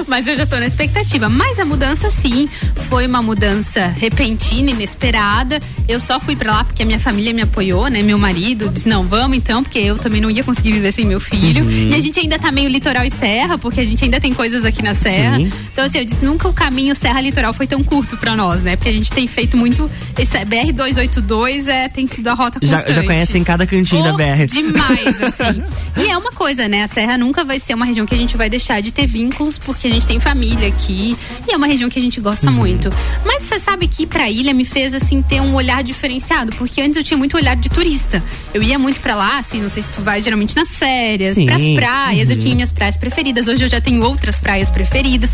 Mas 0.06 0.26
eu 0.26 0.36
já 0.36 0.46
tô 0.46 0.56
na 0.56 0.66
expectativa. 0.66 1.28
Mas 1.28 1.58
a 1.58 1.64
mudança, 1.64 2.08
sim, 2.10 2.48
foi 2.88 3.06
uma 3.06 3.22
mudança 3.22 3.86
repentina, 3.98 4.70
inesperada. 4.70 5.60
Eu 5.88 6.00
só 6.00 6.18
fui 6.18 6.34
pra 6.36 6.52
lá 6.52 6.64
porque 6.64 6.82
a 6.82 6.86
minha 6.86 6.98
família 6.98 7.32
me 7.32 7.42
apoiou, 7.42 7.88
né? 7.88 8.02
Meu 8.02 8.18
marido 8.18 8.68
disse: 8.68 8.88
não, 8.88 9.04
vamos 9.04 9.36
então, 9.36 9.62
porque 9.62 9.78
eu 9.78 9.98
também 9.98 10.20
não 10.20 10.30
ia 10.30 10.42
conseguir 10.44 10.72
viver 10.72 10.92
sem 10.92 11.04
meu 11.04 11.20
filho. 11.20 11.64
Uhum. 11.64 11.88
E 11.90 11.94
a 11.94 12.00
gente 12.00 12.18
ainda 12.20 12.38
tá 12.38 12.50
meio 12.50 12.68
litoral 12.68 13.04
e 13.04 13.10
serra, 13.10 13.58
porque 13.58 13.80
a 13.80 13.84
gente 13.84 14.02
ainda 14.04 14.20
tem 14.20 14.32
coisas 14.32 14.64
aqui 14.64 14.82
na 14.82 14.94
serra. 14.94 15.36
Sim. 15.38 15.52
Então, 15.72 15.84
assim, 15.84 15.98
eu 15.98 16.04
disse: 16.04 16.24
nunca 16.24 16.48
o 16.48 16.52
caminho 16.52 16.94
serra-litoral 16.94 17.52
foi 17.52 17.66
tão 17.66 17.82
curto 17.84 18.16
pra 18.16 18.34
nós, 18.36 18.62
né? 18.62 18.76
Porque 18.76 18.88
a 18.88 18.92
gente 18.92 19.12
tem 19.12 19.26
feito 19.26 19.56
muito. 19.56 19.90
Esse 20.18 20.38
BR-282 20.38 21.66
é, 21.68 21.88
tem 21.88 22.06
sido 22.06 22.28
a 22.28 22.34
rota 22.34 22.58
Já, 22.62 22.76
constante. 22.78 22.94
já 22.94 23.02
conhecem 23.04 23.44
cada 23.44 23.66
cantinho 23.66 24.02
da 24.04 24.14
Oh, 24.14 24.16
BR. 24.16 24.46
Demais, 24.46 25.22
assim. 25.22 25.33
e 25.96 26.08
é 26.10 26.16
uma 26.16 26.30
coisa, 26.32 26.68
né? 26.68 26.84
A 26.84 26.88
Serra 26.88 27.16
nunca 27.18 27.44
vai 27.44 27.58
ser 27.60 27.74
uma 27.74 27.84
região 27.84 28.06
que 28.06 28.14
a 28.14 28.18
gente 28.18 28.36
vai 28.36 28.48
deixar 28.50 28.80
de 28.80 28.90
ter 28.92 29.06
vínculos, 29.06 29.58
porque 29.58 29.86
a 29.86 29.90
gente 29.90 30.06
tem 30.06 30.18
família 30.20 30.68
aqui. 30.68 31.16
E 31.48 31.52
é 31.52 31.56
uma 31.56 31.66
região 31.66 31.88
que 31.90 31.98
a 31.98 32.02
gente 32.02 32.20
gosta 32.20 32.46
Uhum. 32.50 32.52
muito. 32.56 32.90
Mas 33.24 33.42
você 33.42 33.58
sabe 33.60 33.86
que 33.88 34.04
ir 34.04 34.06
pra 34.06 34.28
ilha 34.30 34.52
me 34.54 34.64
fez, 34.64 34.94
assim, 34.94 35.22
ter 35.22 35.40
um 35.40 35.54
olhar 35.54 35.82
diferenciado. 35.82 36.52
Porque 36.56 36.80
antes 36.80 36.96
eu 36.96 37.04
tinha 37.04 37.16
muito 37.16 37.36
olhar 37.36 37.56
de 37.56 37.68
turista. 37.68 38.22
Eu 38.52 38.62
ia 38.62 38.78
muito 38.78 39.00
pra 39.00 39.14
lá, 39.14 39.38
assim, 39.38 39.60
não 39.60 39.70
sei 39.70 39.82
se 39.82 39.90
tu 39.90 40.00
vai 40.02 40.20
geralmente 40.22 40.54
nas 40.56 40.74
férias, 40.76 41.34
Sim. 41.34 41.46
pras 41.46 41.62
praias. 41.74 42.28
Eu 42.30 42.36
Uhum. 42.36 42.42
tinha 42.42 42.54
minhas 42.54 42.72
praias 42.72 42.96
preferidas. 42.96 43.46
Hoje 43.48 43.64
eu 43.64 43.68
já 43.68 43.80
tenho 43.80 44.02
outras 44.02 44.36
praias 44.36 44.70
preferidas. 44.70 45.30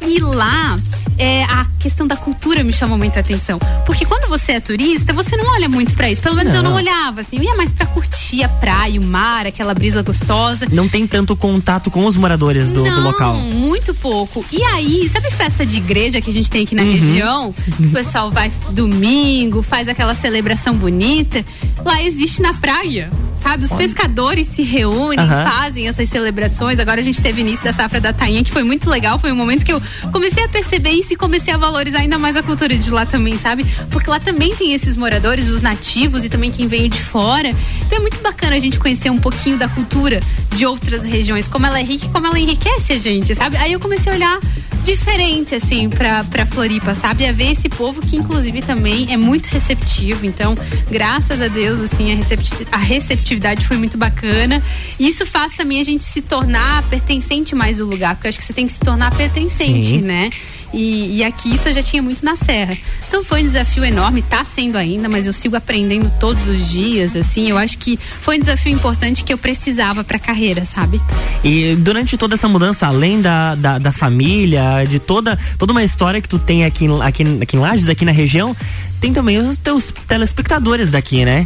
E 0.00 0.18
lá, 0.20 0.78
é, 1.18 1.44
a 1.44 1.66
questão 1.80 2.06
da 2.06 2.16
cultura 2.16 2.62
me 2.62 2.72
chamou 2.72 2.98
muita 2.98 3.20
atenção. 3.20 3.58
Porque 3.86 4.04
quando 4.04 4.28
você 4.28 4.52
é 4.52 4.60
turista, 4.60 5.12
você 5.12 5.36
não 5.36 5.46
olha 5.52 5.68
muito 5.68 5.94
pra 5.94 6.10
isso. 6.10 6.20
Pelo 6.22 6.36
menos 6.36 6.54
eu 6.54 6.62
não 6.62 6.70
Não. 6.70 6.76
olhava, 6.76 7.20
assim. 7.20 7.36
Eu 7.36 7.42
ia 7.44 7.54
mais 7.56 7.72
pra 7.72 7.86
curtir 7.86 8.42
a 8.44 8.48
praia, 8.48 9.00
o 9.00 9.04
mar, 9.04 9.43
aquela 9.48 9.74
brisa 9.74 10.02
gostosa. 10.02 10.66
Não 10.72 10.88
tem 10.88 11.06
tanto 11.06 11.34
contato 11.36 11.90
com 11.90 12.04
os 12.06 12.16
moradores 12.16 12.72
do, 12.72 12.82
do 12.82 12.90
Não, 12.90 13.02
local. 13.04 13.34
muito 13.36 13.94
pouco. 13.94 14.44
E 14.52 14.62
aí, 14.62 15.08
sabe 15.12 15.30
festa 15.30 15.64
de 15.66 15.76
igreja 15.78 16.20
que 16.20 16.30
a 16.30 16.32
gente 16.32 16.50
tem 16.50 16.64
aqui 16.64 16.74
na 16.74 16.82
Uhum. 16.82 16.92
região? 16.92 17.54
O 17.80 17.90
pessoal 17.90 18.30
vai 18.30 18.50
domingo, 18.70 19.62
faz 19.62 19.88
aquela 19.88 20.14
celebração 20.14 20.74
bonita. 20.74 21.44
Lá 21.84 22.02
existe 22.02 22.40
na 22.42 22.52
praia. 22.54 23.10
Sabe, 23.42 23.66
os 23.66 23.72
pescadores 23.72 24.46
se 24.46 24.62
reúnem, 24.62 25.18
Aham. 25.18 25.44
fazem 25.50 25.86
essas 25.86 26.08
celebrações. 26.08 26.78
Agora 26.78 27.02
a 27.02 27.04
gente 27.04 27.20
teve 27.20 27.42
início 27.42 27.62
da 27.62 27.74
safra 27.74 28.00
da 28.00 28.10
tainha, 28.10 28.42
que 28.42 28.50
foi 28.50 28.62
muito 28.62 28.88
legal. 28.88 29.18
Foi 29.18 29.30
um 29.30 29.36
momento 29.36 29.66
que 29.66 29.72
eu 29.72 29.82
comecei 30.10 30.44
a 30.44 30.48
perceber 30.48 30.92
isso 30.92 31.12
e 31.12 31.16
comecei 31.16 31.52
a 31.52 31.58
valorizar 31.58 31.98
ainda 31.98 32.18
mais 32.18 32.36
a 32.36 32.42
cultura 32.42 32.74
de 32.74 32.90
lá 32.90 33.04
também, 33.04 33.36
sabe? 33.36 33.66
Porque 33.90 34.08
lá 34.08 34.18
também 34.18 34.54
tem 34.56 34.72
esses 34.72 34.96
moradores, 34.96 35.50
os 35.50 35.60
nativos 35.60 36.24
e 36.24 36.30
também 36.30 36.50
quem 36.50 36.68
veio 36.68 36.88
de 36.88 37.02
fora. 37.02 37.50
Então 37.84 37.98
é 37.98 38.00
muito 38.00 38.18
bacana 38.22 38.56
a 38.56 38.58
gente 38.60 38.78
conhecer 38.78 39.10
um 39.10 39.18
pouquinho 39.18 39.33
da 39.58 39.68
cultura 39.68 40.20
de 40.56 40.64
outras 40.64 41.04
regiões, 41.04 41.46
como 41.48 41.66
ela 41.66 41.78
é 41.78 41.82
rica 41.82 42.06
e 42.06 42.08
como 42.08 42.26
ela 42.26 42.38
enriquece 42.38 42.92
a 42.94 42.98
gente, 42.98 43.34
sabe? 43.34 43.56
Aí 43.56 43.72
eu 43.72 43.80
comecei 43.80 44.10
a 44.12 44.14
olhar 44.14 44.40
diferente, 44.84 45.54
assim, 45.54 45.88
pra, 45.88 46.22
pra 46.24 46.44
Floripa, 46.46 46.94
sabe? 46.94 47.26
A 47.26 47.32
ver 47.32 47.52
esse 47.52 47.68
povo 47.70 48.00
que, 48.02 48.16
inclusive, 48.16 48.60
também 48.60 49.12
é 49.12 49.16
muito 49.16 49.46
receptivo. 49.46 50.26
Então, 50.26 50.54
graças 50.90 51.40
a 51.40 51.48
Deus, 51.48 51.80
assim, 51.80 52.12
a, 52.12 52.16
recepti- 52.16 52.66
a 52.70 52.76
receptividade 52.76 53.66
foi 53.66 53.78
muito 53.78 53.96
bacana. 53.96 54.62
Isso 55.00 55.24
faz 55.24 55.54
também 55.54 55.80
a 55.80 55.84
gente 55.84 56.04
se 56.04 56.20
tornar 56.20 56.82
pertencente 56.84 57.54
mais 57.54 57.78
do 57.78 57.86
lugar, 57.86 58.14
porque 58.14 58.26
eu 58.26 58.28
acho 58.30 58.38
que 58.38 58.44
você 58.44 58.52
tem 58.52 58.66
que 58.66 58.74
se 58.74 58.80
tornar 58.80 59.14
pertencente, 59.16 59.88
Sim. 59.88 60.00
né? 60.02 60.28
E, 60.74 61.18
e 61.18 61.24
aqui 61.24 61.54
isso 61.54 61.68
eu 61.68 61.74
já 61.74 61.82
tinha 61.82 62.02
muito 62.02 62.24
na 62.24 62.34
Serra. 62.36 62.76
Então 63.06 63.24
foi 63.24 63.42
um 63.42 63.44
desafio 63.44 63.84
enorme, 63.84 64.22
tá 64.22 64.44
sendo 64.44 64.76
ainda, 64.76 65.08
mas 65.08 65.26
eu 65.26 65.32
sigo 65.32 65.54
aprendendo 65.56 66.10
todos 66.18 66.46
os 66.48 66.68
dias, 66.70 67.14
assim. 67.14 67.48
Eu 67.48 67.56
acho 67.56 67.78
que 67.78 67.96
foi 67.96 68.36
um 68.36 68.40
desafio 68.40 68.72
importante 68.72 69.22
que 69.22 69.32
eu 69.32 69.38
precisava 69.38 70.02
pra 70.02 70.18
carreira, 70.18 70.64
sabe? 70.64 71.00
E 71.44 71.76
durante 71.76 72.16
toda 72.16 72.34
essa 72.34 72.48
mudança, 72.48 72.86
além 72.86 73.20
da, 73.20 73.54
da, 73.54 73.78
da 73.78 73.92
família, 73.92 74.84
de 74.88 74.98
toda, 74.98 75.38
toda 75.58 75.72
uma 75.72 75.84
história 75.84 76.20
que 76.20 76.28
tu 76.28 76.38
tem 76.38 76.64
aqui, 76.64 76.86
em- 76.86 77.02
aqui, 77.02 77.22
aqui 77.40 77.56
em 77.56 77.60
Lages, 77.60 77.88
aqui 77.88 78.04
na 78.04 78.12
região, 78.12 78.56
tem 79.00 79.12
também 79.12 79.38
os 79.38 79.58
teus 79.58 79.92
telespectadores 80.08 80.90
daqui, 80.90 81.24
né? 81.24 81.44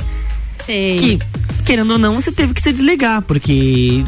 Sei. 0.65 0.97
Que, 0.99 1.19
querendo 1.65 1.93
ou 1.93 1.99
não, 1.99 2.15
você 2.21 2.31
teve 2.33 2.55
que 2.55 2.63
se 2.63 2.73
desligar, 2.73 3.23
porque. 3.23 4.05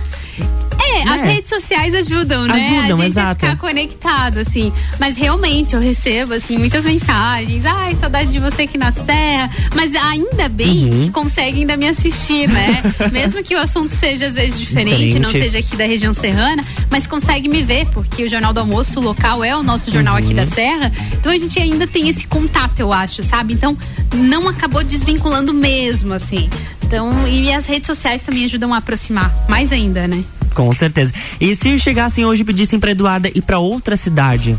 É, 0.83 0.90
as 1.01 1.21
Né? 1.21 1.33
redes 1.35 1.49
sociais 1.49 1.95
ajudam, 1.95 2.47
né? 2.47 2.55
Ajudam, 2.55 2.99
a 2.99 3.03
gente 3.03 3.11
exato. 3.13 3.47
a 3.47 3.49
ficar 3.51 3.57
conectado, 3.61 4.39
assim. 4.39 4.73
Mas 4.99 5.17
realmente 5.17 5.75
eu 5.75 5.81
recebo, 5.81 6.35
assim, 6.35 6.59
muitas 6.59 6.85
mensagens. 6.85 7.65
Ai, 7.67 7.97
saudade 8.01 8.31
de 8.31 8.39
você 8.39 8.63
aqui 8.63 8.79
na 8.79 8.93
Serra. 8.93 9.51
Mas 9.75 9.95
ainda 9.95 10.49
bem 10.49 10.85
Uhum. 10.91 11.05
que 11.07 11.11
consegue 11.11 11.61
ainda 11.61 11.77
me 11.77 11.89
assistir, 11.89 12.49
né? 12.49 12.83
Mesmo 13.13 13.43
que 13.43 13.55
o 13.55 13.59
assunto 13.59 13.95
seja 13.95 14.27
às 14.27 14.35
vezes 14.35 14.59
diferente, 14.59 15.19
não 15.19 15.29
Diferente. 15.29 15.45
seja 15.53 15.59
aqui 15.59 15.77
da 15.77 15.85
região 15.85 16.13
serrana, 16.15 16.63
mas 16.91 17.07
consegue 17.07 17.49
me 17.49 17.63
ver, 17.63 17.87
porque 17.93 18.25
o 18.25 18.29
Jornal 18.29 18.53
do 18.53 18.61
Almoço 18.61 19.01
local 19.01 19.43
é 19.45 19.57
o 19.57 19.63
nosso 19.63 19.91
jornal 19.91 20.17
aqui 20.17 20.29
Uhum. 20.29 20.35
da 20.35 20.47
Serra. 20.47 20.93
Então 21.13 21.31
a 21.33 21.39
gente 21.39 21.59
ainda 21.59 21.87
tem 21.87 22.09
esse 22.09 22.27
contato, 22.27 22.79
eu 22.81 22.93
acho, 22.93 23.23
sabe? 23.23 23.55
Então 23.55 23.77
não 24.15 24.49
acabou 24.49 24.83
desvinculando 24.83 25.53
mesmo, 25.55 26.13
assim. 26.15 26.49
Então, 26.91 27.29
e 27.29 27.53
as 27.53 27.67
redes 27.67 27.87
sociais 27.87 28.21
também 28.21 28.45
ajudam 28.47 28.75
a 28.75 28.79
aproximar, 28.79 29.33
mais 29.49 29.73
ainda, 29.73 30.09
né? 30.09 30.25
Com 30.53 30.73
certeza. 30.73 31.13
E 31.41 31.55
se 31.55 31.79
chegassem 31.79 32.27
hoje 32.27 32.43
e 32.43 32.45
pedissem 32.45 32.81
pra 32.81 32.91
Eduarda 32.91 33.31
ir 33.33 33.43
pra 33.43 33.61
outra 33.61 33.97
cidade, 33.97 34.59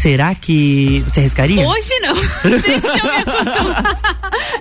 será 0.00 0.34
que 0.34 1.02
você 1.06 1.20
arriscaria? 1.20 1.66
Hoje 1.66 1.98
não. 2.00 2.14
Deixa 2.60 2.86
eu 2.86 3.04
me 3.04 3.16
acostumar. 3.18 4.00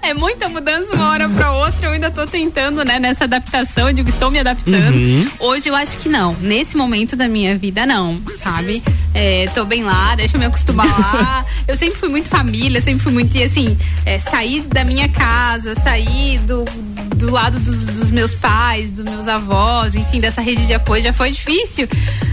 É 0.01 0.13
muita 0.13 0.47
mudança 0.49 0.93
uma 0.93 1.09
hora 1.09 1.29
pra 1.29 1.51
outra. 1.51 1.87
Eu 1.87 1.91
ainda 1.91 2.11
tô 2.11 2.25
tentando, 2.25 2.83
né, 2.83 2.99
nessa 2.99 3.25
adaptação. 3.25 3.87
Eu 3.87 3.93
digo, 3.93 4.09
estou 4.09 4.29
me 4.31 4.39
adaptando. 4.39 4.95
Uhum. 4.95 5.29
Hoje 5.39 5.69
eu 5.69 5.75
acho 5.75 5.97
que 5.97 6.09
não. 6.09 6.33
Nesse 6.41 6.77
momento 6.77 7.15
da 7.15 7.27
minha 7.27 7.57
vida, 7.57 7.85
não, 7.85 8.21
sabe? 8.35 8.83
É, 9.13 9.47
tô 9.53 9.63
bem 9.65 9.83
lá, 9.83 10.15
deixa 10.15 10.35
eu 10.35 10.39
me 10.39 10.45
acostumar 10.45 10.87
lá. 10.87 11.45
Eu 11.67 11.75
sempre 11.75 11.97
fui 11.97 12.09
muito 12.09 12.27
família, 12.27 12.79
sempre 12.79 13.01
fui 13.01 13.11
muito, 13.11 13.35
e 13.35 13.41
assim, 13.41 13.75
é, 14.05 14.19
sair 14.19 14.61
da 14.61 14.83
minha 14.83 15.09
casa, 15.09 15.73
sair 15.73 16.37
do, 16.39 16.63
do 17.15 17.31
lado 17.31 17.59
dos, 17.59 17.79
dos 17.85 18.11
meus 18.11 18.33
pais, 18.33 18.91
dos 18.91 19.03
meus 19.05 19.27
avós, 19.27 19.95
enfim, 19.95 20.19
dessa 20.19 20.41
rede 20.41 20.65
de 20.67 20.73
apoio 20.73 21.01
já 21.01 21.13
foi 21.13 21.31
difícil. 21.31 21.87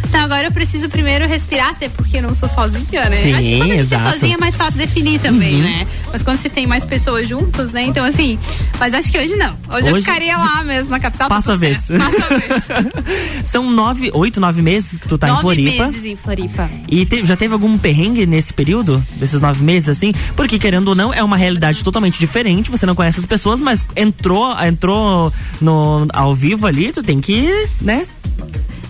Então 0.09 0.21
agora 0.21 0.47
eu 0.49 0.53
preciso 0.53 0.91
primeiro 0.91 1.27
respirar, 1.27 1.71
até 1.71 1.89
porque 1.89 2.19
eu 2.19 2.23
não 2.23 2.35
sou 2.35 2.47
sozinha, 2.47 3.09
né? 3.09 3.17
Sim, 3.17 3.33
acho 3.33 3.43
que 3.49 3.57
quando 3.57 3.71
a 3.71 3.75
gente 3.77 3.81
exato. 3.81 4.09
é 4.09 4.13
sozinha 4.13 4.35
é 4.35 4.39
mais 4.39 4.55
fácil 4.55 4.79
definir 4.79 5.19
também, 5.21 5.55
Uhum. 5.57 5.63
né? 5.63 5.87
Mas 6.13 6.23
quando 6.23 6.37
você 6.37 6.51
tem 6.51 6.67
mais 6.67 6.85
pessoas 6.85 7.27
juntos, 7.27 7.73
né? 7.73 7.85
Então 7.85 8.05
assim, 8.05 8.39
mas 8.79 8.93
acho 8.93 9.11
que 9.11 9.19
hoje 9.19 9.35
não. 9.37 9.57
Hoje, 9.71 9.89
eu 9.89 9.95
Hoje- 9.95 10.05
ficaria 10.05 10.37
lá 10.37 10.63
mesmo, 10.65 10.91
na 10.91 11.01
capital. 11.01 11.31
Passa 11.31 11.55
a 11.55 11.57
vez. 11.57 11.89
Passa 11.89 12.35
a 12.35 12.39
vez. 12.39 12.65
São 13.45 13.71
nove, 13.71 14.11
oito, 14.13 14.39
nove 14.39 14.61
meses 14.61 14.99
que 14.99 15.09
tu 15.09 15.17
tá 15.17 15.29
Nove 15.29 15.39
em 15.39 15.43
Floripa. 15.43 15.87
meses 15.87 16.05
em 16.05 16.17
Floripa. 16.17 16.71
E 16.89 17.07
te- 17.07 17.25
já 17.25 17.37
teve 17.37 17.55
algum 17.55 17.79
perrengue 17.79 18.27
nesse 18.27 18.53
período? 18.53 19.03
Desses 19.17 19.41
nove 19.41 19.63
meses, 19.65 19.89
assim? 19.89 20.13
Porque, 20.37 20.59
querendo 20.59 20.89
ou 20.89 20.95
não, 20.95 21.13
é 21.13 21.23
uma 21.23 21.39
realidade 21.39 21.83
totalmente 21.83 22.19
diferente. 22.19 22.71
Você 22.71 22.85
não 22.85 22.95
conhece 22.95 23.19
as 23.21 23.27
pessoas, 23.27 23.61
mas 23.61 23.83
entrou, 23.97 24.53
entrou 24.73 25.33
no, 25.61 26.07
ao 26.13 26.35
vivo 26.35 26.67
ali, 26.67 26.93
tu 26.93 27.03
tem 27.03 27.21
que, 27.21 27.69
né? 27.81 28.07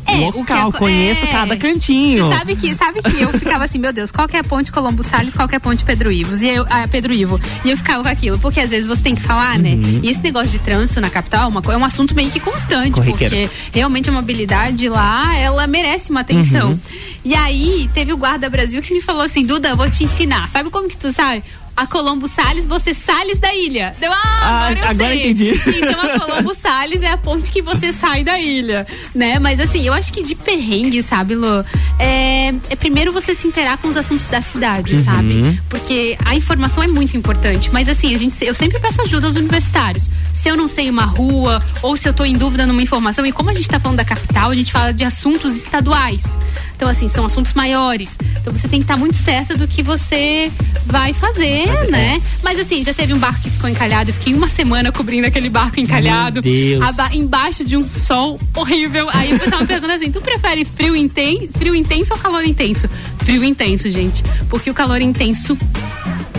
É, 0.05 0.17
o 0.17 0.25
Local, 0.27 0.45
que 0.45 0.53
aco- 0.53 0.79
conheço 0.79 1.25
é. 1.25 1.29
cada 1.29 1.57
cantinho. 1.57 2.29
Sabe 2.29 2.57
que, 2.57 2.75
sabe 2.75 3.01
que 3.03 3.23
eu 3.23 3.29
ficava 3.31 3.65
assim, 3.65 3.79
meu 3.79 3.93
Deus, 3.93 4.11
qual 4.11 4.29
que 4.29 4.37
é 4.37 4.41
a 4.41 4.45
ponte 4.45 4.71
Colombo 4.71 5.03
Salles, 5.03 5.33
qual 5.33 5.49
que 5.49 5.55
é 5.55 5.59
a 5.59 5.61
ponte 5.61 5.85
Pedro 5.85 6.11
Ivos? 6.11 6.43
E 6.43 6.49
eu, 6.49 6.67
ah, 6.69 6.87
Pedro 6.89 7.13
Ivo. 7.13 7.41
E 7.65 7.71
eu 7.71 7.77
ficava 7.77 8.03
com 8.03 8.09
aquilo, 8.09 8.39
porque 8.39 8.61
às 8.61 8.71
vezes 8.71 8.87
você 8.87 9.01
tem 9.01 9.15
que 9.15 9.23
falar, 9.23 9.59
né? 9.59 9.71
Uhum. 9.71 10.01
E 10.03 10.11
esse 10.11 10.21
negócio 10.21 10.49
de 10.51 10.59
trânsito 10.59 11.01
na 11.01 11.09
capital 11.09 11.45
é, 11.45 11.47
uma, 11.47 11.63
é 11.73 11.77
um 11.77 11.85
assunto 11.85 12.15
meio 12.15 12.31
que 12.31 12.41
constante, 12.41 13.01
porque 13.01 13.49
realmente 13.73 14.11
a 14.11 14.13
mobilidade 14.13 14.89
lá, 14.89 15.35
ela 15.37 15.67
merece 15.67 16.11
uma 16.11 16.21
atenção. 16.21 16.71
Uhum. 16.73 16.81
E 17.25 17.35
aí, 17.35 17.89
teve 17.95 18.13
o 18.13 18.17
Guarda 18.17 18.51
Brasil 18.51 18.83
que 18.83 18.93
me 18.93 19.01
falou 19.01 19.23
assim, 19.23 19.47
Duda, 19.47 19.69
eu 19.69 19.77
vou 19.77 19.89
te 19.89 20.05
ensinar. 20.05 20.49
Sabe 20.49 20.69
como 20.69 20.89
que 20.89 20.97
tu 20.97 21.13
sabe? 21.13 21.43
A 21.77 21.87
Colombo 21.87 22.29
Salles, 22.29 22.67
você 22.67 22.93
Salles 22.93 23.39
da 23.39 23.53
ilha. 23.55 23.95
Deu, 23.99 24.13
ah, 24.13 24.19
Ah, 24.43 24.91
agora 24.91 25.15
entendi. 25.15 25.53
Então 25.67 26.01
a 26.01 26.19
Colombo 26.21 26.55
Salles 26.55 27.01
é 27.03 27.09
a 27.09 27.17
ponte 27.17 27.51
que 27.51 27.63
você 27.63 27.93
sai 27.93 28.23
da 28.23 28.39
ilha, 28.39 28.87
né? 29.15 29.39
Mas 29.39 29.59
assim, 29.59 29.87
eu 29.87 29.93
acho 29.95 30.13
que 30.13 30.23
de 30.23 30.35
perrengue, 30.35 31.03
sabe, 31.03 31.35
Lu? 31.35 31.65
É, 31.99 32.49
é 32.71 32.77
primeiro 32.77 33.11
você 33.13 33.35
se 33.35 33.47
interar 33.49 33.79
com 33.79 33.89
os 33.89 33.97
assuntos 33.97 34.27
da 34.27 34.43
cidade, 34.43 34.95
Uhum. 34.97 35.05
sabe? 35.05 35.61
Porque 35.71 36.17
a 36.25 36.35
informação 36.37 36.83
é 36.83 36.87
muito 36.87 37.17
importante. 37.17 37.71
Mas 37.73 37.89
assim, 37.89 38.15
a 38.15 38.19
gente, 38.19 38.45
eu 38.45 38.55
sempre 38.55 38.79
peço 38.79 39.01
ajuda 39.03 39.27
aos 39.29 39.37
universitários. 39.37 40.11
Se 40.43 40.49
eu 40.49 40.57
não 40.57 40.67
sei 40.67 40.91
uma 40.91 41.05
rua, 41.05 41.63
ou 41.83 41.97
se 41.97 42.09
eu 42.09 42.13
tô 42.13 42.25
em 42.25 42.35
dúvida 42.35 42.67
numa 42.67 42.83
informação, 42.83 43.25
e 43.25 43.31
como 43.31 43.51
a 43.51 43.53
gente 43.53 43.69
tá 43.69 43.79
falando 43.79 43.99
da 43.99 44.05
capital, 44.05 44.51
a 44.51 44.55
gente 44.57 44.73
fala 44.73 44.93
de 44.93 45.05
assuntos 45.05 45.53
estaduais. 45.57 46.37
Então, 46.75 46.89
assim, 46.89 47.07
são 47.07 47.25
assuntos 47.25 47.53
maiores. 47.53 48.19
Então 48.41 48.53
você 48.53 48.67
tem 48.67 48.81
que 48.81 48.85
estar 48.85 48.97
muito 48.97 49.17
certa 49.17 49.57
do 49.57 49.69
que 49.69 49.85
você 49.85 50.51
vai 50.85 51.13
fazer, 51.15 51.69
né? 51.91 52.21
Mas 52.43 52.59
assim, 52.59 52.83
já 52.85 52.93
teve 52.93 53.15
um 53.15 53.19
barco 53.19 53.41
que 53.41 53.51
ficou 53.51 53.71
encalhado. 53.71 54.11
Eu 54.11 54.15
fiquei 54.15 54.35
uma 54.35 54.49
semana 54.49 54.91
cobrindo 54.91 55.29
aquele 55.29 55.49
barco 55.49 55.79
encalhado. 55.79 56.41
Meu 56.43 56.53
Deus. 56.53 56.83
aba- 56.83 57.15
embaixo 57.15 57.65
de 57.65 57.77
um 57.77 57.87
sol 57.87 58.41
horrível. 58.57 59.09
Aí 59.13 59.33
o 59.33 59.39
pessoal 59.39 59.61
me 59.61 59.67
pergunta 59.69 59.95
assim: 59.95 60.11
tu 60.11 60.21
prefere 60.21 60.65
frio, 60.65 60.97
inten 60.97 61.49
frio 61.57 61.73
intenso 61.73 62.13
ou 62.15 62.19
calor 62.19 62.45
intenso? 62.45 62.89
Frio 63.19 63.45
intenso, 63.45 63.89
gente. 63.89 64.25
Porque 64.51 64.69
o 64.69 64.75
calor 64.75 65.01
intenso 65.01 65.57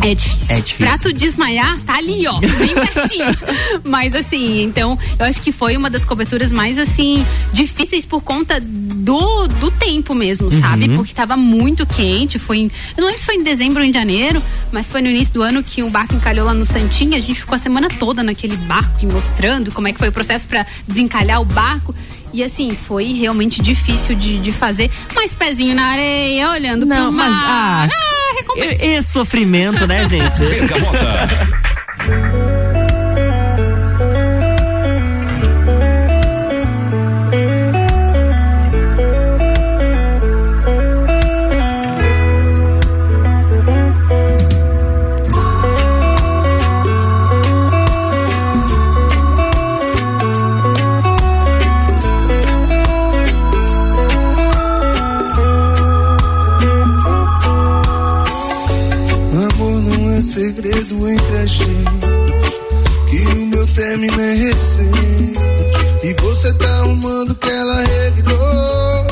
É 0.04 0.14
difícil. 0.14 0.56
É 0.56 0.60
difícil. 0.60 0.86
Pra 0.86 0.98
tu 0.98 1.14
desmaiar, 1.14 1.80
tá 1.80 1.96
ali, 1.96 2.28
ó, 2.28 2.40
bem 2.40 2.74
pertinho. 2.76 3.26
Mas 3.84 4.14
assim, 4.14 4.62
então, 4.62 5.00
eu 5.18 5.26
acho 5.26 5.42
que 5.42 5.52
foi 5.52 5.78
uma 5.78 5.90
das 5.90 6.04
coberturas 6.04 6.52
mais, 6.52 6.78
assim, 6.78 7.26
difíceis 7.54 8.06
por 8.06 8.22
conta 8.22 8.60
do, 8.60 9.48
do 9.48 9.72
tempo 9.72 10.14
mesmo, 10.14 10.52
sabe? 10.52 10.90
Uhum. 10.90 10.98
Porque 10.98 11.14
tava 11.14 11.38
muito 11.38 11.86
quente. 11.86 12.38
Foi 12.38 12.58
em, 12.58 12.72
eu 12.98 13.02
não 13.02 13.06
lembro 13.06 13.20
se 13.20 13.26
foi 13.26 13.36
em 13.36 13.44
dezembro 13.44 13.82
ou 13.82 13.88
em 13.88 13.94
janeiro, 13.94 14.44
mas 14.72 14.90
foi 14.90 15.02
no 15.02 15.08
início 15.08 15.34
do 15.34 15.42
ano 15.42 15.64
que 15.64 15.82
o 15.82 15.90
barco 15.90 16.14
encalhou 16.16 16.46
lá 16.46 16.54
no 16.54 16.66
Santinho. 16.66 17.16
A 17.16 17.22
gente 17.22 17.36
ficou 17.36 17.56
a 17.56 17.60
semana 17.60 17.88
toda 17.88 18.22
naquele 18.22 18.58
barco 18.58 19.00
e 19.02 19.06
mostrando 19.06 19.72
como 19.72 19.88
é 19.88 19.94
que 19.94 20.00
foi 20.00 20.10
o 20.10 20.12
processo 20.12 20.46
pra 20.48 20.66
desencalhar 20.88 21.42
o 21.42 21.46
barco. 21.46 21.96
E 22.34 22.44
assim, 22.44 22.72
foi 22.72 23.14
realmente 23.14 23.62
difícil 23.62 24.16
de, 24.16 24.40
de 24.40 24.52
fazer, 24.52 24.90
mas 25.14 25.36
pezinho 25.36 25.76
na 25.76 25.86
areia, 25.86 26.50
olhando 26.50 26.86
Não, 26.86 27.04
pro 27.04 27.12
mas, 27.12 27.30
mar. 27.30 27.90
ah, 27.92 28.36
recompensa. 28.40 28.84
E, 28.84 28.96
e 28.98 29.04
sofrimento, 29.04 29.86
né, 29.86 30.04
gente? 30.06 30.42
Amor 30.42 30.94
segredo 60.34 61.08
entre 61.08 61.38
a 61.38 61.46
gente. 61.46 61.68
Que 63.08 63.28
o 63.34 63.46
meu 63.46 63.68
término 63.68 64.20
é 64.20 64.34
recente. 64.34 65.40
E 66.04 66.22
você 66.22 66.52
tá 66.54 66.68
arrumando 66.80 67.36
que 67.36 67.50
ela 67.50 67.84
revidou. 67.84 69.08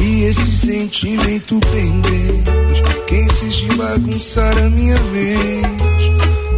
E 0.00 0.22
esse 0.24 0.56
sentimento 0.56 1.60
pendente. 1.60 2.82
Que 3.06 3.16
insiste 3.16 3.64
em 3.66 3.76
bagunçar 3.76 4.56
a 4.56 4.70
minha 4.70 4.98
mente. 5.12 6.14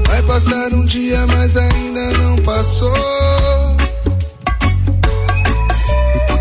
Vai 0.07 0.23
passar 0.23 0.73
um 0.73 0.85
dia, 0.85 1.27
mas 1.27 1.57
ainda 1.57 2.13
não 2.19 2.37
passou. 2.37 2.97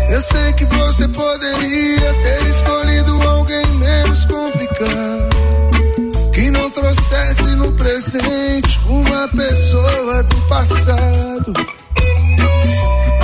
Eu 0.08 0.22
sei 0.22 0.52
que 0.52 0.64
você 0.66 1.08
poderia 1.08 2.14
ter 2.22 2.46
escolhido 2.46 3.18
alguém 3.46 3.66
menos 3.78 4.24
complicado. 4.24 5.36
Que 6.34 6.50
não 6.50 6.68
trouxesse 6.70 7.54
no 7.54 7.72
presente 7.72 8.80
uma 8.88 9.28
pessoa 9.28 10.22
do 10.24 10.36
passado. 10.48 11.52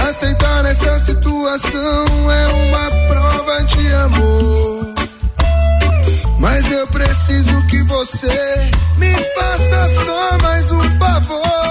Aceitar 0.09 0.65
essa 0.65 0.99
situação 1.01 2.31
é 2.31 2.47
uma 2.49 2.91
prova 3.09 3.65
de 3.65 3.93
amor. 3.95 4.95
Mas 6.39 6.71
eu 6.71 6.87
preciso 6.87 7.67
que 7.67 7.83
você 7.85 8.71
me 8.99 9.13
faça 9.15 10.05
só 10.05 10.39
mais 10.39 10.71
um 10.71 10.99
favor. 10.99 11.62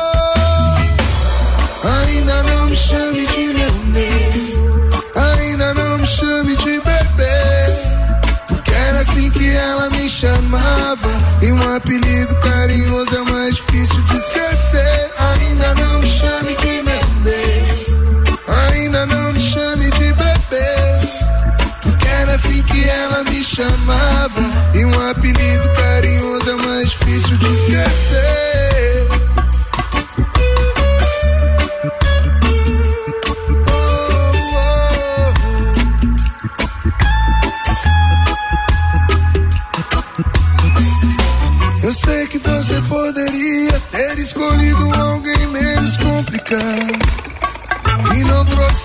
E 11.41 11.51
um 11.51 11.75
apelido 11.75 12.35
carinhoso 12.35 13.15
é 13.15 13.31
mais 13.31 13.55
difícil 13.55 14.01
de 14.03 14.15
esquecer. 14.15 15.11
Ainda 15.17 15.73
não 15.75 15.99
me 15.99 16.07
chame 16.07 16.55
de 16.55 16.81
meu 16.83 17.05
Deus. 17.23 18.41
Ainda 18.69 19.05
não 19.07 19.33
me 19.33 19.41
chame 19.41 19.89
de 19.91 20.13
bebê. 20.13 21.07
Porque 21.81 22.07
era 22.07 22.35
assim 22.35 22.61
que 22.61 22.87
ela 22.87 23.23
me 23.23 23.43
chamava. 23.43 24.41
E 24.75 24.85
um 24.85 25.09
apelido 25.09 25.67
carinhoso 25.73 26.51
é 26.51 26.55
mais 26.57 26.89
difícil 26.91 27.37
de 27.37 27.47
esquecer. 27.47 28.50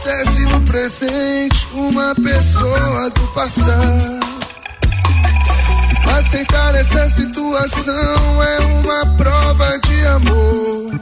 Trouxesse 0.07 0.47
no 0.47 0.61
presente 0.63 1.67
uma 1.73 2.15
pessoa 2.15 3.11
do 3.11 3.27
passado. 3.29 4.21
Aceitar 6.19 6.75
essa 6.77 7.11
situação 7.11 8.43
é 8.43 8.59
uma 8.61 9.07
prova 9.17 9.79
de 9.81 10.07
amor. 10.07 10.93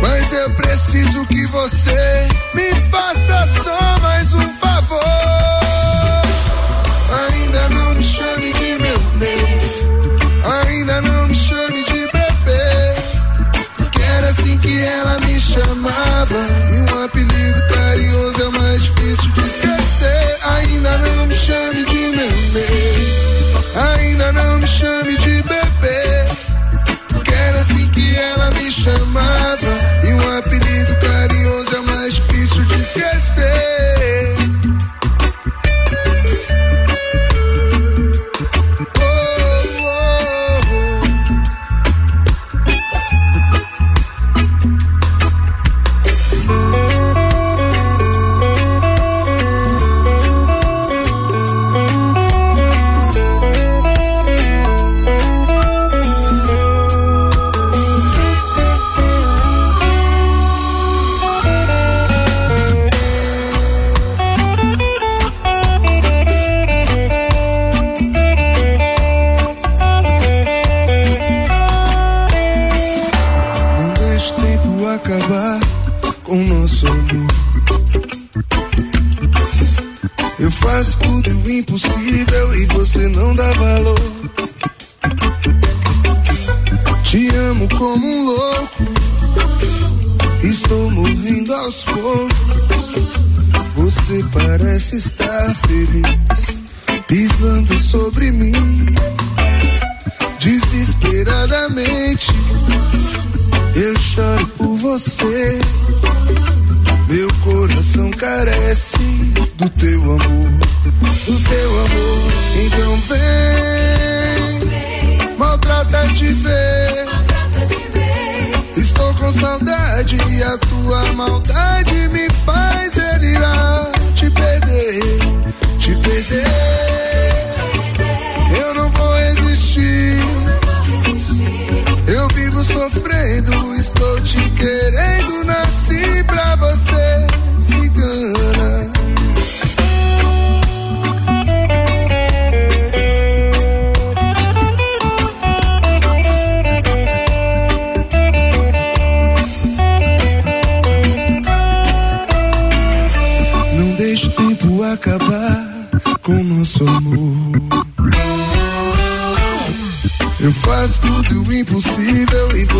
Mas 0.00 0.32
eu 0.32 0.50
preciso 0.54 1.26
que 1.26 1.46
você 1.46 2.28
me 2.54 2.74
faça 2.90 3.62
só 3.62 4.00
mais 4.00 4.32
um 4.32 4.54
favor. 4.54 5.51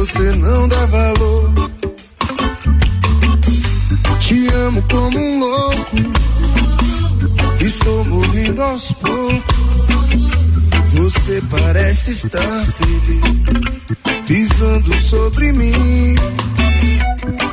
você 0.05 0.32
não 0.32 0.66
dá 0.66 0.84
valor. 0.86 1.53
Te 4.18 4.48
amo 4.48 4.82
como 4.90 5.16
um 5.16 5.38
louco, 5.38 5.96
estou 7.61 8.05
morrendo 8.07 8.61
aos 8.62 8.90
poucos. 8.90 9.55
Você 10.94 11.40
parece 11.48 12.11
estar 12.11 12.66
feliz, 12.66 13.22
pisando 14.26 14.92
sobre 15.03 15.53
mim, 15.53 16.16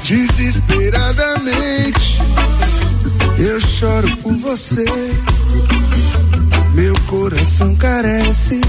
desesperadamente. 0.04 2.18
Eu 3.38 3.62
choro 3.62 4.10
por 4.18 4.34
você, 4.34 4.86
meu 6.74 7.00
coração 7.02 7.76
carece 7.76 8.60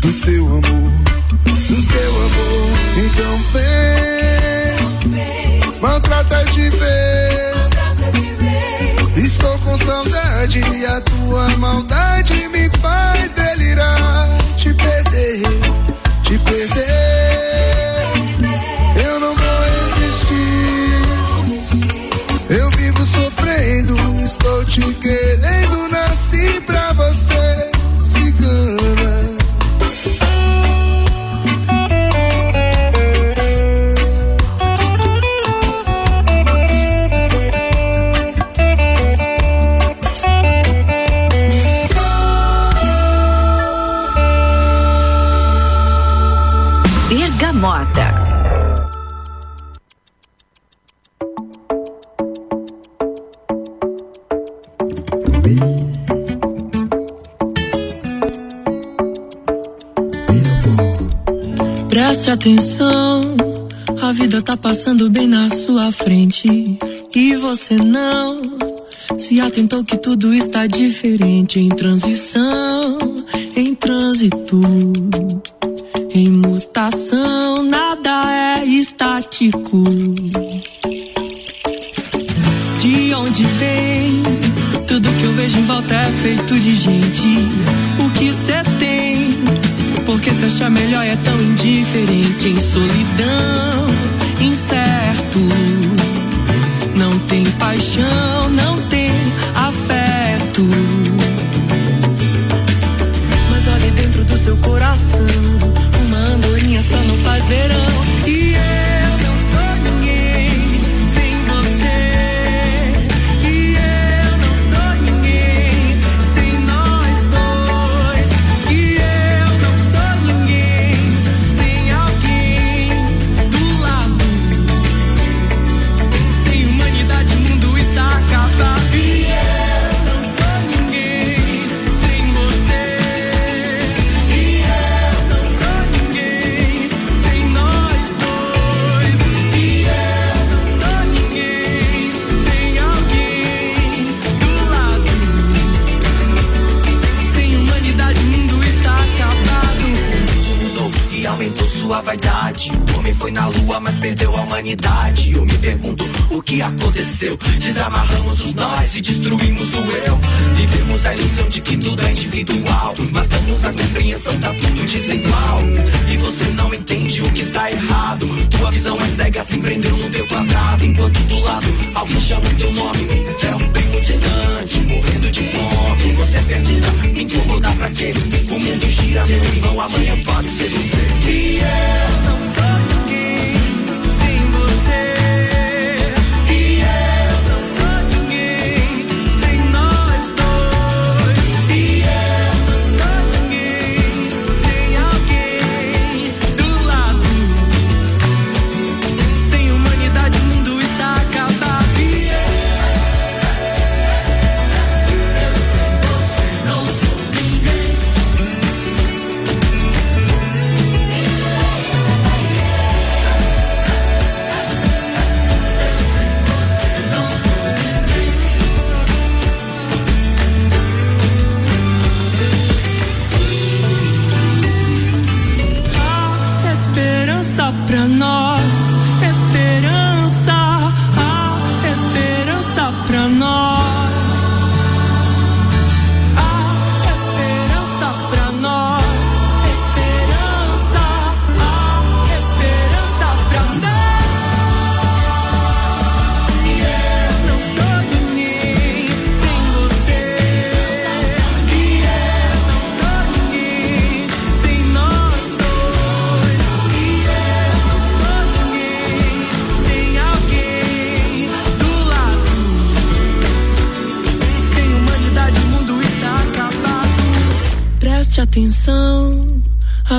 do 0.00 0.12
teu 0.24 0.46
amor 0.46 0.95
do 1.68 1.82
teu 1.82 2.16
amor. 2.26 2.70
Então 2.96 3.38
vem, 3.52 4.78
maltrata 5.80 6.44
de 6.46 6.70
ver, 6.70 7.54
Estou 9.16 9.58
com 9.60 9.76
saudade, 9.78 10.60
e 10.60 10.86
a 10.86 11.00
tua 11.00 11.48
maldade 11.56 12.48
me 12.48 12.55
notou 69.76 69.84
que 69.84 69.98
tudo 69.98 70.32
está 70.32 70.66
diferente 70.66 71.58
em 71.58 71.68
transição. 71.68 72.45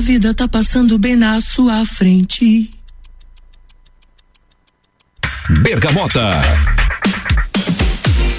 Vida 0.08 0.34
tá 0.34 0.48
passando 0.48 0.98
bem 0.98 1.18
na 1.18 1.42
sua 1.42 1.84
frente. 1.84 2.72
Bergamota. 5.50 6.22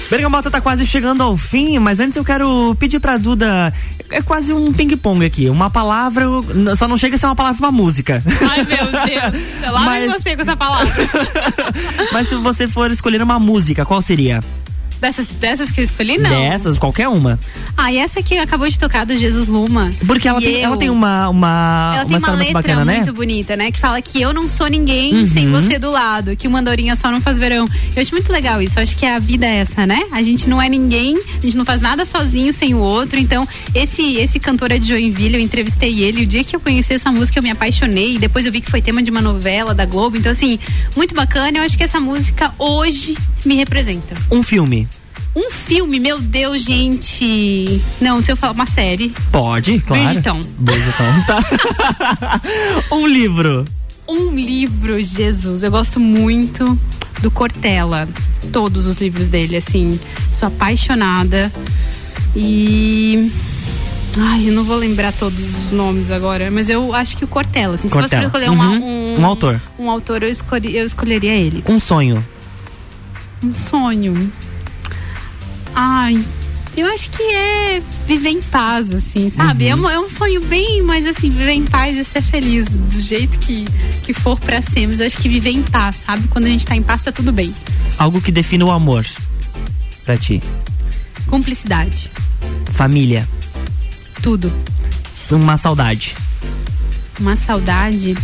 Bergamota 0.09 0.49
tá 0.49 0.59
quase 0.59 0.83
chegando 0.87 1.21
ao 1.21 1.37
fim, 1.37 1.77
mas 1.77 1.99
antes 1.99 2.17
eu 2.17 2.25
quero 2.25 2.75
pedir 2.79 2.99
pra 2.99 3.19
Duda. 3.19 3.71
É 4.09 4.19
quase 4.19 4.51
um 4.51 4.73
ping-pong 4.73 5.23
aqui. 5.23 5.47
Uma 5.47 5.69
palavra, 5.69 6.25
só 6.75 6.87
não 6.87 6.97
chega 6.97 7.17
a 7.17 7.19
ser 7.19 7.27
uma 7.27 7.35
palavra 7.35 7.59
uma 7.59 7.71
música. 7.71 8.23
Ai, 8.49 8.63
meu 8.63 8.85
Deus. 8.87 9.71
Lá 9.71 9.91
vem 9.91 10.07
Mas- 10.07 10.23
você 10.23 10.35
com 10.35 10.41
essa 10.41 10.57
palavra. 10.57 10.91
mas 12.11 12.29
se 12.29 12.33
você 12.33 12.67
for 12.67 12.89
escolher 12.89 13.21
uma 13.21 13.37
música, 13.37 13.85
qual 13.85 14.01
seria? 14.01 14.39
Dessas, 14.99 15.27
dessas 15.27 15.71
que 15.71 15.79
eu 15.79 15.83
escolhi, 15.85 16.17
não. 16.17 16.29
Dessas, 16.29 16.77
qualquer 16.77 17.07
uma. 17.07 17.39
Ah, 17.77 17.91
e 17.91 17.97
essa 17.97 18.19
aqui 18.19 18.37
acabou 18.37 18.67
de 18.69 18.77
tocar 18.77 19.05
do 19.05 19.15
Jesus 19.15 19.47
Luma. 19.47 19.89
Porque 20.05 20.27
ela 20.27 20.39
tem, 20.41 20.55
eu- 20.55 20.59
ela 20.65 20.77
tem 20.77 20.89
uma, 20.89 21.29
uma, 21.29 21.91
Ela 21.93 22.03
uma 22.03 22.05
tem 22.05 22.11
uma 22.11 22.17
história 22.17 22.35
muito 22.37 22.47
letra 22.47 22.61
bacana, 22.61 22.85
né? 22.85 22.95
muito 22.97 23.13
bonita, 23.13 23.55
né? 23.55 23.71
Que 23.71 23.79
fala 23.79 24.01
que 24.01 24.21
eu 24.21 24.33
não 24.33 24.47
sou 24.47 24.67
ninguém 24.67 25.13
Uhum. 25.15 25.27
sem 25.27 25.49
você 25.49 25.79
do 25.79 25.89
lado, 25.89 26.35
que 26.35 26.47
uma 26.47 26.59
andorinha 26.59 26.95
só 26.95 27.09
não 27.11 27.21
faz 27.21 27.37
verão. 27.37 27.65
Eu 27.95 28.01
acho 28.01 28.11
muito 28.13 28.31
legal 28.31 28.61
isso. 28.61 28.77
Eu 28.77 28.83
acho 28.83 28.95
que 28.97 29.05
a 29.05 29.17
vida 29.19 29.45
é 29.45 29.57
essa, 29.59 29.85
né? 29.85 30.01
A 30.11 30.21
gente 30.21 30.49
não 30.49 30.61
é 30.61 30.67
ninguém, 30.67 31.17
a 31.37 31.41
gente 31.41 31.55
não 31.55 31.63
faz 31.65 31.81
nada 31.81 32.03
sozinho 32.03 32.51
sem 32.51 32.73
o 32.73 32.79
outro. 32.79 33.17
Então, 33.17 33.47
esse 33.73 34.17
esse 34.17 34.37
cantor 34.39 34.71
é 34.71 34.79
de 34.79 34.87
Joinville, 34.89 35.35
eu 35.35 35.39
entrevistei 35.41 36.01
ele. 36.03 36.23
O 36.23 36.25
dia 36.25 36.43
que 36.43 36.55
eu 36.55 36.59
conheci 36.59 36.93
essa 36.93 37.09
música, 37.11 37.39
eu 37.39 37.43
me 37.43 37.51
apaixonei. 37.51 38.15
E 38.15 38.19
depois 38.19 38.45
eu 38.45 38.51
vi 38.51 38.59
que 38.59 38.69
foi 38.69 38.81
tema 38.81 39.01
de 39.01 39.09
uma 39.09 39.21
novela 39.21 39.73
da 39.73 39.85
Globo. 39.85 40.17
Então, 40.17 40.31
assim, 40.31 40.59
muito 40.95 41.15
bacana. 41.15 41.59
Eu 41.59 41.63
acho 41.63 41.77
que 41.77 41.83
essa 41.83 41.99
música 42.01 42.53
hoje 42.59 43.17
me 43.45 43.55
representa. 43.55 44.15
Um 44.29 44.43
filme. 44.43 44.88
Um 45.35 45.51
filme, 45.51 45.99
meu 45.99 46.19
Deus, 46.19 46.63
gente. 46.63 47.81
Não, 48.01 48.21
se 48.21 48.31
eu 48.31 48.35
falar 48.37 48.53
uma 48.53 48.65
série. 48.65 49.13
Pode, 49.31 49.79
claro. 49.81 50.03
Bridgerton. 50.03 50.39
Bridgerton, 50.57 51.03
tá. 51.27 52.41
um 52.91 53.05
livro. 53.07 53.65
Um 54.07 54.35
livro, 54.35 55.01
Jesus. 55.01 55.61
Eu 55.63 55.69
gosto 55.71 55.99
muito 55.99 56.77
do 57.21 57.29
Cortella. 57.29 58.07
Todos 58.51 58.87
os 58.87 58.97
livros 58.97 59.27
dele, 59.27 59.55
assim. 59.57 59.97
Sou 60.31 60.47
apaixonada. 60.47 61.51
E. 62.35 63.31
Ai, 64.17 64.49
eu 64.49 64.53
não 64.53 64.63
vou 64.63 64.75
lembrar 64.75 65.13
todos 65.13 65.39
os 65.65 65.71
nomes 65.71 66.09
agora, 66.09 66.49
mas 66.49 66.67
eu 66.67 66.93
acho 66.95 67.15
que 67.15 67.23
o 67.23 67.27
Cortella, 67.27 67.75
assim, 67.75 67.87
se 67.87 67.93
fosse 67.93 68.09
Cortella. 68.09 68.25
escolher 68.25 68.49
Uhum. 68.49 68.83
um, 69.17 69.21
Um 69.21 69.25
autor. 69.25 69.61
um 69.77 69.89
autor, 69.89 70.23
eu, 70.23 70.29
escolhi, 70.29 70.75
eu 70.75 70.85
escolheria 70.85 71.33
ele. 71.35 71.63
Um 71.67 71.79
sonho. 71.79 72.25
Um 73.43 73.53
sonho. 73.53 74.31
Ai, 75.75 76.23
eu 76.75 76.87
acho 76.87 77.09
que 77.09 77.21
é 77.23 77.81
viver 78.07 78.29
em 78.29 78.41
paz, 78.41 78.91
assim, 78.93 79.29
sabe? 79.29 79.65
Uhum. 79.65 79.69
É, 79.71 79.75
um, 79.75 79.89
é 79.89 79.99
um 79.99 80.09
sonho 80.09 80.41
bem, 80.45 80.81
mas 80.83 81.05
assim, 81.05 81.29
viver 81.29 81.51
em 81.51 81.65
paz 81.65 81.95
e 81.95 82.03
ser 82.03 82.21
feliz 82.21 82.67
do 82.69 83.01
jeito 83.01 83.39
que, 83.39 83.65
que 84.03 84.13
for 84.13 84.39
pra 84.39 84.61
ser. 84.61 84.87
Mas 84.87 84.99
eu 84.99 85.07
acho 85.07 85.17
que 85.17 85.29
viver 85.29 85.51
em 85.51 85.63
paz, 85.63 85.97
sabe? 86.05 86.27
Quando 86.27 86.45
a 86.45 86.49
gente 86.49 86.65
tá 86.65 86.75
em 86.75 86.83
paz, 86.83 87.01
tá 87.01 87.11
tudo 87.11 87.31
bem. 87.31 87.53
Algo 87.97 88.21
que 88.21 88.31
defina 88.31 88.65
o 88.65 88.71
amor. 88.71 89.05
Pra 90.05 90.17
ti. 90.17 90.41
Cumplicidade. 91.27 92.09
Família. 92.73 93.27
Tudo. 94.21 94.51
Uma 95.31 95.57
saudade. 95.57 96.15
Uma 97.19 97.35
saudade. 97.35 98.17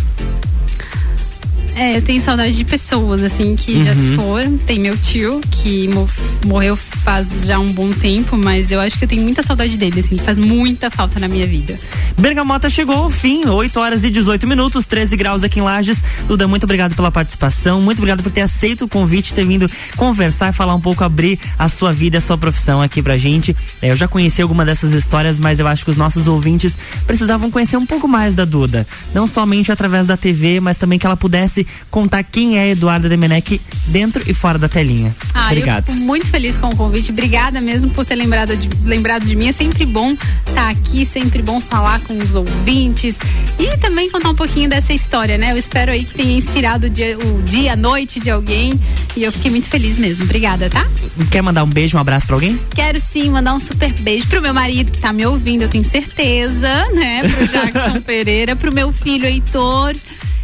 É, 1.76 1.98
eu 1.98 2.02
tenho 2.02 2.22
saudade 2.22 2.56
de 2.56 2.64
pessoas, 2.64 3.22
assim, 3.22 3.56
que 3.56 3.84
já 3.84 3.94
se 3.94 4.08
Uhum. 4.10 4.16
foram. 4.16 4.58
Tem 4.58 4.80
meu 4.80 4.98
tio, 4.98 5.42
que 5.52 5.88
mo- 5.90 6.10
morreu 6.46 6.78
faz 7.06 7.46
já 7.46 7.60
um 7.60 7.72
bom 7.72 7.92
tempo, 7.92 8.36
mas 8.36 8.72
eu 8.72 8.80
acho 8.80 8.98
que 8.98 9.04
eu 9.04 9.08
tenho 9.08 9.22
muita 9.22 9.44
saudade 9.44 9.78
dele, 9.78 10.00
assim, 10.00 10.16
ele 10.16 10.24
faz 10.24 10.40
muita 10.40 10.90
falta 10.90 11.20
na 11.20 11.28
minha 11.28 11.46
vida. 11.46 11.80
Bergamota 12.18 12.68
chegou 12.68 12.96
ao 12.96 13.12
fim, 13.12 13.46
8 13.46 13.80
horas 13.80 14.04
e 14.04 14.10
18 14.10 14.48
minutos, 14.48 14.88
13 14.88 15.16
graus 15.16 15.44
aqui 15.44 15.60
em 15.60 15.62
Lages. 15.62 16.04
Duda, 16.28 16.48
muito 16.48 16.64
obrigado 16.64 16.96
pela 16.96 17.12
participação, 17.12 17.80
muito 17.80 18.00
obrigado 18.00 18.24
por 18.24 18.32
ter 18.32 18.42
aceito 18.42 18.86
o 18.86 18.88
convite, 18.88 19.36
ter 19.36 19.46
vindo 19.46 19.68
conversar 19.96 20.50
e 20.50 20.52
falar 20.52 20.74
um 20.74 20.82
pouco, 20.82 21.04
abrir 21.04 21.40
a 21.60 21.70
sua 21.70 21.94
vida, 21.94 22.18
a 22.18 22.22
sua 22.22 22.40
profissão 22.40 22.82
aqui 22.82 23.04
pra 23.04 23.18
gente. 23.18 23.56
É, 23.84 23.92
eu 23.92 23.96
já 23.96 24.08
conheci 24.08 24.42
alguma 24.42 24.66
dessas 24.66 24.92
histórias, 24.92 25.40
mas 25.40 25.60
eu 25.60 25.68
acho 25.68 25.86
que 25.86 25.92
os 25.92 25.98
nossos 25.98 26.26
ouvintes 26.26 26.76
precisavam 27.06 27.52
conhecer 27.52 27.78
um 27.78 27.86
pouco 27.86 28.08
mais 28.08 28.34
da 28.34 28.46
Duda. 28.46 28.88
Não 29.14 29.28
somente 29.28 29.72
através 29.72 30.08
da 30.08 30.18
TV, 30.18 30.60
mas 30.60 30.80
também 30.80 30.98
que 30.98 31.06
ela 31.06 31.16
pudesse 31.16 31.68
contar 31.92 32.24
quem 32.24 32.58
é 32.58 32.72
Eduarda 32.72 33.08
Demenec 33.08 33.62
dentro 33.86 34.24
e 34.26 34.34
fora 34.34 34.58
da 34.58 34.68
telinha. 34.68 35.16
Ah, 35.36 35.46
obrigado. 35.52 35.90
eu 35.90 35.94
fico 35.94 36.04
muito 36.04 36.26
feliz 36.26 36.58
com 36.58 36.70
o 36.70 36.76
convite. 36.76 36.95
Obrigada 37.12 37.62
mesmo 37.62 37.92
por 37.92 38.06
ter 38.06 38.16
lembrado 38.16 38.56
de, 38.56 38.70
lembrado 38.84 39.26
de 39.26 39.36
mim. 39.36 39.50
É 39.50 39.52
sempre 39.52 39.86
bom 39.86 40.16
estar 40.48 40.70
aqui, 40.70 41.06
sempre 41.06 41.42
bom 41.42 41.60
falar 41.60 42.00
com 42.02 42.18
os 42.18 42.36
ouvintes 42.36 43.18
e 43.60 43.78
também 43.78 44.10
contar 44.10 44.30
um 44.30 44.36
pouquinho 44.36 44.70
dessa 44.70 44.94
história, 44.94 45.38
né? 45.38 45.52
Eu 45.52 45.58
espero 45.58 45.92
aí 45.92 46.04
que 46.04 46.14
tenha 46.14 46.38
inspirado 46.38 46.88
o 46.88 46.90
dia, 46.90 47.18
o 47.18 47.42
dia 47.42 47.74
a 47.74 47.76
noite 47.76 48.20
de 48.20 48.30
alguém 48.30 48.74
e 49.16 49.24
eu 49.24 49.32
fiquei 49.32 49.52
muito 49.52 49.68
feliz 49.68 49.98
mesmo. 49.98 50.26
Obrigada, 50.26 50.70
tá? 50.70 50.86
Quer 51.32 51.42
mandar 51.42 51.64
um 51.64 51.70
beijo, 51.70 51.98
um 51.98 52.00
abraço 52.00 52.28
pra 52.28 52.36
alguém? 52.36 52.60
Quero 52.74 53.00
sim 53.00 53.30
mandar 53.30 53.54
um 53.54 53.60
super 53.60 53.92
beijo 54.00 54.28
pro 54.28 54.42
meu 54.42 54.54
marido 54.54 54.92
que 54.92 55.00
tá 55.00 55.14
me 55.14 55.26
ouvindo, 55.26 55.64
eu 55.64 55.70
tenho 55.70 55.84
certeza, 55.84 56.70
né? 56.94 57.22
Pro 57.22 57.48
Jackson 57.48 58.02
Pereira, 58.06 58.56
pro 58.56 58.74
meu 58.74 58.92
filho 58.92 59.26
Heitor. 59.26 59.96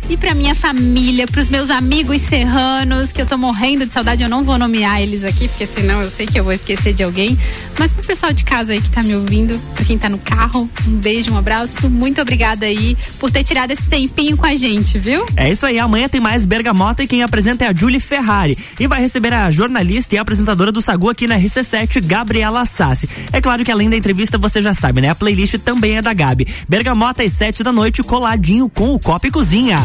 E 0.09 0.17
pra 0.17 0.35
minha 0.35 0.53
família, 0.53 1.25
pros 1.25 1.49
meus 1.49 1.69
amigos 1.69 2.21
serranos, 2.21 3.11
que 3.13 3.21
eu 3.21 3.25
tô 3.25 3.37
morrendo 3.37 3.85
de 3.85 3.93
saudade, 3.93 4.21
eu 4.21 4.29
não 4.29 4.43
vou 4.43 4.57
nomear 4.57 5.01
eles 5.01 5.23
aqui, 5.23 5.47
porque 5.47 5.65
senão 5.65 6.01
eu 6.01 6.11
sei 6.11 6.25
que 6.25 6.37
eu 6.37 6.43
vou 6.43 6.51
esquecer 6.51 6.93
de 6.93 7.03
alguém. 7.03 7.37
Mas 7.79 7.91
pro 7.91 8.05
pessoal 8.05 8.33
de 8.33 8.43
casa 8.43 8.73
aí 8.73 8.81
que 8.81 8.89
tá 8.89 9.01
me 9.01 9.15
ouvindo, 9.15 9.57
pra 9.73 9.85
quem 9.85 9.97
tá 9.97 10.09
no 10.09 10.17
carro, 10.17 10.69
um 10.85 10.95
beijo, 10.97 11.31
um 11.31 11.37
abraço. 11.37 11.89
Muito 11.89 12.21
obrigada 12.21 12.65
aí 12.65 12.97
por 13.19 13.31
ter 13.31 13.43
tirado 13.43 13.71
esse 13.71 13.83
tempinho 13.83 14.35
com 14.35 14.45
a 14.45 14.55
gente, 14.55 14.99
viu? 14.99 15.25
É 15.37 15.49
isso 15.49 15.65
aí, 15.65 15.79
amanhã 15.79 16.09
tem 16.09 16.19
mais 16.19 16.45
Bergamota 16.45 17.03
e 17.03 17.07
quem 17.07 17.23
apresenta 17.23 17.65
é 17.65 17.69
a 17.69 17.73
Julie 17.73 17.99
Ferrari. 17.99 18.57
E 18.79 18.87
vai 18.87 19.01
receber 19.01 19.33
a 19.33 19.49
jornalista 19.49 20.15
e 20.15 20.17
apresentadora 20.17 20.71
do 20.71 20.81
Sagu 20.81 21.09
aqui 21.09 21.25
na 21.25 21.39
RC7, 21.39 22.05
Gabriela 22.05 22.65
Sassi. 22.65 23.09
É 23.31 23.39
claro 23.39 23.63
que 23.63 23.71
além 23.71 23.89
da 23.89 23.95
entrevista, 23.95 24.37
você 24.37 24.61
já 24.61 24.73
sabe, 24.73 25.01
né? 25.01 25.09
A 25.09 25.15
playlist 25.15 25.57
também 25.59 25.97
é 25.97 26.01
da 26.01 26.13
Gabi. 26.13 26.47
Bergamota 26.67 27.23
às 27.23 27.31
7 27.33 27.63
da 27.63 27.71
noite, 27.71 28.03
coladinho 28.03 28.69
com 28.69 28.93
o 28.93 28.99
Copa 28.99 29.27
e 29.27 29.31
Cozinha. 29.31 29.79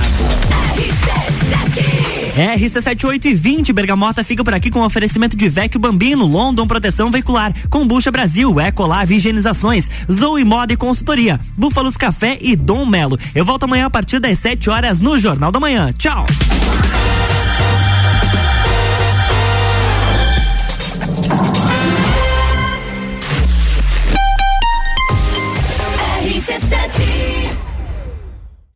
RC78 2.37 3.25
e 3.25 3.35
20 3.35 3.73
Bergamota 3.73 4.23
fica 4.23 4.45
por 4.45 4.53
aqui 4.53 4.71
com 4.71 4.83
oferecimento 4.83 5.37
de 5.37 5.49
Vecchio 5.49 5.81
Bambino, 5.81 6.27
London 6.27 6.67
Proteção 6.67 7.11
Veicular, 7.11 7.55
Combucha 7.71 8.11
Brasil, 8.11 8.61
Ecolave 8.61 9.17
Higienizações, 9.17 9.91
Zoe 10.11 10.45
Moda 10.45 10.75
e 10.75 10.77
Consultoria, 10.77 11.41
Búfalos 11.57 11.97
Café 11.97 12.37
e 12.41 12.55
Dom 12.55 12.85
Melo. 12.85 13.19
Eu 13.35 13.45
volto 13.45 13.65
amanhã 13.65 13.87
a 13.87 13.91
partir 13.91 14.21
das 14.21 14.39
7 14.39 14.69
horas 14.69 15.01
no 15.01 15.19
Jornal 15.19 15.51
da 15.51 15.59
Manhã. 15.59 15.93
Tchau! 15.97 16.27